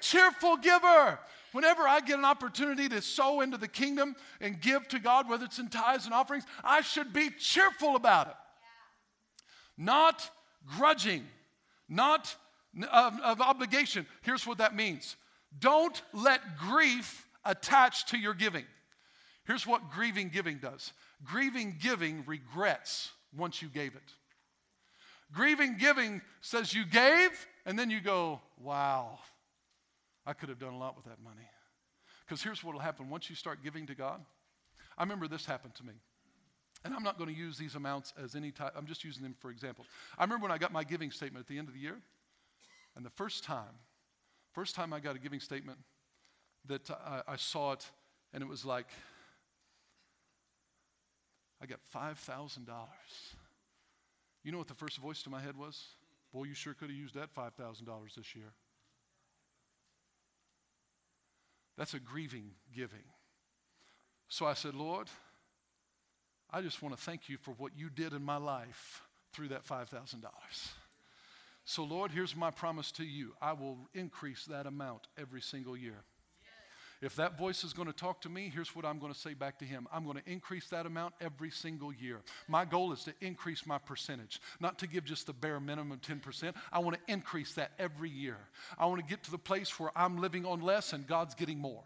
Cheerful 0.00 0.56
giver. 0.58 1.18
Whenever 1.52 1.82
I 1.82 2.00
get 2.00 2.18
an 2.18 2.24
opportunity 2.24 2.88
to 2.88 3.02
sow 3.02 3.40
into 3.40 3.56
the 3.56 3.68
kingdom 3.68 4.16
and 4.40 4.60
give 4.60 4.88
to 4.88 4.98
God, 4.98 5.28
whether 5.28 5.44
it's 5.44 5.58
in 5.58 5.68
tithes 5.68 6.06
and 6.06 6.14
offerings, 6.14 6.44
I 6.64 6.80
should 6.80 7.12
be 7.12 7.30
cheerful 7.38 7.94
about 7.94 8.28
it. 8.28 8.34
Yeah. 9.78 9.84
Not 9.84 10.30
grudging, 10.76 11.26
not 11.88 12.34
of, 12.90 13.20
of 13.20 13.40
obligation. 13.40 14.06
Here's 14.22 14.46
what 14.46 14.58
that 14.58 14.74
means 14.74 15.16
don't 15.58 16.00
let 16.12 16.58
grief 16.58 17.26
attach 17.44 18.06
to 18.06 18.18
your 18.18 18.34
giving. 18.34 18.64
Here's 19.44 19.66
what 19.66 19.90
grieving 19.90 20.30
giving 20.30 20.58
does 20.58 20.92
grieving 21.24 21.76
giving 21.80 22.24
regrets 22.26 23.10
once 23.36 23.62
you 23.62 23.68
gave 23.68 23.94
it. 23.94 24.12
Grieving 25.32 25.76
giving 25.78 26.20
says 26.40 26.74
you 26.74 26.84
gave, 26.84 27.46
and 27.64 27.78
then 27.78 27.90
you 27.90 28.00
go, 28.00 28.40
wow, 28.60 29.18
I 30.26 30.32
could 30.32 30.48
have 30.48 30.58
done 30.58 30.72
a 30.72 30.78
lot 30.78 30.96
with 30.96 31.04
that 31.06 31.22
money. 31.22 31.48
Because 32.24 32.42
here's 32.42 32.62
what 32.62 32.74
will 32.74 32.80
happen 32.80 33.10
once 33.10 33.28
you 33.28 33.36
start 33.36 33.62
giving 33.62 33.86
to 33.86 33.94
God. 33.94 34.24
I 34.96 35.02
remember 35.02 35.28
this 35.28 35.46
happened 35.46 35.74
to 35.76 35.84
me. 35.84 35.94
And 36.84 36.94
I'm 36.94 37.02
not 37.02 37.16
going 37.16 37.32
to 37.32 37.36
use 37.36 37.58
these 37.58 37.74
amounts 37.74 38.12
as 38.22 38.34
any 38.34 38.50
type, 38.50 38.72
I'm 38.76 38.86
just 38.86 39.04
using 39.04 39.22
them 39.22 39.34
for 39.38 39.50
example. 39.50 39.86
I 40.18 40.24
remember 40.24 40.44
when 40.44 40.52
I 40.52 40.58
got 40.58 40.72
my 40.72 40.84
giving 40.84 41.10
statement 41.10 41.44
at 41.44 41.48
the 41.48 41.58
end 41.58 41.68
of 41.68 41.74
the 41.74 41.80
year, 41.80 41.98
and 42.96 43.04
the 43.04 43.10
first 43.10 43.44
time, 43.44 43.78
first 44.52 44.74
time 44.74 44.92
I 44.92 45.00
got 45.00 45.14
a 45.14 45.18
giving 45.18 45.40
statement 45.40 45.78
that 46.66 46.90
I, 46.90 47.22
I 47.28 47.36
saw 47.36 47.72
it, 47.72 47.86
and 48.32 48.42
it 48.42 48.48
was 48.48 48.64
like, 48.64 48.86
I 51.60 51.66
got 51.66 51.78
$5,000. 51.94 52.58
You 54.42 54.50
know 54.50 54.58
what 54.58 54.66
the 54.66 54.74
first 54.74 54.98
voice 54.98 55.22
to 55.22 55.30
my 55.30 55.40
head 55.40 55.56
was? 55.56 55.80
Boy, 56.32 56.44
you 56.44 56.54
sure 56.54 56.74
could 56.74 56.90
have 56.90 56.98
used 56.98 57.14
that 57.14 57.32
$5,000 57.34 58.14
this 58.16 58.34
year. 58.34 58.52
That's 61.82 61.94
a 61.94 61.98
grieving 61.98 62.52
giving. 62.72 63.02
So 64.28 64.46
I 64.46 64.54
said, 64.54 64.76
Lord, 64.76 65.08
I 66.48 66.60
just 66.60 66.80
want 66.80 66.96
to 66.96 67.02
thank 67.02 67.28
you 67.28 67.38
for 67.38 67.50
what 67.58 67.72
you 67.76 67.90
did 67.90 68.12
in 68.12 68.22
my 68.22 68.36
life 68.36 69.02
through 69.32 69.48
that 69.48 69.66
$5,000. 69.66 69.88
So, 71.64 71.82
Lord, 71.82 72.12
here's 72.12 72.36
my 72.36 72.52
promise 72.52 72.92
to 72.92 73.04
you 73.04 73.32
I 73.42 73.54
will 73.54 73.78
increase 73.94 74.44
that 74.44 74.66
amount 74.66 75.08
every 75.18 75.40
single 75.40 75.76
year. 75.76 76.04
If 77.02 77.16
that 77.16 77.36
voice 77.36 77.64
is 77.64 77.72
going 77.72 77.88
to 77.88 77.92
talk 77.92 78.20
to 78.20 78.28
me, 78.28 78.48
here's 78.54 78.76
what 78.76 78.84
I'm 78.84 79.00
going 79.00 79.12
to 79.12 79.18
say 79.18 79.34
back 79.34 79.58
to 79.58 79.64
him 79.64 79.88
I'm 79.92 80.04
going 80.04 80.18
to 80.18 80.30
increase 80.30 80.68
that 80.68 80.86
amount 80.86 81.14
every 81.20 81.50
single 81.50 81.92
year. 81.92 82.20
My 82.46 82.64
goal 82.64 82.92
is 82.92 83.02
to 83.04 83.14
increase 83.20 83.66
my 83.66 83.78
percentage, 83.78 84.40
not 84.60 84.78
to 84.78 84.86
give 84.86 85.04
just 85.04 85.26
the 85.26 85.32
bare 85.32 85.58
minimum 85.58 85.98
10%. 85.98 86.54
I 86.72 86.78
want 86.78 86.96
to 86.96 87.12
increase 87.12 87.54
that 87.54 87.72
every 87.76 88.08
year. 88.08 88.36
I 88.78 88.86
want 88.86 89.00
to 89.00 89.06
get 89.06 89.24
to 89.24 89.32
the 89.32 89.38
place 89.38 89.80
where 89.80 89.90
I'm 89.96 90.20
living 90.20 90.46
on 90.46 90.60
less 90.60 90.92
and 90.92 91.04
God's 91.04 91.34
getting 91.34 91.58
more. 91.58 91.82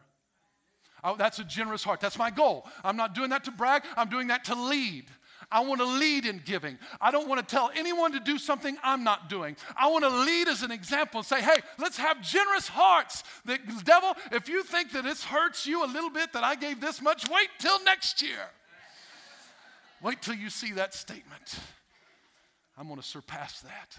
That's 1.19 1.39
a 1.39 1.45
generous 1.45 1.85
heart. 1.85 2.01
That's 2.01 2.19
my 2.19 2.31
goal. 2.31 2.67
I'm 2.85 2.97
not 2.97 3.15
doing 3.15 3.31
that 3.31 3.45
to 3.45 3.53
brag, 3.53 3.85
I'm 3.97 4.09
doing 4.09 4.27
that 4.29 4.45
to 4.47 4.55
lead. 4.55 5.07
I 5.51 5.61
want 5.61 5.81
to 5.81 5.87
lead 5.87 6.27
in 6.27 6.43
giving. 6.45 6.79
I 7.01 7.11
don't 7.11 7.29
want 7.29 7.47
to 7.47 7.55
tell 7.55 7.71
anyone 7.75 8.13
to 8.13 8.21
do 8.21 8.39
something 8.39 8.77
I'm 8.83 9.05
not 9.05 9.29
doing. 9.29 9.57
I 9.77 9.89
want 9.89 10.05
to 10.05 10.11
lead 10.11 10.49
as 10.49 10.63
an 10.63 10.71
example 10.71 11.19
and 11.21 11.27
say, 11.27 11.41
hey, 11.41 11.61
let's 11.79 11.97
have 11.99 12.21
generous 12.21 12.69
hearts. 12.69 13.23
The 13.45 13.59
devil, 13.85 14.15
if 14.33 14.49
you 14.49 14.65
think 14.65 14.93
that 14.93 15.05
this 15.05 15.25
hurts 15.25 15.67
you 15.67 15.85
a 15.85 15.87
little 15.87 16.11
bit 16.11 16.33
that 16.33 16.43
I 16.43 16.57
gave 16.57 16.81
this 16.81 17.01
much, 17.01 17.29
wait 17.29 17.49
till 17.59 17.83
next 17.85 18.23
year. 18.23 18.51
Wait 20.03 20.21
till 20.21 20.35
you 20.35 20.51
see 20.51 20.73
that 20.73 20.95
statement. 20.95 21.59
I'm 22.77 22.87
going 22.89 23.01
to 23.01 23.07
surpass 23.07 23.61
that. 23.61 23.97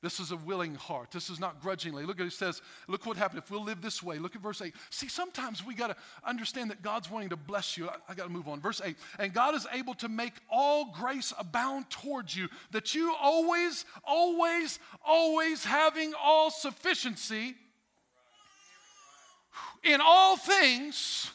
This 0.00 0.20
is 0.20 0.30
a 0.30 0.36
willing 0.36 0.76
heart. 0.76 1.10
This 1.10 1.28
is 1.28 1.40
not 1.40 1.60
grudgingly. 1.60 2.04
Look 2.04 2.20
at 2.20 2.26
it 2.26 2.32
says, 2.32 2.62
look 2.86 3.04
what 3.04 3.16
happened 3.16 3.42
if 3.42 3.50
we'll 3.50 3.64
live 3.64 3.82
this 3.82 4.00
way. 4.00 4.18
Look 4.18 4.36
at 4.36 4.42
verse 4.42 4.62
8. 4.62 4.72
See, 4.90 5.08
sometimes 5.08 5.66
we 5.66 5.74
got 5.74 5.88
to 5.88 5.96
understand 6.24 6.70
that 6.70 6.82
God's 6.82 7.10
wanting 7.10 7.30
to 7.30 7.36
bless 7.36 7.76
you. 7.76 7.88
I, 7.88 7.96
I 8.08 8.14
got 8.14 8.24
to 8.24 8.30
move 8.30 8.46
on. 8.46 8.60
Verse 8.60 8.80
8. 8.84 8.96
And 9.18 9.32
God 9.32 9.56
is 9.56 9.66
able 9.72 9.94
to 9.94 10.08
make 10.08 10.34
all 10.48 10.92
grace 10.92 11.32
abound 11.36 11.90
towards 11.90 12.36
you, 12.36 12.48
that 12.70 12.94
you 12.94 13.12
always, 13.20 13.84
always, 14.04 14.78
always 15.04 15.64
having 15.64 16.14
all 16.22 16.50
sufficiency. 16.50 17.56
In 19.82 20.00
all 20.02 20.36
things. 20.36 21.30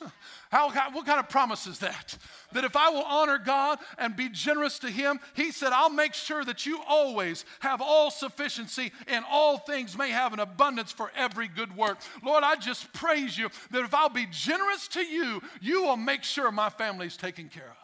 How, 0.52 0.70
what 0.91 1.08
kind 1.08 1.20
of 1.20 1.30
promise 1.30 1.66
is 1.66 1.80
that? 1.80 2.16
That 2.52 2.64
if 2.64 2.76
I 2.76 2.89
will 2.89 3.02
honor 3.02 3.39
God 3.39 3.80
and 3.98 4.16
be 4.16 4.30
generous 4.30 4.78
to 4.80 4.88
Him, 4.88 5.20
He 5.36 5.52
said, 5.52 5.72
I'll 5.74 5.89
make 5.89 6.14
sure 6.14 6.46
that 6.46 6.68
you 6.68 6.80
always 6.88 7.44
have 7.62 7.82
all 7.82 8.12
sufficiency 8.12 8.91
in 9.08 9.24
all 9.28 9.58
things, 9.58 9.98
may 9.98 10.12
have 10.12 10.32
an 10.32 10.39
abundance 10.39 10.91
for 10.91 11.12
every 11.16 11.48
good 11.48 11.76
work. 11.76 11.98
Lord, 12.24 12.44
I 12.44 12.56
just 12.56 12.94
praise 12.94 13.36
you 13.36 13.50
that 13.72 13.84
if 13.84 13.96
I'll 13.96 14.10
be 14.10 14.28
generous 14.30 14.88
to 14.89 15.04
you, 15.04 15.41
you 15.60 15.84
will 15.84 15.98
make 15.98 16.24
sure 16.24 16.52
my 16.52 16.70
family's 16.70 17.18
taken 17.18 17.50
care 17.50 17.70
of. 17.70 17.84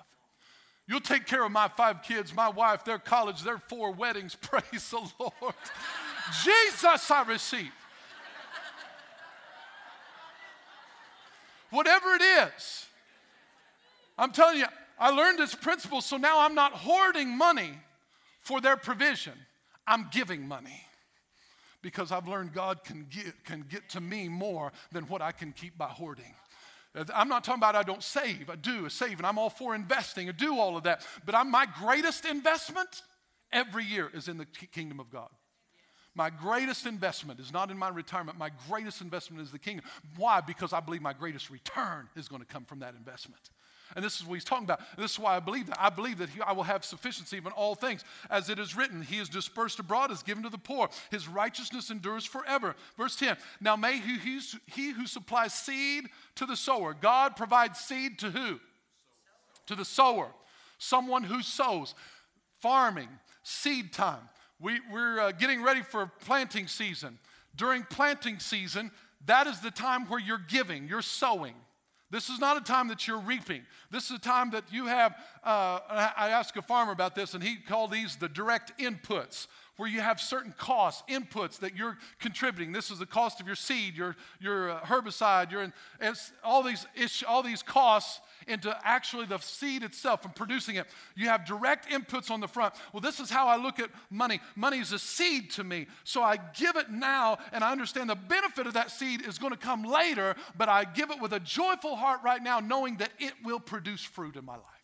You'll 0.88 1.00
take 1.00 1.26
care 1.26 1.44
of 1.44 1.52
my 1.52 1.68
five 1.68 2.02
kids, 2.02 2.36
my 2.36 2.50
wife, 2.50 2.84
their 2.84 2.98
college, 2.98 3.44
their 3.44 3.60
four 3.60 3.92
weddings. 3.92 4.36
Praise 4.42 4.90
the 4.90 5.08
Lord. 5.20 5.56
Jesus, 6.44 7.10
I 7.10 7.24
receive. 7.28 7.72
Whatever 11.72 12.14
it 12.16 12.22
is. 12.22 12.86
I'm 14.18 14.32
telling 14.32 14.60
you, 14.60 14.66
I 15.00 15.12
learned 15.12 15.40
this 15.40 15.56
principle, 15.56 16.02
so 16.02 16.18
now 16.18 16.42
I'm 16.42 16.56
not 16.56 16.74
hoarding 16.74 17.38
money 17.38 17.72
for 18.42 18.60
their 18.60 18.76
provision. 18.76 19.34
I'm 19.88 20.10
giving 20.12 20.48
money 20.48 20.84
because 21.82 22.12
I've 22.12 22.28
learned 22.28 22.54
God 22.54 22.84
can 22.84 23.08
get, 23.10 23.44
can 23.46 23.66
get 23.70 23.90
to 23.90 24.02
me 24.02 24.28
more 24.28 24.72
than 24.92 25.06
what 25.06 25.22
I 25.22 25.32
can 25.32 25.54
keep 25.54 25.78
by 25.78 25.88
hoarding. 25.88 26.34
I'm 27.14 27.30
not 27.30 27.44
talking 27.44 27.60
about 27.60 27.76
I 27.76 27.84
don't 27.84 28.04
save. 28.04 28.50
I 28.50 28.56
do 28.56 28.86
I 28.86 28.90
save, 28.90 29.20
and 29.20 29.26
I'm 29.26 29.38
all 29.38 29.50
for 29.50 29.76
investing. 29.76 30.28
I 30.28 30.32
do 30.32 30.58
all 30.58 30.76
of 30.76 30.84
that. 30.84 31.06
But 31.26 31.36
I'm, 31.36 31.50
my 31.52 31.68
greatest 31.80 32.26
investment 32.26 33.04
every 33.52 33.86
year 33.86 34.10
is 34.14 34.28
in 34.28 34.38
the 34.38 34.46
kingdom 34.46 35.00
of 35.00 35.10
God. 35.10 35.30
My 36.16 36.30
greatest 36.30 36.86
investment 36.86 37.40
is 37.40 37.54
not 37.54 37.72
in 37.72 37.78
my 37.78 37.90
retirement. 37.90 38.38
My 38.38 38.52
greatest 38.68 39.02
investment 39.02 39.44
is 39.44 39.52
the 39.52 39.60
kingdom. 39.60 39.86
Why? 40.18 40.42
Because 40.42 40.74
I 40.74 40.80
believe 40.80 41.02
my 41.02 41.14
greatest 41.14 41.50
return 41.50 42.10
is 42.16 42.28
going 42.28 42.42
to 42.42 42.48
come 42.48 42.66
from 42.66 42.80
that 42.80 42.96
investment. 42.96 43.52
And 43.96 44.06
this 44.06 44.20
is 44.20 44.26
what 44.26 44.36
he's 44.36 44.44
talking 44.44 44.66
about. 44.66 44.82
This 44.98 45.14
is 45.14 45.20
why 45.20 45.36
I 45.36 45.40
believe 45.40 45.68
that. 45.68 45.82
I 45.82 45.90
believe 45.90 46.20
that 46.20 46.30
he, 46.30 46.42
I 46.42 46.52
will 46.52 46.64
have 46.64 46.86
sufficiency 46.86 47.38
in 47.38 47.46
all 47.48 47.74
things. 47.74 48.04
As 48.30 48.50
it 48.50 48.60
is 48.60 48.76
written, 48.76 49.02
He 49.02 49.18
is 49.18 49.30
dispersed 49.30 49.80
abroad, 49.80 50.12
is 50.12 50.22
given 50.22 50.44
to 50.44 50.50
the 50.50 50.60
poor. 50.60 50.90
His 51.10 51.28
righteousness 51.28 51.90
endures 51.90 52.24
forever. 52.24 52.76
Verse 52.98 53.16
10 53.16 53.38
Now 53.60 53.76
may 53.76 53.98
he, 53.98 54.40
he 54.68 54.92
who 54.92 55.08
supplies 55.08 55.54
seed 55.54 56.06
to 56.36 56.46
the 56.46 56.56
sower, 56.56 56.94
God 56.94 57.36
provides 57.36 57.80
seed 57.80 58.20
to 58.20 58.30
who? 58.30 58.60
To 59.68 59.76
the 59.76 59.86
sower. 59.86 60.28
Someone 60.78 61.24
who 61.24 61.42
sows. 61.42 61.96
Farming, 62.60 63.10
seed 63.42 63.92
time. 63.94 64.30
We, 64.60 64.80
we're 64.92 65.20
uh, 65.20 65.32
getting 65.32 65.64
ready 65.64 65.82
for 65.82 66.12
planting 66.26 66.68
season. 66.68 67.18
During 67.56 67.84
planting 67.84 68.40
season, 68.40 68.92
that 69.26 69.48
is 69.48 69.60
the 69.60 69.72
time 69.72 70.06
where 70.08 70.20
you're 70.20 70.42
giving, 70.48 70.88
you're 70.88 71.02
sowing. 71.02 71.56
This 72.12 72.30
is 72.30 72.40
not 72.40 72.58
a 72.58 72.62
time 72.62 72.88
that 72.88 73.08
you're 73.08 73.20
reaping. 73.20 73.62
This 73.92 74.06
is 74.06 74.12
a 74.12 74.20
time 74.20 74.50
that 74.52 74.64
you 74.72 74.88
have. 74.88 75.14
Uh, 75.44 75.80
I 76.18 76.30
asked 76.30 76.58
a 76.58 76.62
farmer 76.62 76.92
about 76.92 77.14
this, 77.14 77.36
and 77.36 77.44
he 77.44 77.58
called 77.58 77.92
these 77.92 78.16
the 78.16 78.28
direct 78.28 78.80
inputs 78.80 79.48
where 79.80 79.88
you 79.88 80.02
have 80.02 80.20
certain 80.20 80.54
costs, 80.58 81.04
inputs 81.10 81.58
that 81.60 81.74
you're 81.74 81.98
contributing. 82.20 82.74
This 82.74 82.92
is 82.92 83.00
the 83.00 83.06
cost 83.06 83.40
of 83.40 83.48
your 83.48 83.56
seed, 83.56 83.96
your, 83.96 84.18
your 84.42 84.72
uh, 84.72 84.82
herbicide, 84.82 85.54
your, 85.54 85.72
all, 86.44 86.64
these 86.64 86.86
all 87.26 87.42
these 87.42 87.64
costs 87.64 88.20
into 88.46 88.78
actually 88.84 89.26
the 89.26 89.38
seed 89.38 89.84
itself 89.84 90.26
and 90.26 90.36
producing 90.36 90.76
it. 90.76 90.88
You 91.16 91.30
have 91.30 91.46
direct 91.46 91.90
inputs 91.90 92.30
on 92.30 92.42
the 92.42 92.48
front. 92.48 92.74
Well, 92.92 93.00
this 93.00 93.22
is 93.22 93.30
how 93.30 93.48
I 93.48 93.56
look 93.56 93.80
at 93.80 93.90
money. 94.10 94.42
Money 94.58 94.80
is 94.80 94.92
a 94.92 95.00
seed 95.00 95.50
to 95.52 95.64
me. 95.64 95.88
So 96.04 96.22
I 96.22 96.40
give 96.58 96.76
it 96.76 96.92
now, 96.92 97.38
and 97.54 97.64
I 97.64 97.72
understand 97.72 98.10
the 98.10 98.16
benefit 98.16 98.68
of 98.68 98.74
that 98.74 98.92
seed 98.92 99.26
is 99.26 99.38
going 99.38 99.54
to 99.54 99.58
come 99.58 99.84
later, 99.84 100.36
but 100.58 100.68
I 100.68 100.84
give 100.84 101.10
it 101.10 101.22
with 101.22 101.32
a 101.32 101.40
joyful 101.40 101.96
heart 101.96 102.20
right 102.22 102.44
now, 102.44 102.60
knowing 102.60 102.98
that 102.98 103.12
it 103.18 103.32
will 103.46 103.62
produce 103.62 104.04
fruit 104.04 104.36
in 104.36 104.44
my 104.44 104.56
life. 104.56 104.79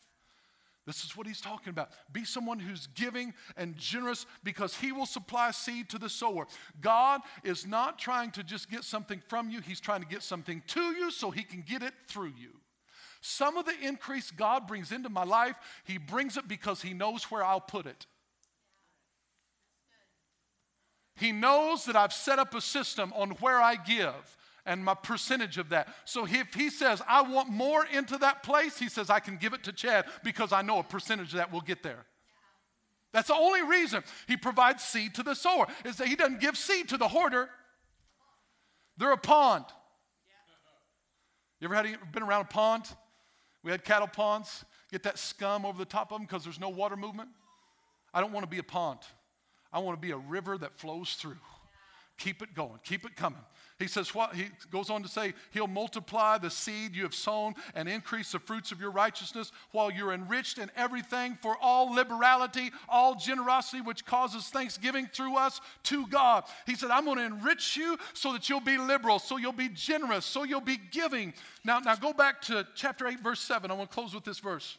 This 0.85 1.03
is 1.03 1.17
what 1.17 1.25
he's 1.25 1.41
talking 1.41 1.69
about. 1.69 1.89
Be 2.13 2.25
someone 2.25 2.59
who's 2.59 2.87
giving 2.93 3.33
and 3.57 3.75
generous 3.75 4.27
because 4.43 4.75
he 4.75 4.91
will 4.91 5.07
supply 5.07 5.49
seed 5.51 5.89
to 5.89 5.97
the 5.97 6.09
sower. 6.09 6.45
God 6.79 7.21
is 7.43 7.65
not 7.65 7.97
trying 7.97 8.29
to 8.31 8.43
just 8.43 8.69
get 8.69 8.83
something 8.83 9.21
from 9.27 9.49
you, 9.49 9.61
he's 9.61 9.79
trying 9.79 10.01
to 10.01 10.07
get 10.07 10.21
something 10.21 10.61
to 10.67 10.81
you 10.81 11.09
so 11.09 11.31
he 11.31 11.43
can 11.43 11.61
get 11.61 11.81
it 11.81 11.93
through 12.07 12.33
you. 12.37 12.51
Some 13.21 13.57
of 13.57 13.65
the 13.65 13.73
increase 13.81 14.29
God 14.29 14.67
brings 14.67 14.91
into 14.91 15.09
my 15.09 15.23
life, 15.23 15.55
he 15.83 15.97
brings 15.97 16.37
it 16.37 16.47
because 16.47 16.83
he 16.83 16.93
knows 16.93 17.31
where 17.31 17.43
I'll 17.43 17.59
put 17.59 17.87
it. 17.87 18.05
He 21.15 21.31
knows 21.31 21.85
that 21.85 21.95
I've 21.95 22.13
set 22.13 22.37
up 22.37 22.53
a 22.53 22.61
system 22.61 23.11
on 23.15 23.31
where 23.31 23.59
I 23.59 23.75
give 23.75 24.37
and 24.65 24.83
my 24.83 24.93
percentage 24.93 25.57
of 25.57 25.69
that. 25.69 25.87
So 26.05 26.25
if 26.25 26.53
he 26.53 26.69
says, 26.69 27.01
I 27.07 27.21
want 27.21 27.49
more 27.49 27.85
into 27.85 28.17
that 28.17 28.43
place, 28.43 28.77
he 28.77 28.89
says, 28.89 29.09
I 29.09 29.19
can 29.19 29.37
give 29.37 29.53
it 29.53 29.63
to 29.63 29.71
Chad 29.71 30.05
because 30.23 30.51
I 30.51 30.61
know 30.61 30.79
a 30.79 30.83
percentage 30.83 31.33
of 31.33 31.37
that 31.37 31.51
will 31.51 31.61
get 31.61 31.83
there. 31.83 32.05
That's 33.13 33.27
the 33.29 33.35
only 33.35 33.61
reason 33.63 34.03
he 34.27 34.35
provides 34.35 34.83
seed 34.83 35.15
to 35.15 35.23
the 35.23 35.35
sower, 35.35 35.67
is 35.85 35.97
that 35.97 36.07
he 36.07 36.15
doesn't 36.15 36.41
give 36.41 36.57
seed 36.57 36.89
to 36.89 36.97
the 36.97 37.07
hoarder. 37.07 37.49
They're 38.97 39.11
a 39.11 39.17
pond. 39.17 39.65
You 41.61 41.67
ever 41.67 41.75
had 41.75 42.11
been 42.11 42.23
around 42.23 42.41
a 42.41 42.45
pond? 42.45 42.85
We 43.63 43.71
had 43.71 43.83
cattle 43.83 44.07
ponds. 44.07 44.65
Get 44.91 45.03
that 45.03 45.17
scum 45.17 45.65
over 45.65 45.77
the 45.77 45.85
top 45.85 46.11
of 46.11 46.17
them 46.17 46.27
because 46.27 46.43
there's 46.43 46.59
no 46.59 46.69
water 46.69 46.95
movement. 46.95 47.29
I 48.13 48.21
don't 48.21 48.31
want 48.31 48.43
to 48.43 48.49
be 48.49 48.59
a 48.59 48.63
pond. 48.63 48.99
I 49.71 49.79
want 49.79 49.97
to 49.99 50.01
be 50.01 50.11
a 50.11 50.17
river 50.17 50.57
that 50.57 50.77
flows 50.77 51.13
through. 51.13 51.37
Keep 52.17 52.41
it 52.41 52.53
going. 52.53 52.79
Keep 52.83 53.05
it 53.05 53.15
coming. 53.15 53.41
He 53.77 53.87
says, 53.87 54.15
what? 54.15 54.33
He 54.33 54.45
goes 54.71 54.89
on 54.89 55.03
to 55.03 55.09
say, 55.09 55.33
He'll 55.51 55.67
multiply 55.67 56.37
the 56.37 56.49
seed 56.49 56.95
you 56.95 57.03
have 57.03 57.13
sown 57.13 57.55
and 57.73 57.89
increase 57.89 58.31
the 58.31 58.39
fruits 58.39 58.71
of 58.71 58.79
your 58.79 58.91
righteousness 58.91 59.51
while 59.71 59.91
you're 59.91 60.13
enriched 60.13 60.59
in 60.59 60.71
everything 60.77 61.37
for 61.41 61.57
all 61.61 61.93
liberality, 61.93 62.71
all 62.87 63.15
generosity, 63.15 63.81
which 63.81 64.05
causes 64.05 64.45
thanksgiving 64.45 65.07
through 65.11 65.35
us 65.35 65.59
to 65.83 66.07
God. 66.07 66.45
He 66.65 66.75
said, 66.75 66.89
I'm 66.89 67.03
going 67.03 67.17
to 67.17 67.25
enrich 67.25 67.75
you 67.75 67.97
so 68.13 68.31
that 68.31 68.47
you'll 68.47 68.61
be 68.61 68.77
liberal, 68.77 69.19
so 69.19 69.35
you'll 69.35 69.51
be 69.51 69.69
generous, 69.69 70.25
so 70.25 70.43
you'll 70.43 70.61
be 70.61 70.79
giving. 70.91 71.33
Now, 71.65 71.79
now 71.79 71.95
go 71.97 72.13
back 72.13 72.41
to 72.43 72.65
chapter 72.75 73.07
8, 73.07 73.19
verse 73.19 73.41
7. 73.41 73.69
I 73.69 73.73
want 73.73 73.89
to 73.89 73.93
close 73.93 74.13
with 74.13 74.23
this 74.23 74.39
verse. 74.39 74.77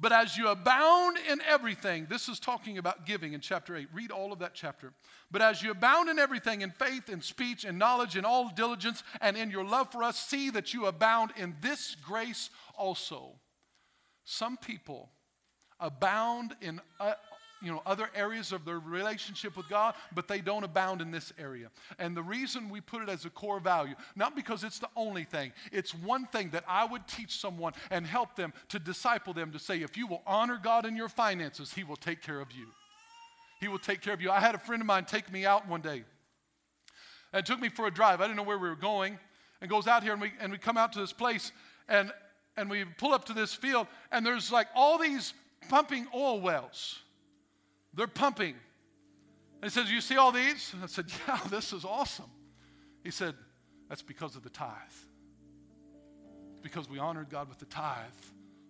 But 0.00 0.12
as 0.12 0.36
you 0.36 0.48
abound 0.48 1.18
in 1.28 1.40
everything, 1.42 2.06
this 2.08 2.28
is 2.28 2.38
talking 2.38 2.78
about 2.78 3.04
giving 3.04 3.32
in 3.32 3.40
chapter 3.40 3.76
8. 3.76 3.88
Read 3.92 4.12
all 4.12 4.32
of 4.32 4.38
that 4.38 4.54
chapter. 4.54 4.92
But 5.30 5.42
as 5.42 5.60
you 5.60 5.72
abound 5.72 6.08
in 6.08 6.20
everything, 6.20 6.60
in 6.60 6.70
faith, 6.70 7.08
in 7.08 7.20
speech, 7.20 7.64
in 7.64 7.78
knowledge, 7.78 8.16
in 8.16 8.24
all 8.24 8.48
diligence, 8.48 9.02
and 9.20 9.36
in 9.36 9.50
your 9.50 9.64
love 9.64 9.90
for 9.90 10.04
us, 10.04 10.16
see 10.16 10.50
that 10.50 10.72
you 10.72 10.86
abound 10.86 11.32
in 11.36 11.56
this 11.60 11.96
grace 11.96 12.50
also. 12.76 13.32
Some 14.24 14.56
people 14.56 15.10
abound 15.80 16.54
in 16.60 16.80
uh, 17.00 17.14
you 17.62 17.70
know, 17.72 17.82
other 17.86 18.08
areas 18.14 18.52
of 18.52 18.64
their 18.64 18.78
relationship 18.78 19.56
with 19.56 19.68
God, 19.68 19.94
but 20.14 20.28
they 20.28 20.40
don't 20.40 20.64
abound 20.64 21.00
in 21.00 21.10
this 21.10 21.32
area. 21.38 21.70
And 21.98 22.16
the 22.16 22.22
reason 22.22 22.70
we 22.70 22.80
put 22.80 23.02
it 23.02 23.08
as 23.08 23.24
a 23.24 23.30
core 23.30 23.60
value, 23.60 23.94
not 24.16 24.36
because 24.36 24.64
it's 24.64 24.78
the 24.78 24.88
only 24.96 25.24
thing, 25.24 25.52
it's 25.72 25.94
one 25.94 26.26
thing 26.26 26.50
that 26.50 26.64
I 26.68 26.84
would 26.84 27.06
teach 27.06 27.38
someone 27.38 27.72
and 27.90 28.06
help 28.06 28.36
them 28.36 28.52
to 28.68 28.78
disciple 28.78 29.32
them 29.32 29.52
to 29.52 29.58
say, 29.58 29.82
if 29.82 29.96
you 29.96 30.06
will 30.06 30.22
honor 30.26 30.60
God 30.62 30.86
in 30.86 30.96
your 30.96 31.08
finances, 31.08 31.72
He 31.72 31.84
will 31.84 31.96
take 31.96 32.22
care 32.22 32.40
of 32.40 32.52
you. 32.52 32.66
He 33.60 33.68
will 33.68 33.78
take 33.78 34.00
care 34.00 34.14
of 34.14 34.20
you. 34.20 34.30
I 34.30 34.40
had 34.40 34.54
a 34.54 34.58
friend 34.58 34.80
of 34.80 34.86
mine 34.86 35.04
take 35.04 35.32
me 35.32 35.44
out 35.44 35.66
one 35.68 35.80
day 35.80 36.04
and 37.32 37.44
took 37.44 37.60
me 37.60 37.68
for 37.68 37.86
a 37.86 37.90
drive. 37.90 38.20
I 38.20 38.24
didn't 38.24 38.36
know 38.36 38.42
where 38.42 38.58
we 38.58 38.68
were 38.68 38.76
going, 38.76 39.18
and 39.60 39.68
goes 39.68 39.86
out 39.86 40.02
here, 40.02 40.12
and 40.12 40.22
we, 40.22 40.32
and 40.40 40.52
we 40.52 40.58
come 40.58 40.76
out 40.76 40.92
to 40.92 41.00
this 41.00 41.12
place, 41.12 41.52
and, 41.88 42.12
and 42.56 42.70
we 42.70 42.84
pull 42.84 43.12
up 43.12 43.24
to 43.26 43.32
this 43.32 43.54
field, 43.54 43.86
and 44.12 44.24
there's 44.24 44.52
like 44.52 44.68
all 44.74 44.98
these 44.98 45.34
pumping 45.68 46.06
oil 46.14 46.40
wells. 46.40 47.00
They're 47.98 48.06
pumping. 48.06 48.54
And 49.60 49.64
he 49.64 49.70
says, 49.70 49.90
You 49.90 50.00
see 50.00 50.16
all 50.16 50.30
these? 50.30 50.72
I 50.80 50.86
said, 50.86 51.06
Yeah, 51.26 51.40
this 51.50 51.72
is 51.72 51.84
awesome. 51.84 52.30
He 53.02 53.10
said, 53.10 53.34
That's 53.88 54.02
because 54.02 54.36
of 54.36 54.44
the 54.44 54.50
tithe. 54.50 54.70
Because 56.62 56.88
we 56.88 57.00
honored 57.00 57.28
God 57.28 57.48
with 57.48 57.58
the 57.58 57.66
tithe. 57.66 58.06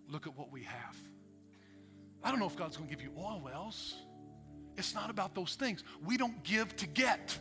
Look 0.07 0.25
at 0.25 0.35
what 0.35 0.51
we 0.51 0.63
have. 0.63 0.97
I 2.23 2.31
don't 2.31 2.39
know 2.39 2.47
if 2.47 2.55
God's 2.55 2.75
going 2.75 2.89
to 2.89 2.95
give 2.95 3.03
you 3.03 3.11
oil 3.15 3.39
wells. 3.43 3.93
It's 4.77 4.95
not 4.95 5.11
about 5.11 5.35
those 5.35 5.53
things. 5.53 5.83
We 6.03 6.17
don't 6.17 6.43
give 6.43 6.75
to 6.77 6.87
get. 6.87 7.37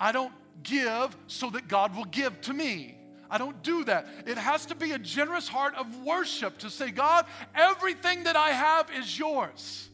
I 0.00 0.10
don't 0.10 0.32
give 0.62 1.14
so 1.26 1.50
that 1.50 1.68
God 1.68 1.94
will 1.94 2.06
give 2.06 2.40
to 2.42 2.54
me. 2.54 2.96
I 3.32 3.38
don't 3.38 3.62
do 3.62 3.82
that. 3.84 4.06
It 4.26 4.36
has 4.36 4.66
to 4.66 4.74
be 4.74 4.92
a 4.92 4.98
generous 4.98 5.48
heart 5.48 5.74
of 5.76 6.04
worship 6.04 6.58
to 6.58 6.68
say, 6.68 6.90
God, 6.90 7.24
everything 7.54 8.24
that 8.24 8.36
I 8.36 8.50
have 8.50 8.90
is 8.94 9.18
yours. 9.18 9.88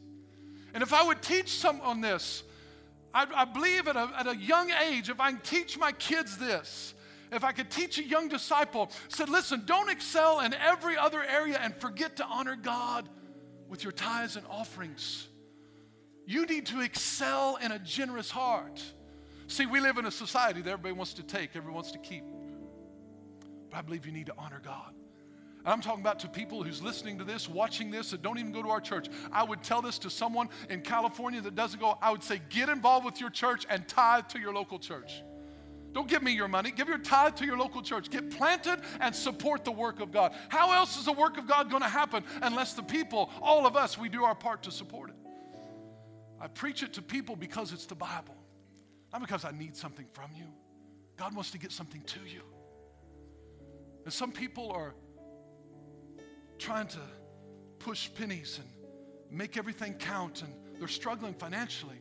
And 0.75 0.83
if 0.83 0.93
I 0.93 1.05
would 1.05 1.23
teach 1.23 1.51
some 1.51 1.81
on 1.83 2.01
this, 2.01 2.43
I, 3.15 3.27
I 3.33 3.45
believe 3.45 3.87
at 3.87 3.95
a, 3.95 4.11
at 4.19 4.27
a 4.27 4.37
young 4.37 4.73
age, 4.73 5.09
if 5.09 5.21
I 5.21 5.31
can 5.31 5.41
teach 5.41 5.79
my 5.79 5.93
kids 5.93 6.37
this, 6.37 6.95
if 7.31 7.45
I 7.45 7.53
could 7.53 7.71
teach 7.71 7.99
a 7.99 8.03
young 8.03 8.27
disciple, 8.27 8.91
said, 9.07 9.29
listen, 9.29 9.63
don't 9.67 9.89
excel 9.89 10.41
in 10.41 10.53
every 10.53 10.97
other 10.97 11.23
area 11.23 11.61
and 11.63 11.73
forget 11.77 12.17
to 12.17 12.27
honor 12.27 12.57
God 12.57 13.09
with 13.69 13.85
your 13.85 13.93
tithes 13.93 14.35
and 14.35 14.45
offerings. 14.51 15.29
You 16.27 16.45
need 16.45 16.67
to 16.67 16.81
excel 16.81 17.57
in 17.63 17.71
a 17.71 17.79
generous 17.79 18.33
heart. 18.33 18.83
See, 19.47 19.65
we 19.65 19.79
live 19.79 19.97
in 19.97 20.07
a 20.07 20.11
society 20.11 20.61
that 20.61 20.71
everybody 20.71 20.95
wants 20.95 21.15
to 21.15 21.23
take, 21.23 21.51
everyone 21.55 21.75
wants 21.75 21.93
to 21.93 21.99
keep. 21.99 22.25
But 23.71 23.79
I 23.79 23.83
believe 23.83 24.07
you 24.07 24.13
need 24.13 24.27
to 24.27 24.35
honor 24.39 24.61
God. 24.65 24.95
And 25.65 25.73
I'm 25.75 25.81
talking 25.81 26.01
about 26.01 26.21
to 26.21 26.29
people 26.29 26.63
who's 26.63 26.83
listening 26.83 27.19
to 27.19 27.25
this, 27.25 27.49
watching 27.49 27.91
this, 27.91 28.11
that 28.13 28.23
don't 28.23 28.39
even 28.39 28.53
go 28.53 28.63
to 28.63 28.71
our 28.71 28.81
church. 28.81 29.09
I 29.33 29.43
would 29.43 29.63
tell 29.63 29.83
this 29.83 29.99
to 30.01 30.11
someone 30.11 30.49
in 30.71 30.81
California 30.81 31.41
that 31.43 31.55
doesn't 31.55 31.81
go. 31.81 31.99
I 32.01 32.11
would 32.11 32.23
say, 32.23 32.41
get 32.49 32.69
involved 32.69 33.05
with 33.05 33.21
your 33.21 33.31
church 33.31 33.67
and 33.69 33.87
tithe 33.87 34.29
to 34.29 34.39
your 34.39 34.55
local 34.55 34.79
church. 34.79 35.23
Don't 35.93 36.09
give 36.09 36.23
me 36.23 36.33
your 36.33 36.49
money. 36.49 36.71
Give 36.71 36.89
your 36.89 36.99
tithe 36.99 37.35
to 37.37 37.45
your 37.45 37.59
local 37.59 37.83
church. 37.83 38.09
Get 38.11 38.31
planted 38.31 38.81
and 39.01 39.15
support 39.15 39.65
the 39.65 39.73
work 39.73 40.01
of 40.01 40.13
God. 40.13 40.33
How 40.49 40.73
else 40.73 40.99
is 40.99 41.07
the 41.07 41.13
work 41.13 41.39
of 41.39 41.47
God 41.47 41.71
going 41.71 41.83
to 41.83 41.89
happen 41.89 42.25
unless 42.43 42.75
the 42.75 42.83
people, 42.83 43.31
all 43.43 43.67
of 43.67 43.77
us, 43.77 43.99
we 43.99 44.09
do 44.09 44.25
our 44.25 44.35
part 44.35 44.63
to 44.65 44.71
support 44.71 45.11
it? 45.11 45.17
I 46.41 46.47
preach 46.47 46.83
it 46.83 46.93
to 46.95 47.03
people 47.03 47.37
because 47.37 47.73
it's 47.73 47.87
the 47.87 47.95
Bible, 47.95 48.37
not 49.13 49.21
because 49.21 49.45
I 49.45 49.51
need 49.51 49.77
something 49.77 50.07
from 50.13 50.31
you. 50.37 50.47
God 51.17 51.35
wants 51.35 51.51
to 51.51 51.59
get 51.59 51.73
something 51.73 52.03
to 52.03 52.21
you. 52.21 52.43
And 54.09 54.13
some 54.15 54.33
people 54.33 54.73
are 54.73 54.95
trying 56.59 56.87
to 56.87 56.99
push 57.79 58.09
pennies 58.15 58.59
and 58.59 58.67
make 59.31 59.59
everything 59.59 59.93
count, 59.93 60.41
and 60.41 60.51
they're 60.79 60.89
struggling 60.89 61.35
financially. 61.35 62.01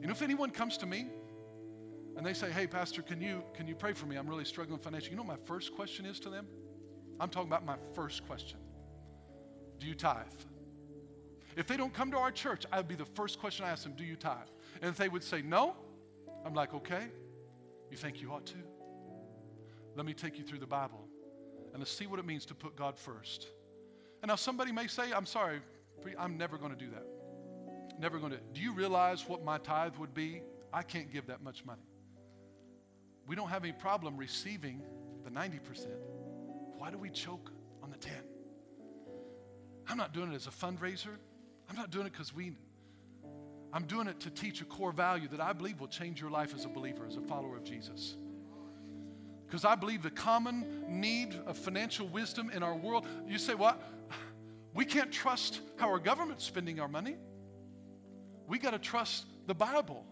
You 0.00 0.06
know, 0.06 0.12
if 0.12 0.22
anyone 0.22 0.52
comes 0.52 0.76
to 0.76 0.86
me 0.86 1.08
and 2.16 2.24
they 2.24 2.32
say, 2.32 2.52
"Hey, 2.52 2.68
Pastor, 2.68 3.02
can 3.02 3.20
you 3.20 3.42
can 3.54 3.66
you 3.66 3.74
pray 3.74 3.92
for 3.92 4.06
me? 4.06 4.14
I'm 4.14 4.28
really 4.28 4.44
struggling 4.44 4.78
financially." 4.78 5.10
You 5.10 5.16
know 5.16 5.24
what 5.24 5.40
my 5.40 5.46
first 5.46 5.74
question 5.74 6.06
is 6.06 6.20
to 6.20 6.30
them? 6.30 6.46
I'm 7.18 7.28
talking 7.28 7.48
about 7.48 7.66
my 7.66 7.78
first 7.92 8.24
question. 8.24 8.60
Do 9.80 9.88
you 9.88 9.96
tithe? 9.96 10.26
If 11.56 11.66
they 11.66 11.76
don't 11.76 11.92
come 11.92 12.12
to 12.12 12.18
our 12.18 12.30
church, 12.30 12.66
I 12.70 12.76
would 12.76 12.86
be 12.86 12.94
the 12.94 13.04
first 13.04 13.40
question 13.40 13.64
I 13.64 13.70
ask 13.70 13.82
them, 13.82 13.94
Do 13.96 14.04
you 14.04 14.14
tithe? 14.14 14.46
And 14.80 14.90
if 14.90 14.96
they 14.96 15.08
would 15.08 15.24
say 15.24 15.42
no, 15.42 15.74
I'm 16.44 16.54
like, 16.54 16.72
Okay, 16.72 17.08
you 17.90 17.96
think 17.96 18.20
you 18.20 18.30
ought 18.30 18.46
to? 18.46 18.58
Let 19.96 20.06
me 20.06 20.14
take 20.14 20.38
you 20.38 20.44
through 20.44 20.60
the 20.60 20.68
Bible 20.68 21.07
and 21.72 21.78
let's 21.78 21.92
see 21.92 22.06
what 22.06 22.18
it 22.18 22.26
means 22.26 22.46
to 22.46 22.54
put 22.54 22.76
God 22.76 22.98
first. 22.98 23.48
And 24.22 24.28
now 24.28 24.36
somebody 24.36 24.72
may 24.72 24.86
say, 24.86 25.12
I'm 25.12 25.26
sorry, 25.26 25.60
I'm 26.18 26.36
never 26.36 26.58
going 26.58 26.72
to 26.72 26.78
do 26.78 26.90
that. 26.90 27.06
Never 28.00 28.18
going 28.18 28.32
to. 28.32 28.38
Do 28.52 28.60
you 28.60 28.72
realize 28.72 29.28
what 29.28 29.44
my 29.44 29.58
tithe 29.58 29.96
would 29.96 30.14
be? 30.14 30.42
I 30.72 30.82
can't 30.82 31.12
give 31.12 31.26
that 31.26 31.42
much 31.42 31.64
money. 31.64 31.82
We 33.26 33.36
don't 33.36 33.48
have 33.48 33.64
any 33.64 33.72
problem 33.72 34.16
receiving 34.16 34.82
the 35.24 35.30
90%. 35.30 35.86
Why 36.76 36.90
do 36.90 36.98
we 36.98 37.10
choke 37.10 37.50
on 37.82 37.90
the 37.90 37.96
10? 37.96 38.14
I'm 39.88 39.96
not 39.96 40.12
doing 40.12 40.32
it 40.32 40.34
as 40.34 40.46
a 40.46 40.50
fundraiser. 40.50 41.16
I'm 41.68 41.76
not 41.76 41.90
doing 41.90 42.06
it 42.06 42.12
because 42.12 42.34
we, 42.34 42.52
I'm 43.72 43.84
doing 43.84 44.06
it 44.06 44.20
to 44.20 44.30
teach 44.30 44.60
a 44.60 44.64
core 44.64 44.92
value 44.92 45.28
that 45.28 45.40
I 45.40 45.52
believe 45.52 45.80
will 45.80 45.88
change 45.88 46.20
your 46.20 46.30
life 46.30 46.54
as 46.54 46.64
a 46.64 46.68
believer, 46.68 47.06
as 47.06 47.16
a 47.16 47.20
follower 47.22 47.56
of 47.56 47.64
Jesus. 47.64 48.16
Because 49.48 49.64
I 49.64 49.74
believe 49.76 50.02
the 50.02 50.10
common 50.10 50.84
need 50.86 51.34
of 51.46 51.56
financial 51.56 52.06
wisdom 52.06 52.50
in 52.50 52.62
our 52.62 52.76
world, 52.76 53.06
you 53.26 53.38
say, 53.38 53.54
what? 53.54 53.82
We 54.74 54.84
can't 54.84 55.10
trust 55.10 55.62
how 55.76 55.88
our 55.88 55.98
government's 55.98 56.44
spending 56.44 56.80
our 56.80 56.88
money. 56.88 57.16
We 58.46 58.58
got 58.58 58.72
to 58.72 58.78
trust 58.78 59.24
the 59.46 59.54
Bible. 59.54 60.04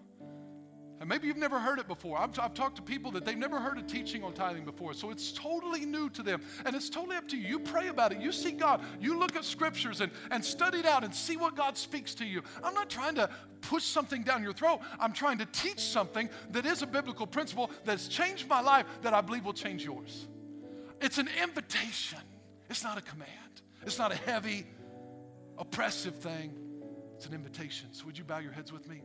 And 0.99 1.09
maybe 1.09 1.26
you've 1.26 1.36
never 1.36 1.59
heard 1.59 1.78
it 1.78 1.86
before. 1.88 2.18
I've, 2.18 2.38
I've, 2.38 2.55
talked 2.55 2.76
to 2.76 2.82
people 2.82 3.11
that 3.12 3.24
they've 3.26 3.36
never 3.36 3.61
heard 3.61 3.76
a 3.76 3.82
teaching 3.82 4.24
on 4.24 4.32
tithing 4.32 4.64
before. 4.64 4.94
So 4.94 5.11
it's 5.11 5.30
totally 5.30 5.84
new 5.84 6.09
to 6.11 6.22
them. 6.22 6.40
And 6.64 6.74
it's 6.74 6.88
totally 6.88 7.16
up 7.16 7.28
to 7.28 7.36
you. 7.36 7.47
You 7.47 7.59
pray 7.59 7.88
about 7.88 8.12
it. 8.12 8.20
You 8.20 8.32
see 8.32 8.53
God. 8.53 8.80
You 8.99 9.18
look 9.18 9.36
at 9.36 9.44
scriptures 9.44 10.01
and, 10.01 10.11
and 10.30 10.42
study 10.42 10.78
it 10.78 10.86
out 10.86 11.05
and 11.05 11.14
see 11.14 11.36
what 11.36 11.55
God 11.55 11.76
speaks 11.76 12.14
to 12.16 12.24
you. 12.24 12.42
I'm 12.64 12.72
not 12.72 12.88
trying 12.88 13.14
to 13.16 13.28
push 13.61 13.84
something 13.84 14.22
down 14.22 14.42
your 14.42 14.55
throat. 14.55 14.80
I'm 14.99 15.12
trying 15.12 15.38
to 15.38 15.47
teach 15.47 15.80
something 15.80 16.30
that 16.53 16.64
is 16.64 16.80
a 16.80 16.86
biblical 16.86 17.26
principle 17.26 17.70
that's 17.84 18.09
changed 18.09 18.49
my 18.49 18.61
life 18.61 18.86
that 19.03 19.12
I 19.12 19.20
believe 19.20 19.44
will 19.44 19.53
change 19.53 19.84
yours. 19.84 20.26
It's 21.01 21.18
an 21.18 21.28
invitation, 21.42 22.20
it's 22.70 22.82
not 22.82 22.97
a 22.97 23.03
command, 23.03 23.28
it's 23.82 23.99
not 23.99 24.12
a 24.12 24.16
heavy, 24.16 24.66
oppressive 25.59 26.16
thing. 26.16 26.55
It's 27.16 27.26
an 27.26 27.34
invitation. 27.34 27.88
So 27.92 28.05
would 28.07 28.18
you 28.18 28.24
bow 28.24 28.38
your 28.38 28.53
heads 28.53 28.72
with 28.72 28.86
me? 28.88 29.03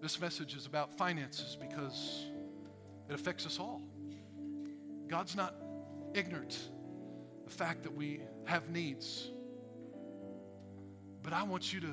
This 0.00 0.20
message 0.20 0.54
is 0.54 0.66
about 0.66 0.96
finances 0.96 1.56
because 1.60 2.26
it 3.08 3.14
affects 3.14 3.46
us 3.46 3.58
all. 3.58 3.82
God's 5.08 5.34
not 5.34 5.54
ignorant 6.14 6.56
of 7.44 7.50
the 7.50 7.50
fact 7.50 7.82
that 7.82 7.94
we 7.94 8.20
have 8.44 8.68
needs. 8.70 9.30
But 11.22 11.32
I 11.32 11.42
want 11.42 11.72
you 11.72 11.80
to 11.80 11.92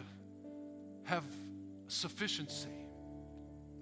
have 1.05 1.23
sufficiency. 1.87 2.69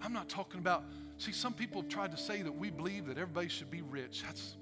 I'm 0.02 0.14
not 0.14 0.30
talking 0.30 0.60
about, 0.60 0.84
see, 1.18 1.32
some 1.32 1.54
people 1.54 1.82
have 1.82 1.90
tried 1.90 2.12
to 2.12 2.18
say 2.18 2.42
that 2.42 2.52
we 2.52 2.70
believe 2.70 3.08
that 3.08 3.18
everybody 3.18 3.50
should 3.50 3.72
be 3.72 3.82
rich. 3.82 4.24
That's 4.24 4.56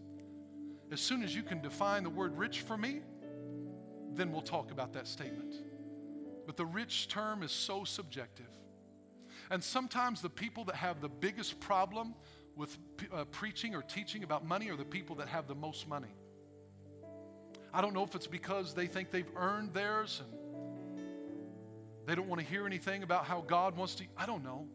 as 0.91 0.99
soon 0.99 1.23
as 1.23 1.35
you 1.35 1.43
can 1.43 1.61
define 1.61 2.03
the 2.03 2.09
word 2.09 2.37
rich 2.37 2.61
for 2.61 2.77
me, 2.77 3.01
then 4.13 4.31
we'll 4.31 4.41
talk 4.41 4.71
about 4.71 4.93
that 4.93 5.07
statement. 5.07 5.55
But 6.45 6.57
the 6.57 6.65
rich 6.65 7.07
term 7.07 7.43
is 7.43 7.51
so 7.51 7.83
subjective. 7.83 8.49
And 9.51 9.61
sometimes 9.61 10.21
the 10.21 10.29
people 10.29 10.63
that 10.63 10.75
have 10.75 11.01
the 11.01 11.09
biggest 11.09 11.59
problem 11.59 12.15
with 12.55 12.77
uh, 13.13 13.25
preaching 13.25 13.75
or 13.75 13.81
teaching 13.81 14.23
about 14.23 14.45
money 14.47 14.69
are 14.69 14.77
the 14.77 14.85
people 14.85 15.17
that 15.17 15.27
have 15.27 15.45
the 15.47 15.55
most 15.55 15.89
money. 15.89 16.15
I 17.73 17.81
don't 17.81 17.93
know 17.93 18.03
if 18.03 18.15
it's 18.15 18.27
because 18.27 18.73
they 18.73 18.87
think 18.87 19.11
they've 19.11 19.29
earned 19.35 19.73
theirs 19.73 20.21
and 20.23 20.33
they 22.07 22.15
don't 22.15 22.29
want 22.29 22.39
to 22.39 22.47
hear 22.47 22.65
anything 22.65 23.03
about 23.03 23.25
how 23.25 23.41
God 23.41 23.75
wants 23.75 23.95
to. 23.95 24.05
I 24.17 24.25
don't 24.25 24.43
know. 24.43 24.67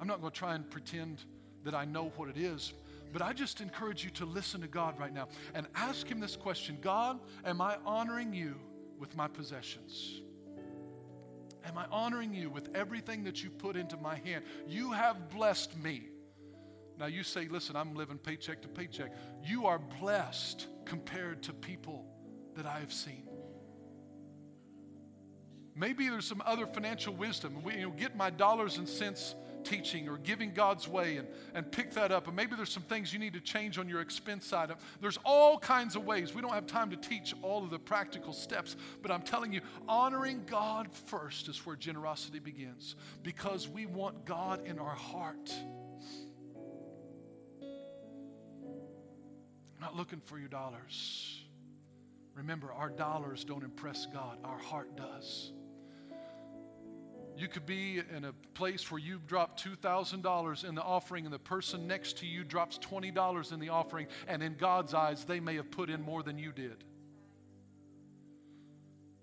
I'm 0.00 0.06
not 0.06 0.20
going 0.20 0.32
to 0.32 0.38
try 0.38 0.54
and 0.54 0.70
pretend 0.70 1.24
that 1.64 1.74
I 1.74 1.84
know 1.84 2.12
what 2.16 2.28
it 2.28 2.36
is, 2.36 2.72
but 3.12 3.22
I 3.22 3.32
just 3.32 3.60
encourage 3.60 4.04
you 4.04 4.10
to 4.10 4.24
listen 4.24 4.60
to 4.60 4.68
God 4.68 5.00
right 5.00 5.12
now 5.12 5.28
and 5.52 5.66
ask 5.74 6.06
Him 6.06 6.20
this 6.20 6.36
question 6.36 6.78
God, 6.80 7.18
am 7.44 7.60
I 7.60 7.76
honoring 7.84 8.32
you 8.32 8.54
with 9.00 9.16
my 9.16 9.26
possessions? 9.26 10.22
Am 11.64 11.76
I 11.76 11.84
honoring 11.90 12.34
you 12.34 12.50
with 12.50 12.74
everything 12.74 13.24
that 13.24 13.42
you 13.42 13.50
put 13.50 13.76
into 13.76 13.96
my 13.96 14.16
hand? 14.16 14.44
You 14.66 14.92
have 14.92 15.30
blessed 15.30 15.76
me. 15.76 16.08
Now 16.98 17.06
you 17.06 17.22
say, 17.22 17.48
listen, 17.48 17.76
I'm 17.76 17.94
living 17.94 18.18
paycheck 18.18 18.62
to 18.62 18.68
paycheck. 18.68 19.12
You 19.44 19.66
are 19.66 19.78
blessed 19.78 20.66
compared 20.84 21.42
to 21.44 21.52
people 21.52 22.04
that 22.56 22.66
I 22.66 22.80
have 22.80 22.92
seen. 22.92 23.26
Maybe 25.74 26.08
there's 26.08 26.26
some 26.26 26.42
other 26.44 26.66
financial 26.66 27.14
wisdom. 27.14 27.62
We, 27.62 27.76
you 27.76 27.82
know, 27.82 27.90
get 27.90 28.16
my 28.16 28.28
dollars 28.28 28.76
and 28.76 28.88
cents 28.88 29.34
teaching 29.64 30.08
or 30.08 30.18
giving 30.18 30.52
God's 30.52 30.88
way 30.88 31.16
and, 31.16 31.28
and 31.54 31.70
pick 31.70 31.92
that 31.92 32.12
up. 32.12 32.26
And 32.26 32.36
maybe 32.36 32.56
there's 32.56 32.72
some 32.72 32.82
things 32.82 33.12
you 33.12 33.18
need 33.18 33.34
to 33.34 33.40
change 33.40 33.78
on 33.78 33.88
your 33.88 34.00
expense 34.00 34.46
side. 34.46 34.72
There's 35.00 35.18
all 35.24 35.58
kinds 35.58 35.96
of 35.96 36.04
ways. 36.04 36.34
We 36.34 36.42
don't 36.42 36.52
have 36.52 36.66
time 36.66 36.90
to 36.90 36.96
teach 36.96 37.34
all 37.42 37.62
of 37.64 37.70
the 37.70 37.78
practical 37.78 38.32
steps, 38.32 38.76
but 39.02 39.10
I'm 39.10 39.22
telling 39.22 39.52
you, 39.52 39.60
honoring 39.88 40.44
God 40.46 40.88
first 40.92 41.48
is 41.48 41.64
where 41.66 41.76
generosity 41.76 42.38
begins 42.38 42.96
because 43.22 43.68
we 43.68 43.86
want 43.86 44.24
God 44.24 44.66
in 44.66 44.78
our 44.78 44.94
heart. 44.94 45.52
I'm 49.80 49.80
not 49.80 49.96
looking 49.96 50.20
for 50.20 50.38
your 50.38 50.48
dollars. 50.48 51.42
Remember, 52.34 52.72
our 52.72 52.90
dollars 52.90 53.44
don't 53.44 53.64
impress 53.64 54.06
God, 54.06 54.38
our 54.44 54.58
heart 54.58 54.96
does. 54.96 55.52
You 57.40 57.48
could 57.48 57.64
be 57.64 58.02
in 58.14 58.26
a 58.26 58.34
place 58.52 58.90
where 58.90 58.98
you've 58.98 59.26
dropped 59.26 59.64
$2,000 59.64 60.68
in 60.68 60.74
the 60.74 60.82
offering, 60.82 61.24
and 61.24 61.32
the 61.32 61.38
person 61.38 61.86
next 61.86 62.18
to 62.18 62.26
you 62.26 62.44
drops 62.44 62.78
$20 62.78 63.52
in 63.52 63.60
the 63.60 63.70
offering, 63.70 64.08
and 64.28 64.42
in 64.42 64.56
God's 64.56 64.92
eyes, 64.92 65.24
they 65.24 65.40
may 65.40 65.56
have 65.56 65.70
put 65.70 65.88
in 65.88 66.02
more 66.02 66.22
than 66.22 66.38
you 66.38 66.52
did. 66.52 66.84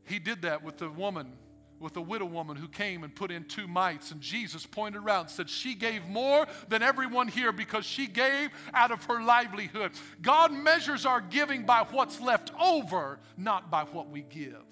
He 0.04 0.18
did 0.18 0.42
that 0.42 0.64
with 0.64 0.78
the 0.78 0.90
woman, 0.90 1.34
with 1.80 1.94
the 1.94 2.02
widow 2.02 2.26
woman 2.26 2.58
who 2.58 2.68
came 2.68 3.04
and 3.04 3.14
put 3.14 3.30
in 3.30 3.44
two 3.44 3.68
mites, 3.68 4.10
and 4.10 4.20
Jesus 4.20 4.66
pointed 4.66 5.04
around 5.04 5.22
and 5.22 5.30
said, 5.30 5.48
She 5.48 5.76
gave 5.76 6.08
more 6.08 6.48
than 6.70 6.82
everyone 6.82 7.28
here 7.28 7.52
because 7.52 7.86
she 7.86 8.08
gave 8.08 8.50
out 8.74 8.90
of 8.90 9.04
her 9.04 9.22
livelihood. 9.22 9.92
God 10.24 10.52
measures 10.52 11.06
our 11.06 11.22
giving 11.22 11.68
by 11.68 11.86
what's 11.92 12.20
left 12.20 12.52
over, 12.60 13.20
not 13.38 13.70
by 13.70 13.84
what 13.84 14.10
we 14.10 14.24
give. 14.24 14.64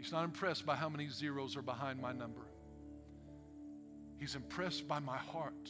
He's 0.00 0.12
not 0.12 0.24
impressed 0.24 0.64
by 0.64 0.76
how 0.76 0.88
many 0.88 1.08
zeros 1.08 1.58
are 1.58 1.62
behind 1.62 2.00
my 2.00 2.12
number. 2.12 2.40
He's 4.18 4.34
impressed 4.34 4.88
by 4.88 4.98
my 4.98 5.18
heart 5.18 5.68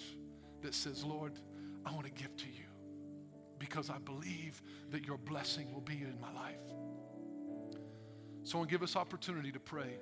that 0.62 0.72
says, 0.72 1.02
Lord, 1.04 1.32
I 1.84 1.92
want 1.92 2.06
to 2.06 2.12
give 2.12 2.36
to 2.36 2.46
you 2.46 2.68
because 3.58 3.90
I 3.90 3.98
believe 3.98 4.62
that 4.90 5.04
your 5.04 5.18
blessing 5.18 5.74
will 5.74 5.80
be 5.80 5.94
in 5.94 6.16
my 6.20 6.32
life. 6.32 6.60
So 8.44 8.56
I 8.56 8.58
want 8.58 8.70
to 8.70 8.74
give 8.74 8.84
us 8.84 8.94
opportunity 8.94 9.50
to 9.50 9.58
pray. 9.58 9.98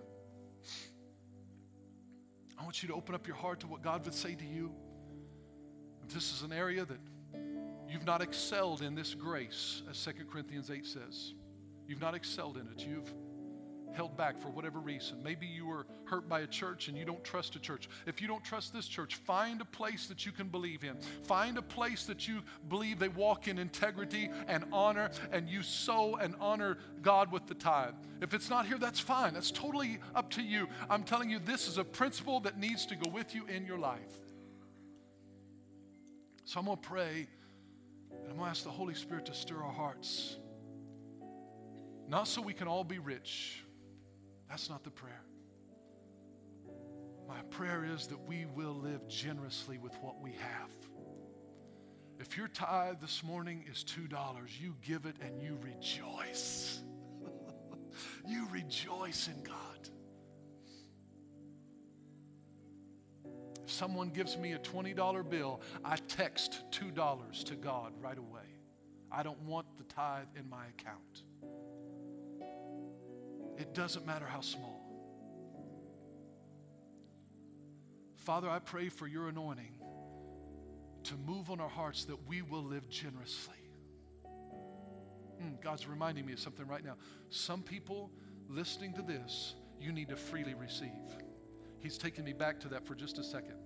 I 2.59 2.64
want 2.64 2.83
you 2.83 2.89
to 2.91 2.95
open 2.95 3.14
up 3.14 3.26
your 3.26 3.37
heart 3.37 3.61
to 3.61 3.66
what 3.66 3.81
God 3.81 4.05
would 4.05 4.14
say 4.14 4.35
to 4.35 4.45
you. 4.45 4.70
If 6.07 6.12
this 6.12 6.35
is 6.35 6.43
an 6.43 6.53
area 6.53 6.85
that 6.85 7.01
you've 7.89 8.07
not 8.07 8.20
excelled 8.20 8.83
in 8.83 8.95
this 8.95 9.14
grace, 9.14 9.83
as 9.91 10.05
2 10.05 10.24
Corinthians 10.31 10.70
8 10.70 10.85
says, 10.85 11.33
you've 11.87 12.01
not 12.03 12.14
excelled 12.14 12.59
in 12.59 12.68
it. 12.68 12.87
You've 12.87 13.11
held 13.93 14.16
back 14.16 14.39
for 14.39 14.49
whatever 14.49 14.78
reason. 14.78 15.22
Maybe 15.22 15.47
you 15.47 15.66
were 15.66 15.86
hurt 16.05 16.28
by 16.28 16.41
a 16.41 16.47
church 16.47 16.89
and 16.89 16.97
you 16.97 17.05
don't 17.05 17.22
trust 17.24 17.57
a 17.57 17.59
church. 17.59 17.89
If 18.07 18.20
you 18.20 18.28
don't 18.28 18.45
trust 18.45 18.72
this 18.72 18.86
church, 18.86 19.16
find 19.16 19.61
a 19.61 19.64
place 19.64 20.07
that 20.07 20.24
you 20.24 20.32
can 20.32 20.49
believe 20.49 20.84
in. 20.84 20.97
Find 21.22 21.59
a 21.59 21.62
place 21.62 22.05
that 22.05 22.28
you 22.28 22.43
believe 22.68 22.99
they 22.99 23.09
walk 23.09 23.49
in 23.49 23.59
integrity 23.59 24.30
and 24.47 24.64
honor, 24.72 25.11
and 25.32 25.49
you 25.49 25.62
sow 25.62 26.16
and 26.16 26.34
honor 26.41 26.78
God 27.03 27.32
with 27.32 27.47
the 27.47 27.55
tithe. 27.55 27.95
If 28.20 28.34
it's 28.34 28.51
not 28.51 28.66
here, 28.66 28.78
that's 28.78 29.01
fine. 29.01 29.34
That's 29.34 29.51
totally 29.51 29.99
up 30.14 30.30
to 30.30 30.43
you. 30.43 30.68
I'm 30.89 31.03
telling 31.03 31.30
you, 31.30 31.39
this 31.39 31.68
is 31.68 31.78
a 31.78 31.84
principle 31.84 32.41
that 32.41 32.59
needs 32.59 32.86
to 32.86 32.97
go 32.97 33.11
with 33.11 33.34
you 33.34 33.47
in 33.47 33.66
your 33.66 33.78
life. 33.78 33.99
So 36.45 36.61
I'm 36.61 36.66
going 36.66 36.78
to 36.78 36.89
pray, 36.89 37.26
and 38.11 38.30
I'm 38.30 38.36
going 38.36 38.45
to 38.45 38.51
ask 38.51 38.64
the 38.64 38.70
Holy 38.70 38.95
Spirit 38.95 39.26
to 39.26 39.34
stir 39.34 39.62
our 39.62 39.72
hearts. 39.72 40.36
Not 42.09 42.26
so 42.26 42.41
we 42.41 42.55
can 42.55 42.68
all 42.68 42.84
be 42.84 42.99
rich 42.99 43.62
that's 44.49 44.70
not 44.70 44.84
the 44.84 44.90
prayer. 44.90 45.22
My 47.26 47.40
prayer 47.51 47.84
is 47.84 48.07
that 48.07 48.20
we 48.26 48.46
will 48.55 48.74
live 48.74 49.07
generously 49.07 49.76
with 49.78 49.94
what 50.01 50.20
we 50.20 50.32
have. 50.32 50.70
If 52.18 52.36
your 52.36 52.49
tithe 52.49 53.01
this 53.01 53.22
morning 53.22 53.64
is 53.70 53.84
$2, 53.84 54.49
you 54.61 54.74
give 54.82 55.05
it 55.05 55.16
and 55.20 55.40
you 55.40 55.59
rejoice. 55.62 56.80
you 58.26 58.49
rejoice 58.51 59.28
in 59.28 59.42
God. 59.42 59.55
If 63.62 63.70
someone 63.70 64.09
gives 64.09 64.36
me 64.38 64.55
a 64.55 64.59
$20 64.59 65.28
bill, 65.28 65.61
I 65.84 65.96
text 65.96 66.62
$2 66.72 67.44
to 67.44 67.55
God 67.55 67.92
right 68.01 68.18
away. 68.18 68.40
I 69.12 69.22
don't 69.22 69.40
want 69.42 69.66
the 69.76 69.84
tithe 69.84 70.26
in 70.36 70.49
my 70.49 70.64
account. 70.66 71.22
It 73.59 73.74
doesn't 73.74 74.06
matter 74.06 74.24
how 74.24 74.40
small. 74.40 74.80
Father, 78.16 78.48
I 78.48 78.61
pray 78.61 78.88
for 78.88 79.06
your 79.06 79.28
anointing 79.28 79.72
to 81.04 81.14
move 81.16 81.50
on 81.50 81.61
our 81.61 81.68
hearts 81.68 82.04
that 82.04 82.28
we 82.28 82.42
will 82.42 82.62
live 82.62 82.88
generously. 82.88 83.54
Mm, 85.42 85.61
God's 85.62 85.86
reminding 85.86 86.26
me 86.26 86.32
of 86.34 86.40
something 86.40 86.66
right 86.66 86.84
now. 86.84 86.96
Some 87.30 87.62
people 87.62 88.11
listening 88.48 88.92
to 88.94 89.02
this, 89.02 89.54
you 89.80 89.92
need 89.92 90.09
to 90.11 90.16
freely 90.16 90.54
receive. 90.54 90.90
He's 91.80 91.98
taking 91.98 92.24
me 92.24 92.32
back 92.32 92.61
to 92.61 92.68
that 92.68 92.86
for 92.86 92.94
just 92.94 93.18
a 93.18 93.24
second. 93.24 93.56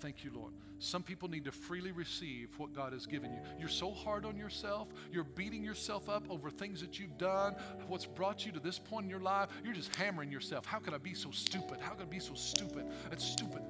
Thank 0.00 0.24
you, 0.24 0.32
Lord. 0.34 0.52
Some 0.80 1.02
people 1.02 1.28
need 1.28 1.44
to 1.44 1.52
freely 1.52 1.90
receive 1.90 2.50
what 2.56 2.72
God 2.72 2.92
has 2.92 3.04
given 3.04 3.32
you. 3.32 3.40
You're 3.58 3.68
so 3.68 3.90
hard 3.92 4.24
on 4.24 4.36
yourself. 4.36 4.88
You're 5.10 5.24
beating 5.24 5.64
yourself 5.64 6.08
up 6.08 6.30
over 6.30 6.50
things 6.50 6.80
that 6.80 7.00
you've 7.00 7.18
done, 7.18 7.56
what's 7.88 8.06
brought 8.06 8.46
you 8.46 8.52
to 8.52 8.60
this 8.60 8.78
point 8.78 9.04
in 9.04 9.10
your 9.10 9.20
life. 9.20 9.48
You're 9.64 9.74
just 9.74 9.94
hammering 9.96 10.30
yourself. 10.30 10.66
How 10.66 10.78
could 10.78 10.94
I 10.94 10.98
be 10.98 11.14
so 11.14 11.30
stupid? 11.32 11.80
How 11.80 11.90
could 11.90 12.02
I 12.02 12.10
be 12.10 12.20
so 12.20 12.34
stupid? 12.34 12.86
It's 13.10 13.24
stupid. 13.24 13.62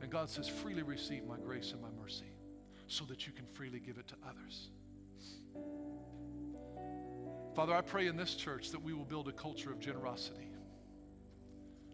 And 0.00 0.10
God 0.10 0.30
says, 0.30 0.48
freely 0.48 0.82
receive 0.82 1.24
my 1.24 1.36
grace 1.36 1.72
and 1.72 1.82
my 1.82 1.90
mercy 2.00 2.32
so 2.86 3.04
that 3.06 3.26
you 3.26 3.32
can 3.32 3.46
freely 3.46 3.80
give 3.80 3.98
it 3.98 4.06
to 4.08 4.14
others. 4.28 4.70
Father, 7.54 7.74
I 7.74 7.80
pray 7.80 8.06
in 8.06 8.16
this 8.16 8.34
church 8.34 8.70
that 8.70 8.82
we 8.82 8.92
will 8.92 9.04
build 9.04 9.28
a 9.28 9.32
culture 9.32 9.70
of 9.70 9.80
generosity, 9.80 10.48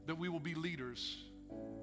that 0.06 0.16
we 0.16 0.28
will 0.28 0.40
be 0.40 0.54
leaders 0.54 1.24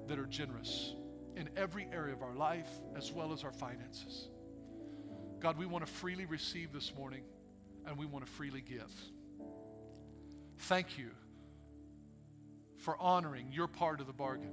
that 0.06 0.18
are 0.18 0.26
generous 0.26 0.94
in 1.36 1.50
every 1.56 1.86
area 1.92 2.14
of 2.14 2.22
our 2.22 2.34
life 2.34 2.68
as 2.96 3.12
well 3.12 3.32
as 3.32 3.44
our 3.44 3.52
finances. 3.52 4.28
God, 5.38 5.58
we 5.58 5.66
want 5.66 5.86
to 5.86 5.92
freely 5.92 6.24
receive 6.24 6.72
this 6.72 6.92
morning 6.96 7.22
and 7.86 7.96
we 7.96 8.06
want 8.06 8.24
to 8.24 8.32
freely 8.32 8.62
give. 8.62 8.90
Thank 10.60 10.98
you 10.98 11.10
for 12.78 12.96
honoring 12.98 13.52
your 13.52 13.68
part 13.68 14.00
of 14.00 14.06
the 14.06 14.12
bargain, 14.12 14.52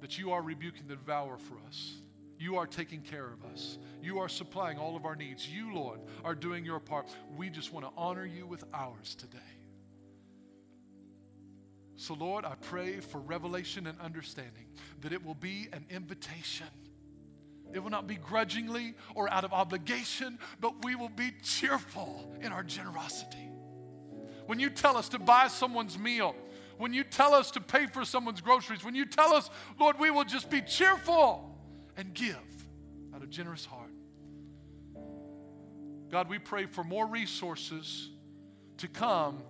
that 0.00 0.18
you 0.18 0.32
are 0.32 0.42
rebuking 0.42 0.86
the 0.88 0.96
devourer 0.96 1.38
for 1.38 1.56
us. 1.68 1.94
You 2.38 2.56
are 2.56 2.66
taking 2.66 3.02
care 3.02 3.26
of 3.26 3.44
us. 3.52 3.76
You 4.02 4.18
are 4.20 4.28
supplying 4.28 4.78
all 4.78 4.96
of 4.96 5.04
our 5.04 5.14
needs. 5.14 5.46
You, 5.46 5.74
Lord, 5.74 6.00
are 6.24 6.34
doing 6.34 6.64
your 6.64 6.80
part. 6.80 7.06
We 7.36 7.50
just 7.50 7.70
want 7.70 7.84
to 7.84 7.92
honor 7.98 8.24
you 8.24 8.46
with 8.46 8.64
ours 8.72 9.14
today. 9.14 9.38
So, 12.00 12.14
Lord, 12.14 12.46
I 12.46 12.54
pray 12.54 13.00
for 13.00 13.18
revelation 13.20 13.86
and 13.86 14.00
understanding 14.00 14.64
that 15.02 15.12
it 15.12 15.22
will 15.22 15.34
be 15.34 15.68
an 15.70 15.84
invitation. 15.90 16.66
It 17.74 17.80
will 17.80 17.90
not 17.90 18.06
be 18.06 18.14
grudgingly 18.14 18.94
or 19.14 19.30
out 19.30 19.44
of 19.44 19.52
obligation, 19.52 20.38
but 20.62 20.82
we 20.82 20.94
will 20.94 21.10
be 21.10 21.32
cheerful 21.42 22.32
in 22.40 22.52
our 22.52 22.62
generosity. 22.62 23.50
When 24.46 24.58
you 24.58 24.70
tell 24.70 24.96
us 24.96 25.10
to 25.10 25.18
buy 25.18 25.48
someone's 25.48 25.98
meal, 25.98 26.34
when 26.78 26.94
you 26.94 27.04
tell 27.04 27.34
us 27.34 27.50
to 27.50 27.60
pay 27.60 27.84
for 27.84 28.06
someone's 28.06 28.40
groceries, 28.40 28.82
when 28.82 28.94
you 28.94 29.04
tell 29.04 29.34
us, 29.34 29.50
Lord, 29.78 29.98
we 29.98 30.10
will 30.10 30.24
just 30.24 30.48
be 30.48 30.62
cheerful 30.62 31.54
and 31.98 32.14
give 32.14 32.38
out 33.14 33.22
of 33.22 33.28
generous 33.28 33.66
heart. 33.66 33.92
God, 36.10 36.30
we 36.30 36.38
pray 36.38 36.64
for 36.64 36.82
more 36.82 37.06
resources 37.06 38.08
to 38.78 38.88
come 38.88 39.42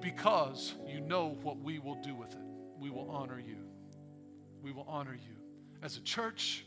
because 0.00 0.74
you 0.86 1.00
know 1.00 1.36
what 1.42 1.58
we 1.58 1.78
will 1.78 1.96
do 1.96 2.14
with 2.14 2.32
it. 2.32 2.40
We 2.78 2.90
will 2.90 3.10
honor 3.10 3.38
you. 3.38 3.58
We 4.62 4.72
will 4.72 4.86
honor 4.88 5.14
you 5.14 5.36
as 5.82 5.96
a 5.96 6.00
church 6.00 6.64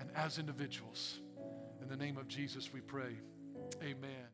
and 0.00 0.10
as 0.14 0.38
individuals. 0.38 1.20
In 1.82 1.88
the 1.88 1.96
name 1.96 2.16
of 2.16 2.28
Jesus, 2.28 2.72
we 2.72 2.80
pray. 2.80 3.18
Amen. 3.82 4.33